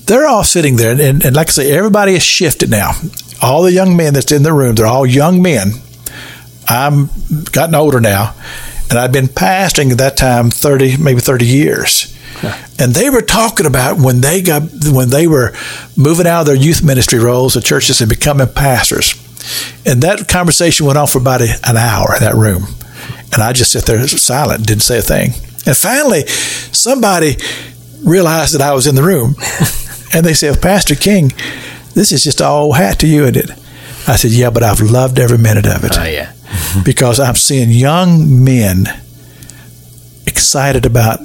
they're 0.06 0.26
all 0.26 0.44
sitting 0.44 0.76
there, 0.76 0.92
and, 0.92 1.24
and 1.24 1.36
like 1.36 1.48
I 1.48 1.50
say, 1.50 1.72
everybody 1.72 2.14
has 2.14 2.22
shifted 2.22 2.70
now. 2.70 2.92
All 3.42 3.62
the 3.62 3.72
young 3.72 3.96
men 3.96 4.14
that's 4.14 4.32
in 4.32 4.42
the 4.42 4.52
room, 4.52 4.74
they're 4.74 4.86
all 4.86 5.06
young 5.06 5.42
men. 5.42 5.72
I'm 6.68 7.10
gotten 7.52 7.74
older 7.74 8.00
now, 8.00 8.34
and 8.88 8.98
I've 8.98 9.12
been 9.12 9.26
pastoring 9.28 9.90
at 9.92 9.98
that 9.98 10.16
time 10.16 10.50
thirty, 10.50 10.96
maybe 10.96 11.20
thirty 11.20 11.46
years. 11.46 12.10
And 12.78 12.94
they 12.94 13.10
were 13.10 13.22
talking 13.22 13.66
about 13.66 13.98
when 13.98 14.20
they 14.20 14.42
got 14.42 14.62
when 14.86 15.10
they 15.10 15.26
were 15.26 15.54
moving 15.96 16.26
out 16.26 16.40
of 16.40 16.46
their 16.46 16.56
youth 16.56 16.82
ministry 16.82 17.18
roles 17.18 17.56
at 17.56 17.64
churches 17.64 18.00
and 18.00 18.08
becoming 18.08 18.48
pastors. 18.48 19.14
And 19.86 20.02
that 20.02 20.26
conversation 20.28 20.86
went 20.86 20.98
on 20.98 21.06
for 21.06 21.18
about 21.18 21.42
an 21.42 21.76
hour 21.76 22.14
in 22.14 22.20
that 22.20 22.34
room. 22.34 22.64
And 23.32 23.42
I 23.42 23.52
just 23.52 23.72
sat 23.72 23.84
there 23.84 24.06
silent, 24.08 24.66
didn't 24.66 24.82
say 24.82 24.98
a 24.98 25.02
thing. 25.02 25.32
And 25.66 25.76
finally, 25.76 26.26
somebody 26.26 27.36
realized 28.04 28.54
that 28.54 28.60
I 28.60 28.74
was 28.74 28.86
in 28.86 28.94
the 28.94 29.02
room. 29.02 29.34
and 30.14 30.24
they 30.24 30.34
said, 30.34 30.60
Pastor 30.60 30.94
King, 30.94 31.32
this 31.94 32.12
is 32.12 32.22
just 32.22 32.40
all 32.42 32.72
hat 32.72 32.98
to 33.00 33.06
you, 33.06 33.24
isn't 33.24 33.36
it? 33.36 33.50
I 34.06 34.16
said, 34.16 34.32
Yeah, 34.32 34.50
but 34.50 34.62
I've 34.62 34.80
loved 34.80 35.18
every 35.18 35.38
minute 35.38 35.66
of 35.66 35.84
it. 35.84 35.98
Oh, 35.98 36.04
yeah. 36.04 36.32
because 36.84 37.18
I'm 37.18 37.34
seeing 37.34 37.70
young 37.70 38.44
men 38.44 38.86
excited 40.26 40.86
about 40.86 41.20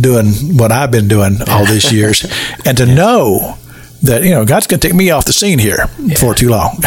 doing 0.00 0.56
what 0.56 0.72
I've 0.72 0.90
been 0.90 1.08
doing 1.08 1.38
all 1.48 1.64
these 1.64 1.92
years. 1.98 2.24
and 2.64 2.76
to 2.76 2.86
yeah. 2.86 2.94
know 2.94 3.58
that 4.02 4.22
you 4.22 4.30
know 4.30 4.44
God's 4.44 4.66
going 4.66 4.80
to 4.80 4.88
take 4.88 4.96
me 4.96 5.10
off 5.10 5.24
the 5.24 5.32
scene 5.32 5.58
here 5.58 5.88
yeah. 5.98 6.16
for 6.16 6.34
too 6.34 6.50
long, 6.50 6.78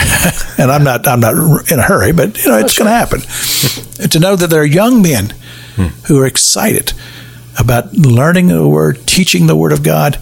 and 0.57 0.71
I'm 0.71 0.83
not 0.83 1.07
I'm 1.07 1.19
not 1.19 1.33
in 1.71 1.79
a 1.79 1.81
hurry, 1.81 2.13
but 2.13 2.37
you 2.37 2.51
know 2.51 2.59
it's 2.59 2.77
going 2.77 2.87
to 2.87 2.93
happen. 2.93 3.21
and 4.01 4.11
to 4.11 4.19
know 4.19 4.35
that 4.35 4.49
there 4.49 4.61
are 4.61 4.65
young 4.65 5.01
men 5.01 5.33
who 6.07 6.19
are 6.19 6.25
excited 6.25 6.93
about 7.59 7.93
learning 7.93 8.47
the 8.47 8.67
Word, 8.67 9.05
teaching 9.05 9.47
the 9.47 9.55
Word 9.55 9.71
of 9.71 9.83
God. 9.83 10.17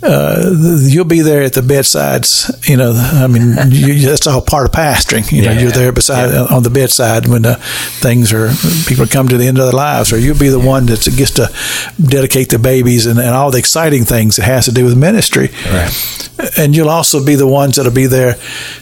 Uh, 0.00 0.54
you'll 0.80 1.04
be 1.04 1.20
there 1.20 1.42
at 1.42 1.54
the 1.54 1.62
bedsides. 1.62 2.50
You 2.68 2.76
know, 2.76 2.92
I 2.92 3.26
mean, 3.26 3.56
you, 3.70 4.06
that's 4.06 4.26
all 4.26 4.40
part 4.40 4.66
of 4.66 4.72
pastoring. 4.72 5.30
You 5.32 5.42
know, 5.42 5.52
yeah, 5.52 5.60
you're 5.60 5.70
there 5.70 5.92
beside 5.92 6.30
yeah. 6.30 6.44
on 6.44 6.62
the 6.62 6.70
bedside 6.70 7.26
when 7.26 7.42
the 7.42 7.56
things 7.56 8.32
are 8.32 8.50
people 8.86 9.06
come 9.06 9.28
to 9.28 9.36
the 9.36 9.46
end 9.46 9.58
of 9.58 9.64
their 9.64 9.72
lives, 9.72 10.12
or 10.12 10.18
you'll 10.18 10.38
be 10.38 10.48
the 10.48 10.60
one 10.60 10.86
that 10.86 11.04
gets 11.16 11.32
to 11.32 11.52
dedicate 12.00 12.50
the 12.50 12.58
babies 12.58 13.06
and, 13.06 13.18
and 13.18 13.30
all 13.30 13.50
the 13.50 13.58
exciting 13.58 14.04
things 14.04 14.36
that 14.36 14.44
has 14.44 14.66
to 14.66 14.72
do 14.72 14.84
with 14.84 14.96
ministry. 14.96 15.48
Right. 15.66 16.28
And 16.56 16.76
you'll 16.76 16.90
also 16.90 17.24
be 17.24 17.34
the 17.34 17.48
ones 17.48 17.76
that'll 17.76 17.92
be 17.92 18.06
there 18.06 18.34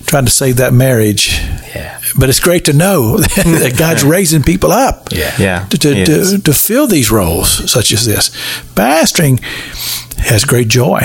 trying 0.05 0.27
to 0.27 0.31
save 0.31 0.57
that 0.57 0.75
marriage. 0.75 1.39
Yeah. 1.75 1.99
But 2.19 2.29
it's 2.29 2.41
great 2.41 2.67
to 2.67 2.75
know 2.75 3.17
that 3.19 3.75
God's 3.79 4.05
raising 4.05 4.43
people 4.43 4.71
up. 4.71 5.09
Yeah. 5.11 5.35
Yeah. 5.39 5.67
To, 5.69 5.79
to, 5.79 6.05
to, 6.05 6.39
to 6.43 6.53
fill 6.53 6.87
these 6.87 7.11
roles 7.11 7.71
such 7.71 7.93
as 7.93 8.05
this. 8.05 8.29
Pastoring 8.75 9.41
has 10.27 10.45
great 10.45 10.69
joy 10.69 11.01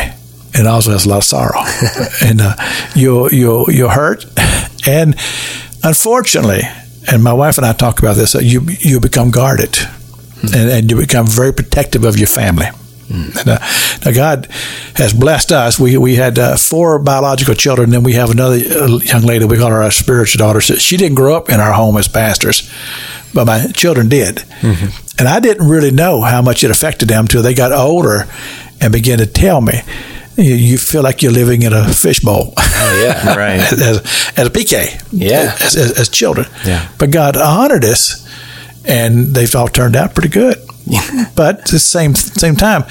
and 0.54 0.68
also 0.68 0.92
has 0.92 1.06
a 1.06 1.10
lot 1.10 1.18
of 1.18 1.24
sorrow. 1.24 1.62
and 2.24 2.42
uh, 2.42 2.56
you'll, 2.96 3.32
you'll, 3.32 3.72
you'll 3.72 3.90
hurt. 3.90 4.26
And 4.88 5.16
unfortunately, 5.84 6.62
and 7.12 7.24
my 7.24 7.34
wife 7.34 7.58
and 7.58 7.66
I 7.66 7.74
talk 7.74 8.00
about 8.00 8.16
this, 8.16 8.36
uh, 8.36 8.40
you, 8.40 8.62
you 8.80 9.00
become 9.00 9.32
guarded 9.32 9.72
mm-hmm. 9.72 10.56
and, 10.56 10.70
and 10.70 10.92
you 10.92 10.98
become 10.98 11.28
very 11.28 11.54
protective 11.54 12.04
of 12.04 12.18
your 12.18 12.28
family. 12.28 12.68
Mm. 13.12 13.40
And, 13.40 13.50
uh, 13.50 13.60
now 14.06 14.16
God 14.16 14.48
has 14.96 15.14
blessed 15.14 15.52
us. 15.52 15.78
We 15.78 15.98
we 15.98 16.16
had 16.16 16.40
uh, 16.40 16.56
four 16.56 16.98
biological 17.00 17.56
children. 17.56 17.86
and 17.86 17.94
Then 17.94 18.04
we 18.04 18.14
have 18.14 18.30
another 18.30 18.56
uh, 18.56 18.98
young 19.00 19.24
lady 19.24 19.44
we 19.46 19.58
call 19.58 19.70
her 19.70 19.84
our 19.84 19.92
spiritual 19.92 20.40
daughter. 20.40 20.62
She 20.62 20.96
didn't 20.96 21.16
grow 21.16 21.36
up 21.36 21.50
in 21.50 21.60
our 21.60 21.74
home 21.74 21.98
as 21.98 22.08
pastors, 22.08 22.72
but 23.34 23.46
my 23.46 23.68
children 23.74 24.08
did. 24.08 24.38
Mm-hmm. 24.62 25.20
And 25.20 25.28
I 25.28 25.40
didn't 25.40 25.68
really 25.68 25.92
know 25.92 26.22
how 26.22 26.42
much 26.42 26.64
it 26.64 26.72
affected 26.72 27.10
them 27.10 27.26
until 27.26 27.44
they 27.44 27.54
got 27.54 27.72
older 27.74 28.28
and 28.82 28.92
began 28.92 29.20
to 29.20 29.26
tell 29.26 29.62
me. 29.62 29.82
You, 30.38 30.56
you 30.56 30.78
feel 30.78 31.04
like 31.04 31.22
you're 31.22 31.32
living 31.32 31.62
in 31.62 31.74
a 31.74 31.94
fishbowl. 31.94 32.54
Oh, 32.58 33.04
yeah, 33.04 33.36
right. 33.38 33.60
as, 33.60 33.82
as, 34.38 34.48
a 34.48 34.50
PK. 34.50 35.04
Yeah. 35.12 35.56
As, 35.60 35.76
as, 35.76 36.00
as 36.00 36.10
children. 36.10 36.48
Yeah. 36.66 36.90
But 36.98 37.12
God 37.12 37.38
honored 37.38 37.84
us, 37.86 38.28
and 38.86 39.36
they've 39.36 39.54
all 39.56 39.68
turned 39.68 39.96
out 39.96 40.16
pretty 40.16 40.30
good. 40.30 40.58
Yeah. 40.86 41.30
but 41.36 41.60
at 41.60 41.66
the 41.68 41.80
same 41.80 42.16
same 42.16 42.56
time, 42.56 42.84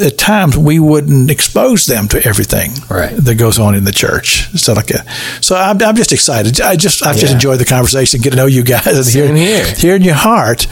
at 0.00 0.18
times 0.18 0.56
we 0.56 0.78
wouldn't 0.78 1.30
expose 1.30 1.86
them 1.86 2.08
to 2.08 2.24
everything 2.26 2.72
right. 2.88 3.14
that 3.16 3.36
goes 3.36 3.58
on 3.58 3.74
in 3.74 3.84
the 3.84 3.92
church, 3.92 4.48
stuff 4.54 4.76
like 4.76 4.86
that. 4.86 5.06
So 5.40 5.56
I'm, 5.56 5.80
I'm 5.82 5.96
just 5.96 6.12
excited. 6.12 6.60
I 6.60 6.76
just 6.76 7.04
I've 7.04 7.16
yeah. 7.16 7.20
just 7.20 7.32
enjoyed 7.34 7.58
the 7.60 7.64
conversation, 7.64 8.20
get 8.20 8.30
to 8.30 8.36
know 8.36 8.46
you 8.46 8.62
guys, 8.62 9.12
hear, 9.12 9.34
here. 9.34 9.66
hearing 9.74 10.02
your 10.02 10.14
heart 10.14 10.62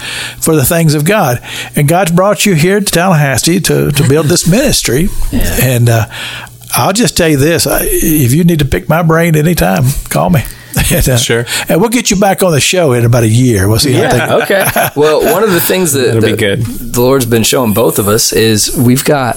for 0.40 0.54
the 0.54 0.64
things 0.64 0.94
of 0.94 1.04
God, 1.04 1.40
and 1.76 1.88
God's 1.88 2.12
brought 2.12 2.46
you 2.46 2.54
here 2.54 2.80
to 2.80 2.86
Tallahassee 2.86 3.60
to 3.60 3.90
to 3.90 4.08
build 4.08 4.26
this 4.26 4.46
ministry, 4.50 5.08
yeah. 5.30 5.56
and 5.62 5.88
uh, 5.88 6.06
I'll 6.72 6.92
just 6.92 7.16
tell 7.16 7.28
you 7.28 7.36
this: 7.36 7.66
if 7.68 8.32
you 8.32 8.44
need 8.44 8.58
to 8.60 8.64
pick 8.64 8.88
my 8.88 9.02
brain 9.02 9.36
anytime, 9.36 9.84
call 10.10 10.30
me. 10.30 10.42
and, 10.92 11.08
uh, 11.08 11.16
sure. 11.16 11.44
And 11.68 11.80
we'll 11.80 11.90
get 11.90 12.10
you 12.10 12.16
back 12.18 12.42
on 12.42 12.52
the 12.52 12.60
show 12.60 12.92
in 12.92 13.04
about 13.04 13.22
a 13.24 13.28
year. 13.28 13.68
We'll 13.68 13.78
see. 13.78 13.92
Yeah. 13.96 14.40
okay. 14.42 14.66
Well, 14.96 15.22
one 15.32 15.44
of 15.44 15.52
the 15.52 15.60
things 15.60 15.92
that, 15.92 16.20
that 16.20 16.38
the 16.92 17.00
Lord's 17.00 17.26
been 17.26 17.42
showing 17.44 17.72
both 17.74 17.98
of 17.98 18.08
us 18.08 18.32
is 18.32 18.76
we've 18.76 19.04
got 19.04 19.36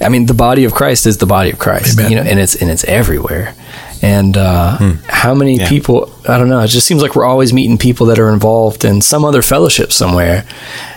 I 0.00 0.08
mean, 0.08 0.26
the 0.26 0.34
body 0.34 0.64
of 0.64 0.72
Christ 0.74 1.06
is 1.06 1.18
the 1.18 1.26
body 1.26 1.50
of 1.50 1.58
Christ, 1.58 1.98
Amen. 1.98 2.10
you 2.10 2.16
know, 2.16 2.22
and 2.22 2.38
it's 2.38 2.54
and 2.54 2.70
it's 2.70 2.84
everywhere. 2.84 3.54
And 4.02 4.36
uh, 4.36 4.76
how 5.08 5.34
many 5.34 5.56
Yeah. 5.56 5.68
people? 5.68 6.12
I 6.28 6.36
don't 6.38 6.48
know. 6.50 6.60
It 6.60 6.68
just 6.68 6.86
seems 6.86 7.00
like 7.02 7.16
we're 7.16 7.24
always 7.24 7.52
meeting 7.54 7.78
people 7.78 8.06
that 8.06 8.18
are 8.18 8.30
involved 8.30 8.84
in 8.84 9.00
some 9.00 9.24
other 9.24 9.40
fellowship 9.40 9.90
somewhere, 9.92 10.44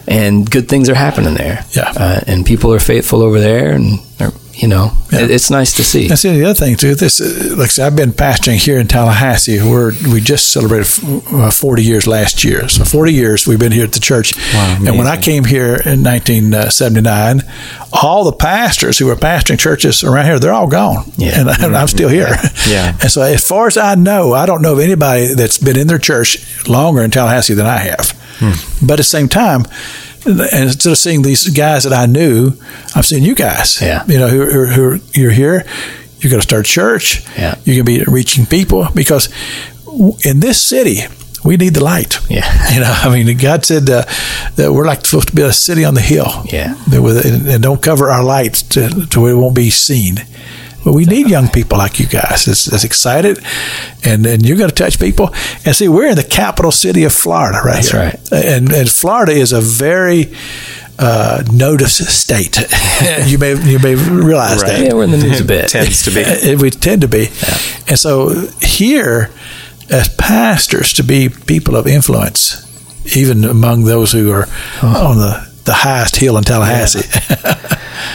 and 0.07 0.49
good 0.49 0.67
things 0.67 0.89
are 0.89 0.95
happening 0.95 1.33
there. 1.35 1.63
Yeah. 1.71 1.93
uh, 1.95 2.19
and 2.27 2.45
people 2.45 2.73
are 2.73 2.79
faithful 2.79 3.21
over 3.21 3.39
there, 3.39 3.71
and 3.71 3.99
they're- 4.17 4.33
you 4.61 4.67
know, 4.67 4.91
Yeah. 5.11 5.21
it, 5.21 5.31
it's 5.31 5.49
nice 5.49 5.71
to 5.73 5.83
see. 5.83 6.07
That's 6.07 6.21
the 6.23 6.43
other 6.43 6.53
thing 6.53 6.75
too. 6.75 6.93
This, 6.95 7.21
uh, 7.21 7.55
like 7.57 7.67
I 7.67 7.71
said, 7.71 7.87
I've 7.87 7.95
been 7.95 8.11
pastoring 8.11 8.57
here 8.57 8.77
in 8.79 8.87
Tallahassee. 8.87 9.59
We're 9.61 9.93
we 10.11 10.19
just 10.21 10.49
celebrated 10.51 10.87
uh, 11.31 11.49
40 11.51 11.83
years 11.83 12.05
last 12.07 12.43
year. 12.43 12.67
So 12.69 12.83
40 12.83 13.13
years 13.13 13.47
we've 13.47 13.59
been 13.59 13.71
here 13.71 13.85
at 13.85 13.93
the 13.93 13.99
church. 13.99 14.35
Wow, 14.53 14.77
and 14.85 14.97
when 14.97 15.07
I 15.07 15.17
came 15.17 15.45
here 15.45 15.75
in 15.85 16.03
1979, 16.03 17.41
all 17.93 18.23
the 18.23 18.33
pastors 18.33 18.97
who 18.99 19.05
were 19.07 19.15
pastoring 19.15 19.57
churches 19.59 20.03
around 20.03 20.25
here, 20.25 20.39
they're 20.39 20.53
all 20.53 20.67
gone. 20.67 21.11
Yeah. 21.17 21.39
and, 21.39 21.49
I, 21.49 21.81
I'm 21.81 21.87
still 21.87 22.09
here. 22.09 22.27
Yeah. 22.69 22.95
And 23.01 23.09
so, 23.09 23.21
as 23.21 23.43
far 23.47 23.67
as 23.67 23.77
I 23.77 23.95
know, 23.95 24.33
I 24.33 24.45
don't 24.45 24.61
know 24.61 24.73
of 24.73 24.79
anybody 24.79 25.33
that's 25.33 25.57
been 25.57 25.77
in 25.77 25.87
their 25.87 25.97
church 25.97 26.67
longer 26.67 27.01
in 27.01 27.09
Tallahassee 27.09 27.53
than 27.55 27.65
I 27.65 27.77
have. 27.77 28.13
But 28.81 28.93
at 28.93 28.97
the 28.97 29.03
same 29.03 29.27
time. 29.29 29.65
And 30.29 30.63
instead 30.63 30.91
of 30.91 30.97
seeing 30.97 31.21
these 31.21 31.49
guys 31.49 31.83
that 31.83 31.93
I 31.93 32.05
knew, 32.05 32.53
I'm 32.95 33.03
seeing 33.03 33.23
you 33.23 33.35
guys. 33.35 33.81
Yeah. 33.81 34.05
You 34.07 34.19
know, 34.19 34.27
who, 34.27 34.45
who, 34.45 34.65
who 34.65 34.99
you're 35.13 35.31
here. 35.31 35.65
You're 36.19 36.29
going 36.29 36.41
to 36.41 36.47
start 36.47 36.65
church. 36.65 37.25
Yeah. 37.37 37.55
You're 37.63 37.83
going 37.83 37.99
to 37.99 38.05
be 38.05 38.11
reaching 38.11 38.45
people 38.45 38.87
because 38.93 39.29
in 40.25 40.39
this 40.41 40.61
city, 40.61 40.99
we 41.43 41.57
need 41.57 41.73
the 41.73 41.83
light. 41.83 42.19
Yeah. 42.29 42.45
You 42.69 42.81
know, 42.81 42.91
I 42.91 43.09
mean, 43.09 43.35
God 43.37 43.65
said 43.65 43.89
uh, 43.89 44.03
that 44.55 44.71
we're 44.71 44.85
like 44.85 45.03
supposed 45.03 45.29
to 45.29 45.35
be 45.35 45.41
a 45.41 45.51
city 45.51 45.85
on 45.85 45.95
the 45.95 46.01
hill. 46.01 46.27
Yeah. 46.45 46.75
That 46.89 47.01
with, 47.01 47.25
and, 47.25 47.47
and 47.47 47.63
don't 47.63 47.81
cover 47.81 48.09
our 48.09 48.23
lights 48.23 48.61
to, 48.73 49.07
to 49.07 49.21
where 49.21 49.31
it 49.31 49.37
won't 49.37 49.55
be 49.55 49.71
seen. 49.71 50.17
But 50.83 50.93
we 50.93 51.05
need 51.05 51.27
young 51.29 51.49
people 51.49 51.77
like 51.77 51.99
you 51.99 52.07
guys 52.07 52.45
that's, 52.45 52.65
that's 52.65 52.83
excited, 52.85 53.39
and, 54.05 54.25
and 54.25 54.45
you're 54.45 54.57
going 54.57 54.69
to 54.69 54.75
touch 54.75 54.99
people. 54.99 55.33
And 55.65 55.75
see, 55.75 55.87
we're 55.89 56.07
in 56.07 56.15
the 56.15 56.23
capital 56.23 56.71
city 56.71 57.03
of 57.03 57.13
Florida 57.13 57.59
right 57.63 57.75
That's 57.75 57.91
here. 57.91 57.99
right. 58.01 58.31
And, 58.31 58.71
and 58.71 58.89
Florida 58.89 59.33
is 59.33 59.51
a 59.51 59.59
very 59.61 60.33
uh, 60.97 61.43
notice 61.51 61.97
state. 62.13 62.57
you 63.25 63.37
may 63.37 63.55
you 63.69 63.79
may 63.79 63.95
realize 63.95 64.61
Right. 64.63 64.71
that 64.71 64.85
yeah, 64.85 64.93
we're 64.93 65.03
in 65.05 65.11
the 65.11 65.17
news 65.17 65.41
a 65.41 65.45
bit. 65.55 65.69
Tends 65.69 66.03
to 66.03 66.11
be. 66.11 66.21
it 66.21 66.61
would 66.61 66.81
tend 66.81 67.01
to 67.01 67.07
be. 67.07 67.27
And 67.87 67.97
so 67.99 68.47
here, 68.61 69.31
as 69.89 70.07
pastors, 70.15 70.93
to 70.93 71.03
be 71.03 71.29
people 71.29 71.75
of 71.75 71.87
influence, 71.87 72.65
even 73.17 73.43
among 73.45 73.83
those 73.85 74.11
who 74.13 74.31
are 74.31 74.47
on 74.81 75.17
the, 75.17 75.49
the 75.65 75.73
highest 75.73 76.15
hill 76.17 76.37
in 76.37 76.43
Tallahassee. 76.43 77.07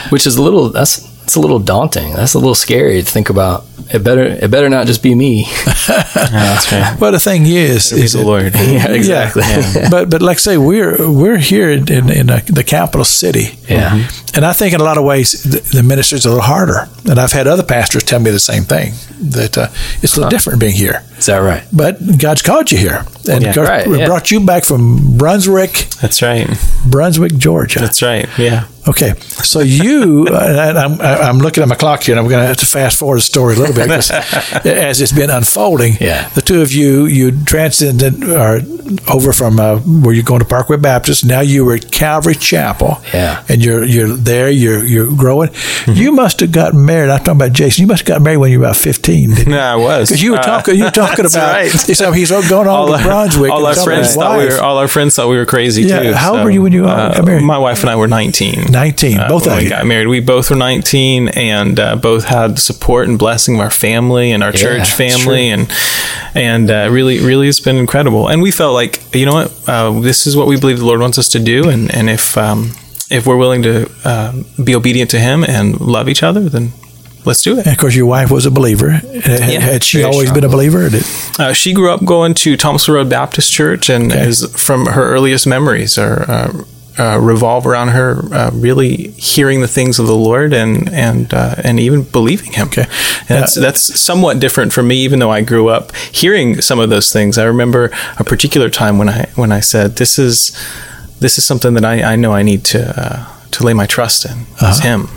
which 0.09 0.25
is 0.27 0.35
a 0.37 0.41
little 0.41 0.69
that's 0.69 1.14
it's 1.25 1.35
a 1.35 1.39
little 1.39 1.59
daunting. 1.59 2.13
That's 2.13 2.33
a 2.35 2.39
little 2.39 2.55
scary 2.55 3.01
to 3.01 3.05
think 3.05 3.29
about. 3.29 3.65
It 3.93 4.03
better 4.03 4.23
it 4.23 4.49
better 4.49 4.69
not 4.69 4.87
just 4.87 5.03
be 5.03 5.13
me. 5.13 5.45
That's 5.87 6.71
right. 6.71 6.97
Well, 6.99 7.11
the 7.11 7.19
thing 7.19 7.45
is, 7.45 7.91
Be 7.91 8.01
is 8.01 8.13
the 8.13 8.19
that- 8.19 8.25
Lord. 8.25 8.53
yeah, 8.55 8.87
exactly. 8.91 9.43
Yeah. 9.43 9.89
but 9.91 10.09
but 10.09 10.21
like 10.21 10.37
I 10.37 10.39
say, 10.39 10.57
we're 10.57 10.97
we're 11.11 11.37
here 11.37 11.69
in 11.71 11.91
in, 11.91 12.09
in 12.09 12.29
uh 12.29 12.39
the 12.47 12.63
capital 12.63 13.05
city. 13.05 13.57
Yeah. 13.67 14.07
And 14.35 14.45
I 14.45 14.53
think 14.53 14.73
in 14.73 14.81
a 14.81 14.83
lot 14.83 14.97
of 14.97 15.03
ways 15.03 15.43
the, 15.43 15.59
the 15.77 15.83
ministry's 15.83 16.25
a 16.25 16.29
little 16.29 16.43
harder. 16.43 16.87
And 17.09 17.19
I've 17.19 17.31
had 17.33 17.47
other 17.47 17.63
pastors 17.63 18.03
tell 18.03 18.19
me 18.19 18.31
the 18.31 18.39
same 18.39 18.63
thing 18.63 18.93
that 19.31 19.57
uh, 19.57 19.67
it's 20.01 20.15
a 20.15 20.19
little 20.19 20.29
different 20.29 20.59
being 20.59 20.75
here. 20.75 21.03
Is 21.17 21.25
that 21.27 21.37
right? 21.37 21.63
But 21.71 21.97
God's 22.17 22.41
called 22.41 22.71
you 22.71 22.77
here, 22.77 23.05
and 23.29 23.43
Yeah. 23.43 23.53
God 23.53 23.67
Right, 23.69 23.87
yeah. 23.87 24.05
brought 24.07 24.31
you 24.31 24.39
back 24.45 24.63
from 24.65 25.17
Brunswick, 25.17 25.87
That's 26.01 26.21
right. 26.21 26.47
Brunswick, 26.85 27.35
Georgia. 27.37 27.79
That's 27.79 28.01
right. 28.01 28.27
Yeah. 28.37 28.65
Okay, 28.87 29.13
so 29.19 29.61
you, 29.61 30.27
uh, 30.31 30.73
I'm, 30.77 31.01
I'm 31.01 31.37
looking 31.39 31.63
at 31.63 31.69
my 31.69 31.73
clock 31.75 32.03
here, 32.03 32.13
and 32.13 32.19
I'm 32.19 32.27
going 32.29 32.41
to 32.41 32.45
have 32.47 32.57
to 32.57 32.67
fast 32.67 32.99
forward 32.99 33.17
the 33.17 33.21
story 33.23 33.55
a 33.55 33.57
little 33.57 33.73
bit 33.73 33.87
'cause 33.89 34.11
as 34.65 35.01
it's 35.01 35.11
been 35.11 35.31
unfolding. 35.31 35.97
Yeah. 35.99 36.29
the 36.35 36.41
two 36.41 36.61
of 36.61 36.71
you, 36.71 37.05
you 37.07 37.31
transcended 37.45 38.23
or 38.29 38.59
over 39.11 39.33
from 39.33 39.59
uh, 39.59 39.77
where 39.77 40.13
you're 40.13 40.23
going 40.23 40.41
to 40.41 40.45
Parkway 40.45 40.77
Baptist. 40.77 41.25
Now 41.25 41.39
you 41.41 41.65
were 41.65 41.73
at 41.75 41.91
Calvary 41.91 42.35
Chapel. 42.35 43.01
Yeah. 43.11 43.43
and 43.49 43.63
you're 43.65 43.83
you're 43.83 44.09
there. 44.09 44.49
You're 44.51 44.83
you're 44.83 45.11
growing. 45.15 45.49
You 45.87 46.11
must 46.11 46.39
have 46.41 46.51
gotten 46.51 46.85
married. 46.85 47.09
I'm 47.09 47.17
talking 47.19 47.33
about 47.41 47.53
Jason. 47.53 47.81
You 47.81 47.87
must 47.87 48.01
have 48.07 48.07
got 48.17 48.21
married 48.21 48.37
when 48.37 48.51
you 48.51 48.59
were 48.59 48.65
about 48.65 48.77
15. 48.77 49.29
didn't 49.29 49.45
you? 49.47 49.51
No, 49.55 49.59
I 49.59 49.75
was. 49.75 50.09
Because 50.09 50.21
you 50.21 50.33
were 50.33 50.37
Uh, 50.39 50.43
talking, 50.43 50.75
you 50.75 50.83
were 50.83 50.91
talking 50.91 51.04
that's 51.17 51.35
about. 51.35 51.53
right. 51.53 51.71
So 51.95 52.11
he's 52.11 52.31
going 52.31 52.51
on 52.51 52.67
all 52.67 52.87
to 52.87 52.93
our, 52.93 53.03
Brunswick. 53.03 53.51
all 53.51 53.65
our 53.65 53.75
friends 53.75 54.15
thought 54.15 54.37
we 54.37 54.45
were 54.45 54.59
all 54.61 54.77
our 54.77 54.87
friends 54.87 55.15
thought 55.15 55.29
we 55.29 55.37
were 55.37 55.45
crazy 55.45 55.83
Yeah, 55.83 56.03
too. 56.03 56.13
how 56.13 56.35
old 56.35 56.43
were 56.43 56.51
you 56.51 56.61
when 56.61 56.71
you, 56.73 56.85
uh, 56.85 57.13
got 57.13 57.25
married? 57.25 57.43
My 57.43 57.57
wife 57.57 57.81
and 57.81 57.89
I 57.89 57.95
were 57.95 58.07
19. 58.07 58.71
19, 58.71 59.17
uh, 59.19 59.27
both 59.29 59.47
of 59.47 59.57
we 59.57 59.63
you. 59.63 59.69
got 59.69 59.85
married. 59.85 60.07
We 60.07 60.19
both 60.19 60.49
were 60.49 60.55
19 60.55 61.29
and 61.29 61.79
uh, 61.79 61.95
both 61.95 62.25
had 62.25 62.57
the 62.57 62.61
support 62.61 63.07
and 63.07 63.17
blessing 63.17 63.55
of 63.55 63.61
our 63.61 63.69
family 63.69 64.31
and 64.31 64.43
our 64.43 64.51
church 64.51 64.89
family 64.91 65.49
and 65.49 65.71
and 66.33 66.69
uh, 66.69 66.89
really 66.91 67.19
really 67.19 67.47
it's 67.47 67.59
been 67.61 67.77
incredible. 67.77 68.27
And 68.27 68.41
we 68.41 68.51
felt 68.51 68.73
like 68.73 69.01
you 69.15 69.25
know 69.25 69.33
what 69.33 69.69
uh, 69.69 69.99
this 70.01 70.27
is 70.27 70.35
what 70.35 70.47
we 70.47 70.59
believe 70.59 70.79
the 70.79 70.85
Lord 70.85 70.99
wants 70.99 71.17
us 71.17 71.29
to 71.29 71.39
do 71.39 71.69
and 71.69 71.93
and 71.93 72.09
if 72.09 72.37
um, 72.37 72.71
if 73.09 73.25
we're 73.27 73.37
willing 73.37 73.61
to 73.63 73.89
uh, 74.03 74.33
be 74.63 74.75
obedient 74.75 75.11
to 75.11 75.19
Him 75.19 75.43
and 75.43 75.79
love 75.79 76.09
each 76.09 76.23
other, 76.23 76.49
then 76.49 76.71
let's 77.25 77.41
do 77.41 77.53
it. 77.57 77.65
And 77.65 77.73
of 77.75 77.77
course, 77.77 77.95
your 77.95 78.05
wife 78.05 78.31
was 78.31 78.45
a 78.45 78.51
believer. 78.51 78.89
Had, 78.91 79.39
had 79.61 79.83
she 79.83 80.03
always 80.03 80.29
strong 80.29 80.35
been 80.41 80.43
a 80.49 80.49
believer? 80.53 80.89
Did- 80.89 81.03
Uh, 81.39 81.53
she 81.53 81.73
grew 81.73 81.91
up 81.91 82.03
going 82.05 82.33
to 82.35 82.55
Thomasville 82.57 82.95
Road 82.95 83.09
Baptist 83.09 83.51
Church, 83.51 83.89
and 83.89 84.11
Okay. 84.11 84.27
is 84.27 84.45
from 84.55 84.85
her 84.87 85.03
earliest 85.13 85.45
memories 85.47 85.97
are 85.97 86.23
uh, 86.29 86.51
uh, 86.97 87.17
revolve 87.19 87.67
around 87.67 87.89
her 87.89 88.23
uh, 88.33 88.51
really 88.53 89.11
hearing 89.17 89.59
the 89.61 89.67
things 89.67 89.99
of 89.99 90.07
the 90.07 90.15
Lord 90.15 90.53
and 90.53 90.87
and 90.93 91.33
uh, 91.33 91.55
and 91.63 91.77
even 91.79 92.03
believing 92.03 92.53
Him. 92.53 92.67
Okay. 92.67 92.85
And 93.27 93.41
that's 93.41 93.55
that's 93.55 93.99
somewhat 93.99 94.39
different 94.39 94.71
for 94.73 94.81
me, 94.83 94.95
even 95.05 95.19
though 95.19 95.31
I 95.31 95.41
grew 95.41 95.67
up 95.67 95.91
hearing 96.13 96.61
some 96.61 96.79
of 96.83 96.89
those 96.89 97.11
things. 97.11 97.37
I 97.37 97.43
remember 97.43 97.91
a 98.17 98.23
particular 98.23 98.69
time 98.69 98.97
when 98.97 99.09
I 99.09 99.25
when 99.35 99.51
I 99.51 99.61
said, 99.61 99.95
"This 99.97 100.17
is 100.17 100.51
this 101.19 101.37
is 101.37 101.45
something 101.45 101.73
that 101.75 101.83
I, 101.85 102.13
I 102.13 102.15
know 102.15 102.31
I 102.39 102.43
need 102.43 102.63
to 102.71 102.79
uh, 102.79 103.25
to 103.51 103.63
lay 103.65 103.73
my 103.73 103.85
trust 103.87 104.25
in. 104.25 104.45
Is 104.69 104.79
Him." 104.79 105.07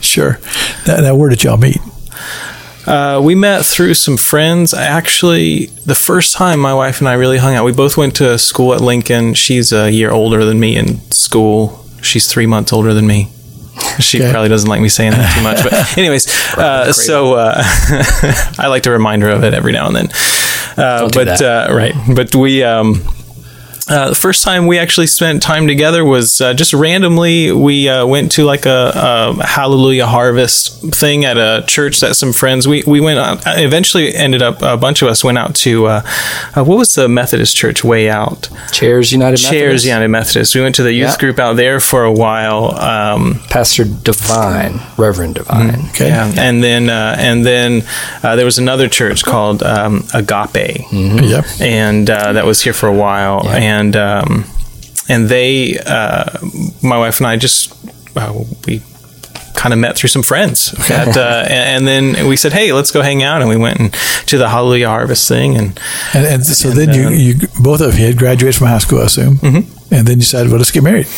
Sure. 0.00 0.38
Now, 0.86 1.00
now, 1.00 1.14
where 1.14 1.28
did 1.30 1.42
y'all 1.44 1.56
meet? 1.56 1.78
Uh, 2.86 3.20
we 3.22 3.34
met 3.34 3.64
through 3.64 3.94
some 3.94 4.16
friends. 4.16 4.72
Actually, 4.74 5.66
the 5.86 5.94
first 5.94 6.34
time 6.34 6.58
my 6.58 6.72
wife 6.74 7.00
and 7.00 7.08
I 7.08 7.12
really 7.12 7.38
hung 7.38 7.54
out, 7.54 7.64
we 7.64 7.72
both 7.72 7.96
went 7.96 8.16
to 8.16 8.38
school 8.38 8.72
at 8.74 8.80
Lincoln. 8.80 9.34
She's 9.34 9.72
a 9.72 9.90
year 9.90 10.10
older 10.10 10.44
than 10.44 10.58
me 10.58 10.76
in 10.76 10.98
school. 11.10 11.84
She's 12.02 12.26
three 12.26 12.46
months 12.46 12.72
older 12.72 12.94
than 12.94 13.06
me. 13.06 13.28
She 13.98 14.18
Okay. 14.20 14.30
probably 14.30 14.48
doesn't 14.48 14.68
like 14.68 14.80
me 14.80 14.88
saying 14.88 15.12
that 15.12 15.34
too 15.34 15.42
much, 15.42 15.62
but 15.62 15.98
anyways, 15.98 16.26
uh, 16.56 16.92
so 16.92 17.34
uh, 17.34 17.54
I 18.58 18.66
like 18.68 18.82
to 18.84 18.90
remind 18.90 19.22
her 19.22 19.30
of 19.30 19.42
it 19.44 19.52
every 19.54 19.72
now 19.72 19.86
and 19.86 19.96
then. 19.96 20.08
Uh, 20.76 21.08
but 21.12 21.40
uh, 21.42 21.68
right, 21.70 21.94
but 22.14 22.34
we. 22.34 22.62
Um, 22.62 23.02
uh, 23.90 24.08
the 24.10 24.14
first 24.14 24.44
time 24.44 24.66
we 24.66 24.78
actually 24.78 25.06
spent 25.08 25.42
time 25.42 25.66
together 25.66 26.04
was 26.04 26.40
uh, 26.40 26.54
just 26.54 26.72
randomly. 26.72 27.50
We 27.52 27.88
uh, 27.88 28.06
went 28.06 28.32
to 28.32 28.44
like 28.44 28.64
a, 28.66 28.92
a 28.94 29.44
Hallelujah 29.46 30.06
Harvest 30.06 30.80
thing 30.94 31.24
at 31.24 31.36
a 31.36 31.64
church 31.66 32.00
that 32.00 32.14
some 32.16 32.32
friends 32.32 32.66
we 32.68 32.82
we 32.86 33.00
went. 33.00 33.18
Out, 33.18 33.42
eventually, 33.58 34.14
ended 34.14 34.42
up 34.42 34.62
a 34.62 34.76
bunch 34.76 35.02
of 35.02 35.08
us 35.08 35.24
went 35.24 35.38
out 35.38 35.54
to 35.56 35.86
uh, 35.86 36.02
uh, 36.56 36.64
what 36.64 36.78
was 36.78 36.94
the 36.94 37.08
Methodist 37.08 37.56
church 37.56 37.82
way 37.84 38.08
out? 38.08 38.48
Chaires 38.72 39.12
United 39.12 39.38
Chaires 39.38 39.50
Methodist. 39.66 39.84
United 39.86 40.08
Methodist. 40.08 40.54
We 40.54 40.60
went 40.62 40.74
to 40.76 40.82
the 40.84 40.92
youth 40.92 41.10
Yeah. 41.14 41.18
group 41.18 41.38
out 41.40 41.56
there 41.56 41.80
for 41.80 42.04
a 42.04 42.12
while. 42.12 42.74
Um, 42.78 43.40
Pastor 43.50 43.84
Divine, 43.84 44.80
Reverend 44.96 45.34
Divine. 45.34 45.80
Okay. 45.90 46.08
yeah, 46.08 46.32
and 46.38 46.62
then 46.62 46.88
uh, 46.88 47.16
and 47.18 47.44
then 47.44 47.82
uh, 48.22 48.36
there 48.36 48.44
was 48.44 48.58
another 48.58 48.88
church 48.88 49.24
called 49.24 49.62
um, 49.64 50.04
Agape 50.14 50.86
Yep. 50.92 51.44
and 51.60 52.08
uh, 52.08 52.32
that 52.34 52.44
was 52.46 52.62
here 52.62 52.72
for 52.72 52.86
a 52.88 52.94
while. 52.94 53.48
And 53.48 53.79
um, 53.96 54.44
and 55.08 55.28
they, 55.28 55.78
uh, 55.78 56.24
my 56.82 56.98
wife 56.98 57.18
and 57.18 57.26
I, 57.26 57.36
just 57.36 57.72
uh, 58.16 58.32
we 58.66 58.82
kind 59.54 59.72
of 59.72 59.78
met 59.78 59.96
through 59.96 60.08
some 60.08 60.22
friends, 60.22 60.72
At, 60.90 61.16
uh, 61.16 61.44
and, 61.48 61.86
and 61.86 62.14
then 62.14 62.28
we 62.28 62.36
said, 62.36 62.52
"Hey, 62.52 62.72
let's 62.72 62.90
go 62.90 63.02
hang 63.02 63.22
out." 63.22 63.40
And 63.40 63.48
we 63.50 63.56
went 63.56 63.78
and, 63.80 63.92
to 64.26 64.38
the 64.38 64.48
Hallelujah 64.48 64.88
Harvest 64.88 65.28
thing, 65.28 65.56
and 65.56 65.78
And, 66.14 66.26
and 66.26 66.44
so 66.46 66.70
then 66.70 66.94
you, 66.94 67.08
you 67.10 67.34
both 67.62 67.80
of 67.80 67.98
you 67.98 68.06
had 68.06 68.16
graduated 68.18 68.56
from 68.56 68.68
high 68.68 68.78
school, 68.78 69.00
I 69.00 69.04
assume. 69.04 69.36
Mm-hmm. 69.38 69.76
And 69.92 70.06
then 70.06 70.18
you 70.18 70.20
decided, 70.22 70.50
well, 70.50 70.58
let's 70.58 70.70
get 70.70 70.84
married. 70.84 71.08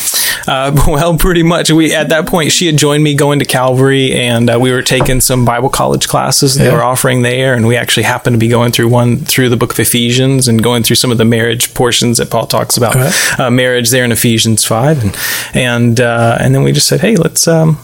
uh, 0.49 0.73
well, 0.89 1.19
pretty 1.19 1.43
much. 1.43 1.71
We 1.71 1.95
at 1.95 2.09
that 2.09 2.27
point 2.27 2.53
she 2.53 2.65
had 2.67 2.79
joined 2.79 3.05
me 3.05 3.15
going 3.15 3.39
to 3.41 3.45
Calvary, 3.45 4.13
and 4.15 4.49
uh, 4.49 4.59
we 4.59 4.73
were 4.73 4.81
taking 4.83 5.21
some 5.21 5.45
Bible 5.45 5.69
college 5.69 6.09
classes 6.09 6.55
they 6.55 6.65
Yeah. 6.67 6.73
were 6.75 6.83
offering 6.83 7.21
there, 7.23 7.53
and 7.55 7.67
we 7.67 7.77
actually 7.77 8.05
happened 8.05 8.33
to 8.35 8.39
be 8.39 8.49
going 8.49 8.73
through 8.73 8.89
one 8.89 9.19
through 9.19 9.51
the 9.51 9.57
Book 9.59 9.73
of 9.73 9.79
Ephesians 9.79 10.49
and 10.49 10.63
going 10.63 10.83
through 10.85 10.97
some 10.97 11.13
of 11.13 11.19
the 11.19 11.25
marriage 11.27 11.75
portions 11.75 12.17
that 12.17 12.31
Paul 12.31 12.47
talks 12.47 12.79
about 12.79 12.95
Right. 12.95 13.41
uh, 13.41 13.51
marriage 13.51 13.91
there 13.91 14.05
in 14.05 14.11
Ephesians 14.13 14.65
five, 14.65 15.03
and 15.05 15.17
and 15.55 16.01
uh, 16.01 16.39
and 16.41 16.55
then 16.55 16.63
we 16.63 16.73
just 16.73 16.89
said, 16.89 17.01
hey, 17.03 17.17
let's 17.17 17.47
um, 17.47 17.77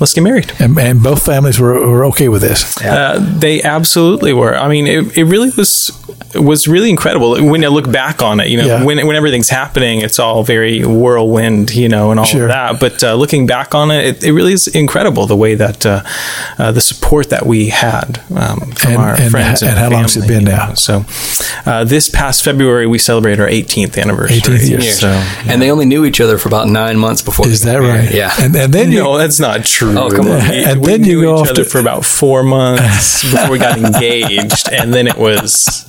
let's 0.00 0.14
get 0.14 0.22
married. 0.22 0.52
And, 0.58 0.78
and 0.78 1.02
both 1.02 1.24
families 1.24 1.58
were, 1.60 1.74
were 1.86 2.04
okay 2.06 2.28
with 2.28 2.42
this. 2.42 2.76
Uh, 2.82 3.18
they 3.38 3.62
absolutely 3.62 4.32
were. 4.32 4.54
I 4.56 4.68
mean, 4.68 4.86
it, 4.86 5.16
it 5.16 5.24
really 5.24 5.50
was. 5.56 5.90
was 6.34 6.68
really 6.68 6.90
incredible 6.90 7.42
when 7.44 7.64
I 7.64 7.68
look 7.68 7.90
back 7.90 8.22
on 8.22 8.38
it. 8.40 8.48
You 8.48 8.58
know, 8.58 8.66
Yeah. 8.66 8.84
when 8.84 9.04
when 9.06 9.16
everything's 9.16 9.48
happening, 9.48 10.00
it's 10.02 10.18
all 10.20 10.44
very 10.44 10.84
whirlwind, 10.84 11.74
you 11.74 11.88
know, 11.88 12.10
and 12.12 12.20
all 12.20 12.26
Sure. 12.26 12.42
of 12.44 12.48
that. 12.50 12.78
But 12.80 13.02
uh, 13.02 13.14
looking 13.14 13.46
back 13.46 13.74
on 13.74 13.90
it, 13.90 14.04
it, 14.06 14.24
it 14.24 14.32
really 14.32 14.52
is 14.52 14.68
incredible 14.68 15.26
the 15.26 15.36
way 15.36 15.56
that 15.56 15.84
uh, 15.84 16.02
uh, 16.58 16.70
the 16.72 16.80
support 16.80 17.30
that 17.30 17.46
we 17.46 17.68
had 17.70 18.20
um, 18.36 18.60
from 18.72 18.92
And- 18.92 18.96
our 19.02 19.14
and 19.20 19.30
friends 19.30 19.60
ha- 19.60 19.66
and, 19.66 19.76
and 19.76 19.78
how 19.78 19.90
long's 19.90 20.16
it 20.16 20.20
family, 20.20 20.34
been 20.36 20.44
now? 20.44 20.68
know. 20.68 20.74
So 20.74 21.04
uh, 21.66 21.82
this 21.84 22.08
past 22.08 22.44
February, 22.44 22.86
we 22.86 22.98
celebrated 22.98 23.40
our 23.40 23.48
18th 23.48 23.98
anniversary. 24.00 24.38
18th 24.38 24.68
year. 24.68 24.80
Years. 24.80 25.00
So 25.00 25.08
And 25.48 25.60
they 25.60 25.70
only 25.72 25.84
knew 25.86 26.04
each 26.04 26.20
other 26.20 26.38
for 26.38 26.48
about 26.48 26.68
nine 26.68 26.96
months 26.96 27.22
before. 27.22 27.48
Is 27.48 27.62
that 27.62 27.78
right? 27.78 28.08
Yeah. 28.14 28.30
And, 28.38 28.54
and 28.54 28.72
then 28.72 28.92
you, 28.92 29.00
no, 29.02 29.18
that's 29.18 29.40
not 29.40 29.64
true. 29.64 29.89
Oh, 29.98 30.10
come 30.10 30.26
on. 30.28 30.48
We, 30.48 30.64
And 30.64 30.80
we 30.80 30.86
then 30.86 31.04
you 31.04 31.16
knew 31.16 31.22
go 31.22 31.34
each 31.36 31.40
off 31.42 31.50
other 31.50 31.64
to- 31.64 31.70
for 31.70 31.78
about 31.80 32.04
four 32.04 32.42
months 32.42 33.22
before 33.30 33.50
we 33.50 33.58
got 33.58 33.78
engaged, 33.78 34.68
and 34.72 34.92
then 34.94 35.06
it 35.06 35.16
was 35.16 35.86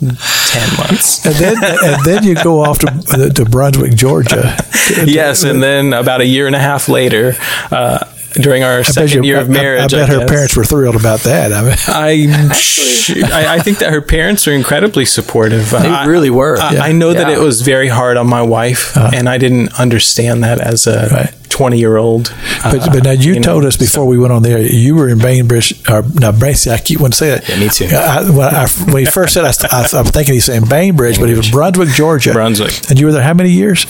ten 0.00 0.76
months. 0.78 1.24
and 1.26 1.34
then 1.36 1.56
and 1.64 2.04
then 2.04 2.24
you 2.24 2.34
go 2.36 2.64
off 2.64 2.78
to 2.80 3.30
to 3.34 3.44
Brunswick, 3.44 3.94
Georgia. 3.94 4.56
Yes, 5.04 5.42
and 5.44 5.62
then 5.62 5.92
about 5.92 6.20
a 6.20 6.26
year 6.26 6.46
and 6.46 6.54
a 6.56 6.60
half 6.60 6.88
later, 6.88 7.34
uh, 7.70 8.04
during 8.34 8.62
our 8.62 8.74
I 8.74 8.82
bet, 8.82 8.86
second 8.86 9.24
you- 9.24 9.30
year 9.30 9.40
of 9.40 9.48
marriage, 9.48 9.92
I, 9.94 9.98
bet 10.00 10.08
her 10.10 10.18
guess, 10.20 10.30
parents 10.30 10.56
were 10.56 10.64
thrilled 10.64 10.96
about 10.96 11.20
that. 11.20 11.52
I 11.52 11.62
mean, 11.62 11.74
I, 11.88 13.32
I 13.32 13.54
I 13.56 13.58
think 13.60 13.78
that 13.78 13.90
her 13.92 14.00
parents 14.02 14.46
are 14.46 14.52
incredibly 14.52 15.04
supportive. 15.04 15.70
They 15.70 15.78
I, 15.78 16.04
really 16.06 16.30
were. 16.30 16.58
I, 16.58 16.74
Yeah. 16.74 16.82
I 16.82 16.92
know 16.92 17.12
that 17.12 17.28
it 17.30 17.38
was 17.40 17.62
very 17.62 17.88
hard 17.88 18.16
on 18.16 18.26
my 18.28 18.42
wife, 18.42 18.96
and 18.96 19.28
I 19.28 19.38
didn't 19.38 19.78
understand 19.80 20.44
that 20.44 20.60
as 20.60 20.86
a 20.86 21.32
Uh-huh. 21.48 21.54
Right. 21.54 21.58
twenty-year-old. 21.58 22.34
but, 22.62 22.86
but 22.92 23.04
now 23.04 23.10
you, 23.12 23.34
know, 23.36 23.40
told 23.42 23.64
us 23.64 23.76
before 23.76 24.06
we 24.06 24.18
went 24.18 24.32
on 24.32 24.42
there 24.42 24.58
you 24.60 24.94
were 24.94 25.08
in 25.08 25.18
Bainbridge 25.18 25.72
or 25.88 26.02
no 26.14 26.32
Bainbridge. 26.32 26.68
I 26.68 26.78
keep 26.78 27.00
wanting 27.00 27.12
to 27.12 27.16
say 27.16 27.30
that. 27.30 27.48
Yeah, 27.48 27.60
me 27.60 27.68
too. 27.68 27.86
I, 27.94 28.30
when, 28.30 28.54
I, 28.54 28.66
when 28.92 29.04
he 29.04 29.10
first 29.10 29.34
said, 29.34 29.44
I, 29.44 29.52
I, 29.70 29.86
I'm 29.98 30.04
thinking 30.06 30.34
he's 30.34 30.44
saying 30.44 30.64
Bainbridge, 30.68 31.18
but 31.18 31.28
he 31.28 31.34
was 31.34 31.50
Brunswick, 31.50 31.88
Georgia. 31.90 32.32
Brunswick. 32.32 32.90
And 32.90 32.98
you 32.98 33.06
were 33.06 33.12
there 33.12 33.22
how 33.22 33.34
many 33.34 33.50
years? 33.50 33.86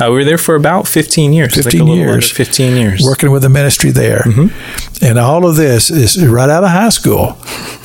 Uh, 0.00 0.06
we 0.08 0.16
were 0.16 0.24
there 0.24 0.38
for 0.38 0.54
about 0.54 0.86
fifteen 0.88 1.32
years. 1.32 1.54
15 1.54 1.80
a 1.80 1.84
little 1.84 1.96
years. 1.96 2.30
Fifteen 2.30 2.76
years. 2.76 3.02
working 3.04 3.30
with 3.30 3.42
the 3.42 3.48
ministry 3.48 3.90
there. 3.90 4.24
And 5.02 5.18
all 5.18 5.46
of 5.46 5.56
this 5.56 5.90
is 5.90 6.24
right 6.26 6.48
out 6.48 6.64
of 6.64 6.70
high 6.70 6.90
school. 6.90 7.36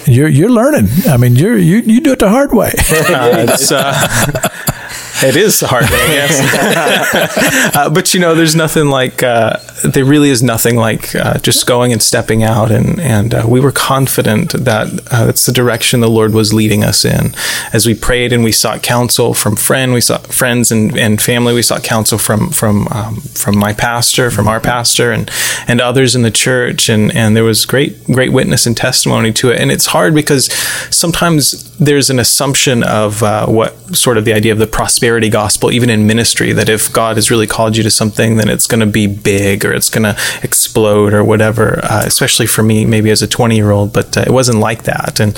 You're 0.06 0.28
you're 0.30 0.50
learning. 0.50 0.88
I 1.08 1.18
mean, 1.18 1.36
you're 1.36 1.58
you 1.58 1.78
you 1.80 2.00
do 2.02 2.14
it 2.14 2.20
the 2.20 2.30
hard 2.30 2.54
way. 2.54 2.72
Uh, 3.08 3.46
it's, 3.48 3.72
uh, 3.72 3.94
it 5.24 5.36
is 5.36 5.61
hard, 5.61 5.86
I 5.86 6.07
guess. 6.07 7.76
uh, 7.76 7.89
but 7.89 8.13
you 8.13 8.20
know, 8.20 8.36
there's 8.36 8.55
nothing 8.55 8.88
like 8.88 9.24
uh, 9.24 9.57
there 9.84 10.05
really 10.05 10.30
is 10.30 10.43
nothing 10.43 10.76
like 10.76 11.15
uh, 11.15 11.38
just 11.39 11.65
going 11.65 11.91
and 11.91 12.01
stepping 12.01 12.43
out, 12.43 12.72
and 12.72 12.99
and 12.99 13.34
uh, 13.34 13.45
we 13.47 13.59
were 13.59 13.72
confident 13.72 14.53
that 14.53 14.88
uh, 15.11 15.26
that's 15.26 15.45
the 15.45 15.51
direction 15.51 15.99
the 15.99 16.09
Lord 16.09 16.34
was 16.34 16.53
leading 16.53 16.84
us 16.84 17.03
in. 17.03 17.34
As 17.74 17.86
we 17.86 17.93
prayed 17.93 18.32
and 18.34 18.43
we 18.43 18.51
sought 18.51 18.84
counsel 18.84 19.34
from 19.34 19.55
friend, 19.55 19.93
we 19.93 20.01
sought 20.01 20.28
friends 20.28 20.72
and, 20.72 20.97
and 20.97 21.22
family. 21.22 21.53
We 21.53 21.61
sought 21.61 21.84
counsel 21.84 22.18
from 22.18 22.49
from 22.49 22.88
um, 22.89 23.18
from 23.18 23.57
my 23.57 23.74
pastor, 23.74 24.30
from 24.30 24.47
our 24.47 24.59
pastor, 24.59 25.11
and 25.11 25.32
and 25.68 25.82
others 25.82 26.15
in 26.15 26.22
the 26.22 26.32
church, 26.32 26.89
and 26.89 27.13
and 27.15 27.36
there 27.36 27.43
was 27.43 27.65
great 27.65 28.03
great 28.05 28.32
witness 28.32 28.65
and 28.65 28.78
testimony 28.78 29.34
to 29.34 29.49
it. 29.49 29.59
And 29.59 29.72
it's 29.72 29.88
hard 29.88 30.13
because 30.13 30.51
sometimes 30.89 31.76
there's 31.78 32.09
an 32.09 32.20
assumption 32.20 32.84
of 32.84 33.24
uh, 33.24 33.45
what 33.47 33.74
sort 33.95 34.18
of 34.18 34.26
the 34.26 34.34
idea 34.34 34.51
of 34.51 34.59
the 34.59 34.68
prosperity 34.68 35.07
gospel, 35.30 35.72
even 35.72 35.89
in 35.89 36.05
ministry, 36.08 36.51
that 36.53 36.70
if 36.70 36.91
God 36.91 37.16
has 37.18 37.30
really 37.32 37.47
called 37.47 37.76
you 37.78 37.84
to 37.84 37.91
something, 37.91 38.38
then 38.38 38.49
it's 38.49 38.68
going 38.68 38.80
to 38.80 38.86
be 38.86 39.08
big 39.08 39.66
or 39.66 39.74
it's 39.74 39.89
going 39.89 40.03
to 40.03 40.16
explode 40.43 41.14
or 41.14 41.24
whatever. 41.24 41.80
Uh, 41.84 42.03
especially 42.05 42.47
for 42.47 42.64
me, 42.64 42.86
maybe 42.86 43.10
as 43.12 43.22
a 43.22 43.28
20 43.28 43.55
year 43.55 43.72
old, 43.72 43.93
but 43.93 44.18
uh, 44.18 44.22
it 44.22 44.32
wasn't 44.32 44.60
like 44.60 44.84
that. 44.84 45.20
And 45.20 45.38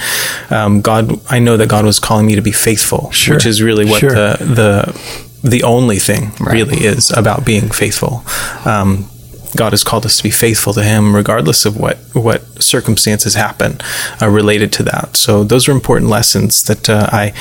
um, 0.49 0.82
God, 0.82 1.20
I 1.32 1.39
know 1.39 1.57
that 1.57 1.70
God 1.70 1.86
was 1.86 1.99
calling 1.99 2.26
me 2.26 2.36
to 2.36 2.41
be 2.41 2.51
faithful, 2.51 3.11
Sure. 3.11 3.36
which 3.36 3.45
is 3.45 3.61
really 3.61 3.86
what 3.86 3.99
Sure. 3.99 4.09
the 4.11 4.38
the 4.39 5.30
the 5.41 5.63
only 5.63 5.99
thing 5.99 6.32
really 6.39 6.80
is 6.86 7.11
about 7.11 7.45
being 7.45 7.70
faithful. 7.70 8.24
Um, 8.65 9.09
God 9.55 9.72
has 9.74 9.84
called 9.84 10.05
us 10.05 10.17
to 10.17 10.24
be 10.24 10.30
faithful 10.30 10.74
to 10.74 10.84
Him, 10.84 11.15
regardless 11.15 11.65
of 11.65 11.76
what 11.78 11.97
what 12.13 12.41
circumstances 12.61 13.34
happen 13.36 13.80
uh, 14.22 14.30
related 14.30 14.72
to 14.74 14.84
that. 14.84 15.15
So 15.17 15.43
those 15.43 15.67
are 15.67 15.72
important 15.72 16.09
lessons 16.09 16.63
that 16.63 16.89
uh, 16.89 17.07
I 17.11 17.34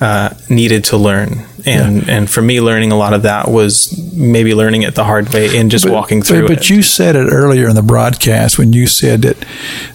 uh, 0.00 0.34
needed 0.48 0.84
to 0.84 0.96
learn, 0.96 1.46
and 1.66 2.08
and 2.08 2.30
for 2.30 2.40
me, 2.40 2.60
learning 2.60 2.90
a 2.90 2.96
lot 2.96 3.12
of 3.12 3.22
that 3.22 3.48
was 3.48 3.92
maybe 4.14 4.54
learning 4.54 4.82
it 4.82 4.94
the 4.94 5.04
hard 5.04 5.32
way 5.32 5.58
and 5.58 5.70
just 5.70 5.88
walking 5.88 6.22
through 6.22 6.42
but, 6.42 6.52
it. 6.52 6.56
But 6.56 6.70
you 6.70 6.82
said 6.82 7.16
it 7.16 7.28
earlier 7.30 7.68
in 7.68 7.74
the 7.74 7.82
broadcast 7.82 8.58
when 8.58 8.72
you 8.72 8.86
said 8.86 9.22
that 9.22 9.36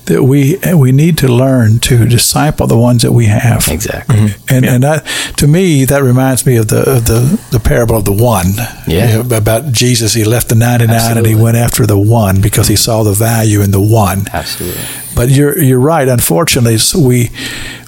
that 0.06 0.24
we 0.24 0.60
we 0.76 0.92
need 0.92 1.18
to 1.18 1.28
learn 1.28 1.80
to 1.80 2.06
disciple 2.08 2.68
the 2.68 2.78
ones 2.78 3.02
that 3.02 3.14
we 3.14 3.26
have. 3.26 3.68
Exactly. 3.68 4.36
And 4.48 4.66
and 4.66 4.84
that, 4.84 5.06
to 5.38 5.48
me 5.48 5.86
that 5.86 6.04
reminds 6.04 6.46
me 6.46 6.58
of 6.58 6.68
the 6.68 6.82
of 6.98 7.06
the 7.06 7.42
the 7.52 7.60
parable 7.60 7.98
of 7.98 8.06
the 8.06 8.14
one. 8.14 8.54
Yeah. 8.88 9.18
You 9.18 9.24
know, 9.24 9.38
about 9.38 9.72
Jesus. 9.72 10.14
He 10.14 10.24
left 10.24 10.50
the 10.50 10.56
ninety 10.56 10.86
nine 10.88 11.18
and 11.18 11.26
he 11.26 11.36
went 11.36 11.58
after 11.58 11.86
the 11.88 11.98
one 11.98 12.42
because 12.42 12.68
he 12.68 12.76
saw 12.76 13.04
the 13.04 13.14
value 13.14 13.62
in 13.62 13.72
the 13.72 13.82
one. 13.82 14.26
Absolutely. 14.32 14.84
But 15.16 15.30
you're 15.30 15.58
you're 15.60 15.80
right. 15.80 16.08
Unfortunately, 16.08 16.76
s- 16.76 16.94
we 16.94 17.32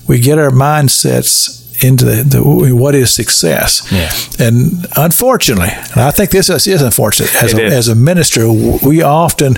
we 0.07 0.19
get 0.19 0.39
our 0.39 0.49
mindsets 0.49 1.57
into 1.81 2.05
the, 2.05 2.23
the 2.23 2.75
what 2.75 2.95
is 2.95 3.13
success. 3.13 3.87
Yeah. 3.91 4.11
And 4.45 4.87
unfortunately, 4.95 5.69
and 5.71 6.01
I 6.01 6.11
think 6.11 6.31
this 6.31 6.49
is, 6.49 6.81
unfortunate 6.81 7.35
as 7.43 7.53
a, 7.53 7.65
is. 7.65 7.73
as 7.73 7.87
a 7.87 7.95
minister, 7.95 8.47
we 8.51 9.01
often 9.01 9.57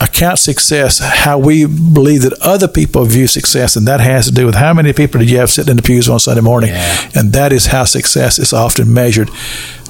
account 0.00 0.38
success 0.38 0.98
how 1.00 1.38
we 1.38 1.66
believe 1.66 2.22
that 2.22 2.32
other 2.40 2.68
people 2.68 3.04
view 3.04 3.26
success, 3.26 3.76
and 3.76 3.86
that 3.86 4.00
has 4.00 4.26
to 4.26 4.32
do 4.32 4.46
with 4.46 4.54
how 4.54 4.72
many 4.72 4.92
people 4.92 5.20
did 5.20 5.30
you 5.30 5.38
have 5.38 5.50
sitting 5.50 5.70
in 5.72 5.76
the 5.76 5.82
pews 5.82 6.08
on 6.08 6.18
Sunday 6.18 6.40
morning, 6.40 6.70
Yeah. 6.70 7.10
and 7.14 7.32
that 7.32 7.52
is 7.52 7.66
how 7.66 7.84
success 7.84 8.38
is 8.38 8.52
often 8.52 8.92
measured 8.92 9.30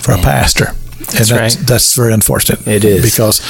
for 0.01 0.13
a 0.13 0.19
pastor. 0.19 0.73
And 1.09 1.17
That's 1.17 1.31
that's, 1.31 1.57
right. 1.57 1.67
that's 1.67 1.95
very 1.97 2.13
unfortunate. 2.13 2.67
It 2.69 2.85
is. 2.85 3.03
because 3.03 3.41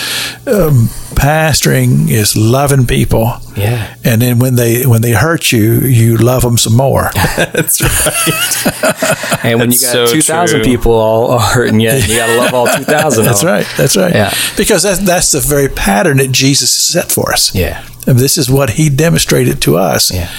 um, 0.46 0.86
pastoring 1.16 2.08
is 2.08 2.36
loving 2.36 2.86
people, 2.86 3.32
Yeah. 3.56 3.96
and 4.04 4.22
then 4.22 4.38
when 4.38 4.54
they 4.54 4.86
when 4.86 5.02
they 5.02 5.10
hurt 5.12 5.50
you, 5.50 5.80
you 5.80 6.16
love 6.18 6.42
them 6.42 6.56
some 6.56 6.76
more. 6.76 7.10
That's 7.36 7.80
right. 7.82 9.44
And 9.44 9.58
when 9.58 9.70
That's 9.70 9.82
you 9.82 9.86
got 9.88 10.08
so 10.08 10.14
2,000 10.14 10.62
people 10.62 10.92
all, 10.92 11.32
all 11.32 11.38
hurting 11.40 11.80
you, 11.80 11.90
you 11.90 12.16
got 12.16 12.26
to 12.28 12.36
love 12.36 12.54
all 12.54 12.66
2,000 12.76 12.86
That's 12.86 13.18
of 13.18 13.46
them. 13.46 13.54
right. 13.54 13.66
That's 13.76 13.96
right. 13.96 14.14
Yeah. 14.14 14.32
Because 14.56 14.82
that's 14.84 15.00
that's 15.00 15.32
the 15.32 15.40
very 15.40 15.68
pattern 15.68 16.18
that 16.18 16.30
Jesus 16.32 16.70
set 16.72 17.10
for 17.10 17.32
us. 17.32 17.54
Yeah. 17.54 17.84
And 18.06 18.18
this 18.18 18.38
is 18.38 18.48
what 18.50 18.70
He 18.70 18.88
demonstrated 18.88 19.60
to 19.62 19.76
us. 19.76 20.10
Yeah. 20.12 20.30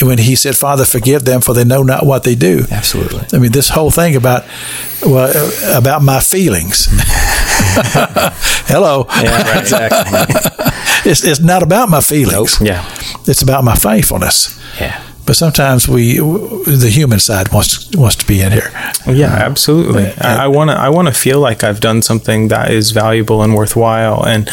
When 0.00 0.18
He 0.18 0.36
said, 0.36 0.56
"Father, 0.56 0.84
forgive 0.84 1.24
them, 1.24 1.40
for 1.40 1.54
they 1.54 1.64
know 1.64 1.82
not 1.82 2.06
what 2.06 2.24
they 2.24 2.34
do." 2.34 2.64
Absolutely. 2.70 3.26
I 3.32 3.38
mean, 3.40 3.52
this 3.52 3.70
whole 3.70 3.90
thing 3.90 4.16
about 4.16 4.44
well, 5.04 5.30
uh, 5.34 5.78
about 5.78 6.02
my 6.02 6.20
feelings. 6.20 6.88
Hello. 8.68 9.06
Yeah, 9.22 9.42
right, 9.42 9.60
exactly. 9.60 10.52
It's, 11.04 11.22
it's 11.22 11.38
not 11.38 11.62
about 11.62 11.88
my 11.88 12.00
feelings. 12.00 12.60
Nope. 12.60 12.66
Yeah. 12.68 12.84
It's 13.28 13.40
about 13.40 13.62
my 13.62 13.76
faithfulness. 13.76 14.58
Yeah. 14.80 15.00
But 15.24 15.36
sometimes 15.36 15.88
we, 15.88 16.18
the 16.18 16.90
human 16.92 17.20
side 17.20 17.52
wants 17.52 17.90
wants 17.96 18.16
to 18.16 18.26
be 18.26 18.40
in 18.40 18.52
here. 18.52 18.70
Yeah, 19.06 19.32
absolutely. 19.32 20.12
I 20.20 20.46
want 20.46 20.70
to. 20.70 20.76
I 20.76 20.88
want 20.88 21.08
to 21.08 21.14
feel 21.14 21.40
like 21.40 21.64
I've 21.64 21.80
done 21.80 22.02
something 22.02 22.48
that 22.48 22.70
is 22.70 22.92
valuable 22.92 23.42
and 23.42 23.54
worthwhile. 23.54 24.24
And 24.24 24.48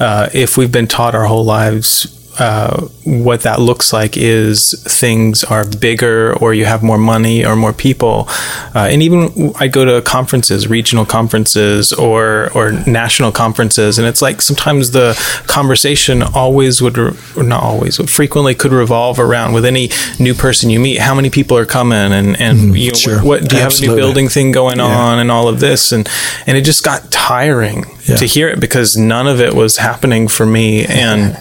uh, 0.00 0.28
if 0.34 0.56
we've 0.58 0.72
been 0.72 0.86
taught 0.86 1.14
our 1.14 1.24
whole 1.24 1.44
lives. 1.44 2.14
Uh, 2.38 2.86
what 3.04 3.40
that 3.42 3.58
looks 3.60 3.92
like 3.92 4.16
is 4.16 4.72
things 4.84 5.42
are 5.44 5.64
bigger, 5.64 6.32
or 6.38 6.54
you 6.54 6.64
have 6.66 6.82
more 6.82 6.98
money, 6.98 7.44
or 7.44 7.56
more 7.56 7.72
people, 7.72 8.26
uh, 8.74 8.88
and 8.90 9.02
even 9.02 9.52
I 9.58 9.66
go 9.68 9.84
to 9.84 10.00
conferences, 10.02 10.68
regional 10.68 11.04
conferences, 11.04 11.92
or 11.92 12.50
or 12.54 12.72
national 12.86 13.32
conferences, 13.32 13.98
and 13.98 14.06
it's 14.06 14.22
like 14.22 14.40
sometimes 14.42 14.92
the 14.92 15.14
conversation 15.48 16.22
always 16.22 16.80
would, 16.80 16.96
re- 16.98 17.16
or 17.36 17.42
not 17.42 17.62
always, 17.62 17.96
but 17.98 18.08
frequently 18.08 18.54
could 18.54 18.72
revolve 18.72 19.18
around 19.18 19.52
with 19.52 19.64
any 19.64 19.90
new 20.20 20.34
person 20.34 20.70
you 20.70 20.78
meet. 20.80 20.98
How 20.98 21.14
many 21.14 21.30
people 21.30 21.56
are 21.56 21.66
coming, 21.66 22.12
and 22.12 22.40
and 22.40 22.78
you 22.78 22.90
know, 22.92 22.94
sure. 22.94 23.16
what, 23.16 23.42
what 23.42 23.50
do 23.50 23.56
you 23.56 23.62
have 23.62 23.78
a 23.78 23.80
new 23.82 23.96
building 23.96 24.28
thing 24.28 24.52
going 24.52 24.78
Yeah. 24.78 24.84
on 24.84 25.18
and 25.18 25.30
all 25.30 25.48
of 25.48 25.60
this 25.60 25.92
and 25.92 26.08
and 26.46 26.56
it 26.56 26.62
just 26.62 26.84
got 26.84 27.10
tiring 27.10 27.84
Yeah. 28.06 28.16
to 28.16 28.26
hear 28.26 28.48
it 28.48 28.60
because 28.60 28.96
none 28.96 29.26
of 29.26 29.40
it 29.40 29.54
was 29.54 29.78
happening 29.78 30.28
for 30.28 30.46
me 30.46 30.84
and 30.86 31.36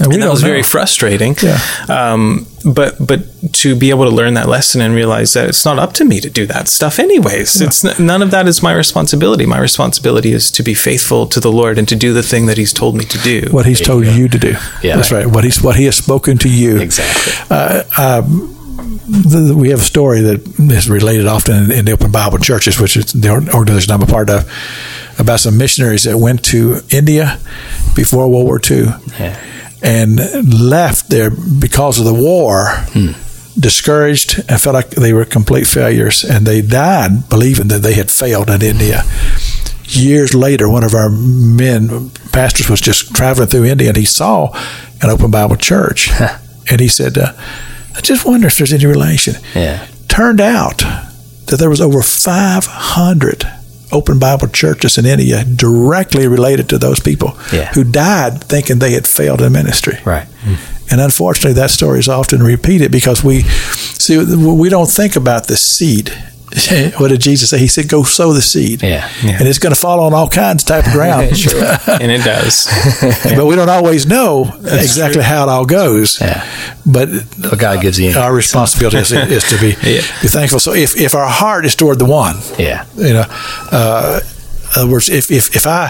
And 0.00 0.08
we 0.08 0.14
and 0.14 0.22
that 0.22 0.30
was 0.30 0.42
know. 0.42 0.48
very 0.48 0.62
frustrating 0.62 1.36
Yeah. 1.42 1.58
um, 1.88 2.46
but 2.64 2.94
but 2.98 3.20
to 3.62 3.74
be 3.76 3.90
able 3.90 4.04
to 4.04 4.14
learn 4.14 4.34
that 4.34 4.48
lesson 4.48 4.80
and 4.80 4.94
realize 4.94 5.32
that 5.34 5.48
it's 5.48 5.64
not 5.64 5.78
up 5.78 5.92
to 5.94 6.04
me 6.04 6.20
to 6.20 6.28
do 6.30 6.46
that 6.46 6.68
stuff 6.68 6.98
anyways 6.98 7.60
it's 7.60 7.84
n- 7.84 8.06
none 8.06 8.22
of 8.22 8.30
that 8.30 8.46
is 8.48 8.62
my 8.62 8.72
responsibility 8.72 9.46
my 9.46 9.58
responsibility 9.58 10.32
is 10.32 10.50
to 10.50 10.62
be 10.62 10.74
faithful 10.74 11.26
to 11.26 11.40
the 11.40 11.50
lord 11.50 11.78
and 11.78 11.88
to 11.88 11.96
do 11.96 12.12
the 12.12 12.22
thing 12.22 12.46
that 12.46 12.58
he's 12.58 12.72
told 12.72 12.94
me 12.96 13.04
to 13.04 13.18
do 13.18 13.48
what 13.52 13.64
he's 13.66 13.80
told 13.80 14.04
you 14.06 14.28
to 14.28 14.38
do. 14.38 14.54
Yeah. 14.82 14.96
That's 14.96 15.12
right. 15.12 15.26
What 15.26 15.44
he's 15.44 15.62
what 15.62 15.76
he 15.76 15.84
has 15.86 15.96
spoken 15.96 16.38
to 16.38 16.48
you. 16.48 16.76
Exactly. 16.80 17.32
Uh, 17.56 17.82
um, 17.98 18.52
the, 19.08 19.54
we 19.56 19.70
have 19.70 19.80
a 19.80 19.84
story 19.84 20.20
that 20.22 20.40
is 20.58 20.88
related 20.90 21.26
often 21.26 21.54
in, 21.64 21.70
in 21.78 21.84
the 21.84 21.92
Open 21.92 22.10
Bible 22.10 22.38
churches, 22.38 22.78
which 22.80 22.96
is 22.96 23.12
the 23.12 23.30
organization 23.54 23.92
I'm 23.92 24.02
a 24.02 24.06
part 24.06 24.28
of, 24.30 24.44
about 25.18 25.40
some 25.40 25.56
missionaries 25.56 26.04
that 26.04 26.18
went 26.18 26.44
to 26.46 26.80
India 26.90 27.38
before 27.94 28.28
World 28.28 28.44
War 28.46 28.60
II 28.70 28.86
Yeah. 29.18 29.36
And 29.82 30.18
left 30.60 31.08
there 31.10 31.30
because 31.30 31.98
of 31.98 32.04
the 32.04 32.14
war. 32.14 32.84
discouraged 33.58 34.38
and 34.50 34.60
felt 34.60 34.74
like 34.74 34.90
they 34.90 35.12
were 35.14 35.24
complete 35.24 35.66
failures, 35.66 36.22
and 36.24 36.46
they 36.46 36.60
died 36.60 37.28
believing 37.30 37.68
that 37.68 37.80
they 37.80 37.94
had 37.94 38.10
failed 38.10 38.50
in 38.50 38.60
India. 38.62 39.02
Years 39.84 40.34
later, 40.34 40.68
one 40.68 40.84
of 40.84 40.94
our 40.94 41.08
men, 41.08 42.10
pastors, 42.32 42.68
was 42.68 42.82
just 42.82 43.14
traveling 43.14 43.48
through 43.48 43.64
India, 43.64 43.88
and 43.88 43.96
he 43.96 44.04
saw 44.04 44.52
an 45.00 45.08
open 45.08 45.30
Bible 45.30 45.56
church, 45.56 46.10
and 46.70 46.80
he 46.80 46.88
said, 46.88 47.16
uh, 47.16 47.32
"I 47.96 48.00
just 48.02 48.26
wonder 48.26 48.46
if 48.48 48.58
there's 48.58 48.72
any 48.74 48.84
relation." 48.86 49.36
Yeah. 49.54 49.86
Turned 50.08 50.40
out 50.40 50.78
that 51.46 51.56
there 51.58 51.70
was 51.70 51.80
over 51.80 52.02
500 52.02 53.46
open 53.92 54.18
Bible 54.18 54.48
churches 54.48 54.98
in 54.98 55.06
India 55.06 55.44
directly 55.44 56.26
related 56.28 56.68
to 56.68 56.78
those 56.78 57.00
people 57.00 57.36
Yeah. 57.52 57.72
who 57.74 57.84
died 57.84 58.44
thinking 58.44 58.78
they 58.78 58.92
had 58.92 59.06
failed 59.06 59.40
in 59.40 59.52
ministry. 59.52 59.98
Right. 60.04 60.26
Hmm. 60.44 60.54
And 60.90 61.00
unfortunately, 61.00 61.54
that 61.60 61.70
story 61.70 61.98
is 61.98 62.08
often 62.08 62.42
repeated 62.42 62.90
because 62.92 63.24
we 63.24 63.42
see 63.98 64.16
we 64.18 64.68
don't 64.68 64.90
think 64.90 65.16
about 65.16 65.46
the 65.46 65.56
seed. 65.56 66.12
What 66.98 67.08
did 67.08 67.20
Jesus 67.20 67.50
say? 67.50 67.58
He 67.58 67.66
said, 67.68 67.88
"Go 67.88 68.02
sow 68.02 68.32
the 68.32 68.40
seed, 68.42 68.82
Yeah. 68.82 69.08
and 69.22 69.46
it's 69.46 69.58
going 69.58 69.74
to 69.74 69.80
fall 69.80 70.00
on 70.00 70.14
all 70.14 70.28
kinds 70.28 70.62
of 70.62 70.68
type 70.68 70.86
of 70.86 70.92
ground." 70.92 71.24
and 72.00 72.10
it 72.12 72.24
does. 72.24 72.66
but 73.36 73.46
we 73.46 73.56
don't 73.56 73.68
always 73.68 74.06
know 74.06 74.44
exactly 74.64 75.22
how 75.22 75.42
it 75.44 75.48
all 75.48 75.64
goes. 75.66 76.20
Yeah. 76.20 76.44
But 76.86 77.08
But 77.38 77.58
God 77.58 77.82
gives 77.82 77.98
you. 77.98 78.16
our 78.18 78.34
responsibility 78.34 78.98
is, 78.98 79.12
is 79.12 79.44
to 79.50 79.58
be 79.60 79.74
Yeah. 79.82 80.02
be 80.22 80.28
thankful. 80.28 80.58
So 80.60 80.72
if, 80.72 80.96
if 80.96 81.14
our 81.14 81.28
heart 81.28 81.64
is 81.66 81.74
toward 81.74 81.98
the 81.98 82.04
one, 82.06 82.36
Yeah. 82.58 82.84
you 82.96 83.12
know, 83.12 83.24
uh, 83.72 84.20
in 84.20 84.35
other 84.76 84.90
words, 84.90 85.08
if, 85.08 85.30
if, 85.30 85.54
if 85.56 85.66
I 85.66 85.88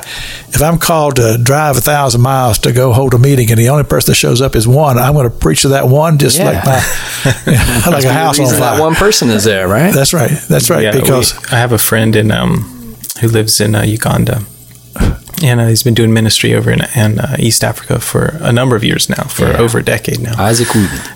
if 0.48 0.62
I'm 0.62 0.78
called 0.78 1.16
to 1.16 1.38
drive 1.42 1.76
a 1.76 1.80
thousand 1.80 2.20
miles 2.22 2.58
to 2.60 2.72
go 2.72 2.92
hold 2.92 3.14
a 3.14 3.18
meeting 3.18 3.50
and 3.50 3.58
the 3.58 3.68
only 3.68 3.84
person 3.84 4.12
that 4.12 4.16
shows 4.16 4.40
up 4.40 4.54
is 4.56 4.66
one, 4.66 4.98
I'm 4.98 5.14
going 5.14 5.30
to 5.30 5.36
preach 5.36 5.62
to 5.62 5.68
that 5.68 5.88
one 5.88 6.18
just 6.18 6.38
Yeah. 6.38 6.50
like 6.52 6.64
my 6.64 7.90
like 7.92 8.04
a 8.04 8.12
house 8.12 8.38
on 8.38 8.46
fire. 8.46 8.58
that 8.60 8.80
one 8.80 8.94
person 8.94 9.28
is 9.30 9.44
there, 9.44 9.68
right? 9.68 9.92
That's 9.94 10.12
right. 10.14 10.30
That's 10.48 10.70
right. 10.70 10.82
Yeah, 10.82 10.92
because 10.92 11.34
we- 11.34 11.48
I 11.52 11.58
have 11.58 11.72
a 11.72 11.78
friend 11.78 12.14
in 12.16 12.30
um, 12.30 12.96
who 13.20 13.28
lives 13.28 13.60
in 13.60 13.74
uh, 13.74 13.82
Uganda, 13.82 14.42
and 15.42 15.60
uh, 15.60 15.66
he's 15.66 15.82
been 15.82 15.94
doing 15.94 16.12
ministry 16.12 16.54
over 16.54 16.70
in, 16.70 16.80
in 16.96 17.18
uh, 17.18 17.36
East 17.38 17.62
Africa 17.62 18.00
for 18.00 18.36
a 18.40 18.52
number 18.52 18.74
of 18.76 18.82
years 18.84 19.08
now, 19.08 19.24
for 19.24 19.44
Yeah. 19.48 19.58
over 19.58 19.78
a 19.78 19.82
decade 19.84 20.20
now. 20.20 20.34
Isaac 20.38 20.68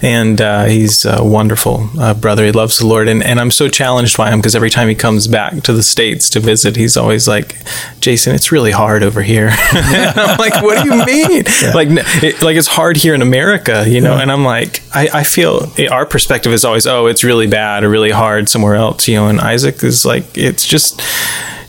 and 0.02 0.40
uh, 0.40 0.64
he's 0.64 1.04
a 1.04 1.24
wonderful 1.24 1.88
uh, 1.98 2.14
brother. 2.14 2.44
He 2.44 2.52
loves 2.52 2.78
the 2.78 2.86
Lord, 2.86 3.08
and, 3.08 3.22
and 3.22 3.40
I'm 3.40 3.50
so 3.50 3.68
challenged 3.68 4.16
by 4.16 4.30
him 4.30 4.38
because 4.40 4.54
every 4.54 4.70
time 4.70 4.88
he 4.88 4.94
comes 4.94 5.26
back 5.26 5.62
to 5.62 5.72
the 5.72 5.82
states 5.82 6.28
to 6.30 6.40
visit, 6.40 6.76
he's 6.76 6.96
always 6.96 7.26
like, 7.26 7.56
"Jason, 8.00 8.34
it's 8.34 8.52
really 8.52 8.72
hard 8.72 9.02
over 9.02 9.22
here." 9.22 9.48
and 9.74 10.18
I'm 10.18 10.38
like, 10.38 10.62
"What 10.62 10.82
do 10.82 10.88
you 10.94 11.04
mean? 11.04 11.44
Like, 11.74 11.88
it, 12.22 12.42
like 12.42 12.56
it's 12.56 12.68
hard 12.68 12.96
here 12.96 13.14
in 13.14 13.22
America, 13.22 13.84
you 13.88 14.00
know?" 14.00 14.16
And 14.18 14.30
I'm 14.30 14.44
like, 14.44 14.82
I, 14.94 15.08
I 15.14 15.24
feel 15.24 15.72
our 15.90 16.04
perspective 16.06 16.52
is 16.52 16.64
always, 16.64 16.86
"Oh, 16.86 17.06
it's 17.06 17.24
really 17.24 17.46
bad 17.46 17.84
or 17.84 17.88
really 17.88 18.10
hard 18.10 18.48
somewhere 18.48 18.74
else," 18.74 19.08
you 19.08 19.14
know. 19.16 19.28
And 19.28 19.40
Isaac 19.40 19.82
is 19.82 20.04
like, 20.04 20.24
it's 20.36 20.66
just. 20.66 21.00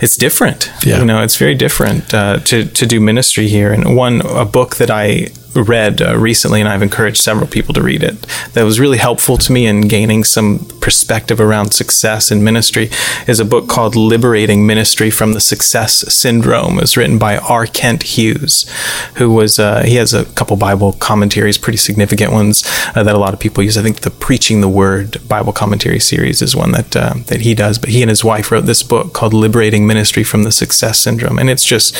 It's 0.01 0.17
different, 0.17 0.71
Yeah. 0.83 0.99
you 0.99 1.05
know. 1.05 1.21
It's 1.23 1.37
very 1.37 1.55
different 1.55 2.13
uh, 2.13 2.39
to 2.45 2.65
to 2.65 2.85
do 2.85 2.99
ministry 2.99 3.47
here. 3.47 3.71
And 3.73 3.95
one 3.97 4.21
a 4.21 4.45
book 4.45 4.75
that 4.77 4.89
I 4.89 5.27
read 5.53 6.01
uh, 6.01 6.17
recently, 6.17 6.59
and 6.59 6.69
I've 6.69 6.81
encouraged 6.81 7.21
several 7.21 7.47
people 7.47 7.73
to 7.73 7.81
read 7.81 8.03
it. 8.03 8.21
That 8.53 8.63
was 8.63 8.79
really 8.79 8.97
helpful 8.97 9.37
to 9.37 9.51
me 9.51 9.65
in 9.65 9.81
gaining 9.81 10.23
some 10.23 10.65
perspective 10.79 11.39
around 11.39 11.71
success 11.71 12.31
in 12.31 12.43
ministry. 12.43 12.89
Is 13.27 13.39
a 13.39 13.45
book 13.45 13.67
called 13.67 13.95
"Liberating 13.95 14.65
Ministry 14.65 15.09
from 15.09 15.33
the 15.33 15.41
Success 15.41 16.13
Syndrome." 16.13 16.77
It 16.77 16.81
was 16.81 16.97
written 16.97 17.17
by 17.17 17.37
R. 17.37 17.65
Kent 17.65 18.03
Hughes, 18.03 18.69
who 19.15 19.31
was 19.31 19.59
uh, 19.59 19.83
he 19.83 19.95
has 19.95 20.13
a 20.13 20.25
couple 20.25 20.57
Bible 20.57 20.93
commentaries, 20.93 21.57
pretty 21.57 21.77
significant 21.77 22.31
ones 22.31 22.63
uh, 22.95 23.03
that 23.03 23.15
a 23.15 23.19
lot 23.19 23.33
of 23.33 23.39
people 23.39 23.63
use. 23.63 23.77
I 23.77 23.83
think 23.83 24.01
the 24.01 24.11
Preaching 24.11 24.61
the 24.61 24.69
Word 24.69 25.27
Bible 25.27 25.53
commentary 25.53 25.99
series 25.99 26.41
is 26.41 26.55
one 26.55 26.71
that 26.71 26.95
uh, 26.95 27.15
that 27.27 27.41
he 27.41 27.53
does. 27.53 27.77
But 27.77 27.89
he 27.89 28.01
and 28.01 28.09
his 28.09 28.23
wife 28.23 28.51
wrote 28.51 28.65
this 28.65 28.83
book 28.83 29.13
called 29.13 29.33
"Liberating 29.33 29.85
Ministry 29.87 30.23
from 30.23 30.43
the 30.43 30.51
Success 30.51 30.99
Syndrome," 30.99 31.39
and 31.39 31.49
it's 31.49 31.65
just 31.65 31.95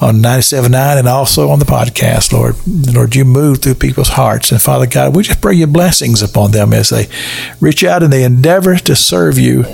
on 0.00 0.16
97.9 0.16 0.98
and 0.98 1.08
also 1.08 1.50
on 1.50 1.58
the 1.58 1.64
podcast, 1.64 2.32
Lord. 2.32 2.54
Lord, 2.66 3.16
you 3.16 3.24
move 3.24 3.58
through 3.58 3.74
people's 3.74 4.10
hearts. 4.10 4.52
And 4.52 4.62
Father 4.62 4.86
God, 4.86 5.16
we 5.16 5.24
just 5.24 5.40
pray 5.40 5.54
your 5.54 5.66
blessings 5.66 6.22
upon 6.22 6.52
them 6.52 6.72
as 6.72 6.90
they 6.90 7.08
reach 7.60 7.82
out 7.82 8.02
and 8.02 8.12
they 8.12 8.22
endeavor 8.22 8.76
to 8.76 8.94
serve 8.94 9.38
you 9.38 9.64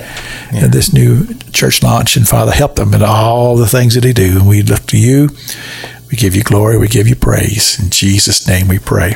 in 0.52 0.70
this 0.70 0.92
new 0.92 1.34
church 1.52 1.82
launch. 1.82 2.16
And 2.16 2.26
Father, 2.26 2.52
help 2.52 2.76
them 2.76 2.94
in 2.94 3.02
all 3.02 3.56
the 3.56 3.68
things 3.68 3.94
that 3.94 4.00
they 4.00 4.12
do. 4.12 4.38
And 4.38 4.48
we 4.48 4.62
look 4.62 4.86
to 4.86 4.98
you. 4.98 5.28
We 6.10 6.16
give 6.16 6.34
you 6.34 6.42
glory. 6.42 6.78
We 6.78 6.88
give 6.88 7.08
you 7.08 7.16
praise. 7.16 7.78
In 7.78 7.90
Jesus' 7.90 8.46
name 8.46 8.68
we 8.68 8.78
pray. 8.78 9.14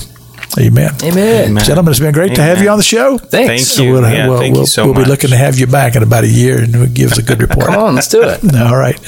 Amen. 0.58 0.92
Amen. 1.02 1.50
Amen. 1.50 1.64
Gentlemen, 1.64 1.90
it's 1.90 2.00
been 2.00 2.12
great 2.12 2.34
to 2.36 2.42
have 2.42 2.62
you 2.62 2.68
on 2.70 2.78
the 2.78 2.82
show. 2.82 3.18
Thanks. 3.18 3.76
Thank 3.76 3.86
you. 3.86 3.92
We'll, 3.92 4.04
uh, 4.04 4.10
Yeah, 4.12 4.28
we'll, 4.28 4.38
thank 4.38 4.52
we'll, 4.54 4.62
you 4.62 4.66
so 4.66 4.84
we'll 4.86 4.94
be 4.94 5.04
looking 5.04 5.30
to 5.30 5.36
have 5.36 5.58
you 5.58 5.66
back 5.66 5.94
in 5.96 6.02
about 6.02 6.24
a 6.24 6.28
year 6.28 6.62
and 6.62 6.94
give 6.94 7.12
us 7.12 7.18
a 7.18 7.22
good 7.22 7.40
report. 7.46 7.66
Come 7.66 7.76
on, 7.76 7.94
let's 7.94 8.08
do 8.08 8.22
it. 8.22 8.42
All 8.56 8.76
right. 8.76 8.98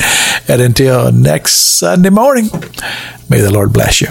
And 0.48 0.60
until 0.60 1.12
next 1.12 1.52
Sunday 1.78 2.10
morning, 2.10 2.46
may 3.28 3.40
the 3.40 3.50
Lord 3.52 3.72
bless 3.72 4.00
you. 4.00 4.08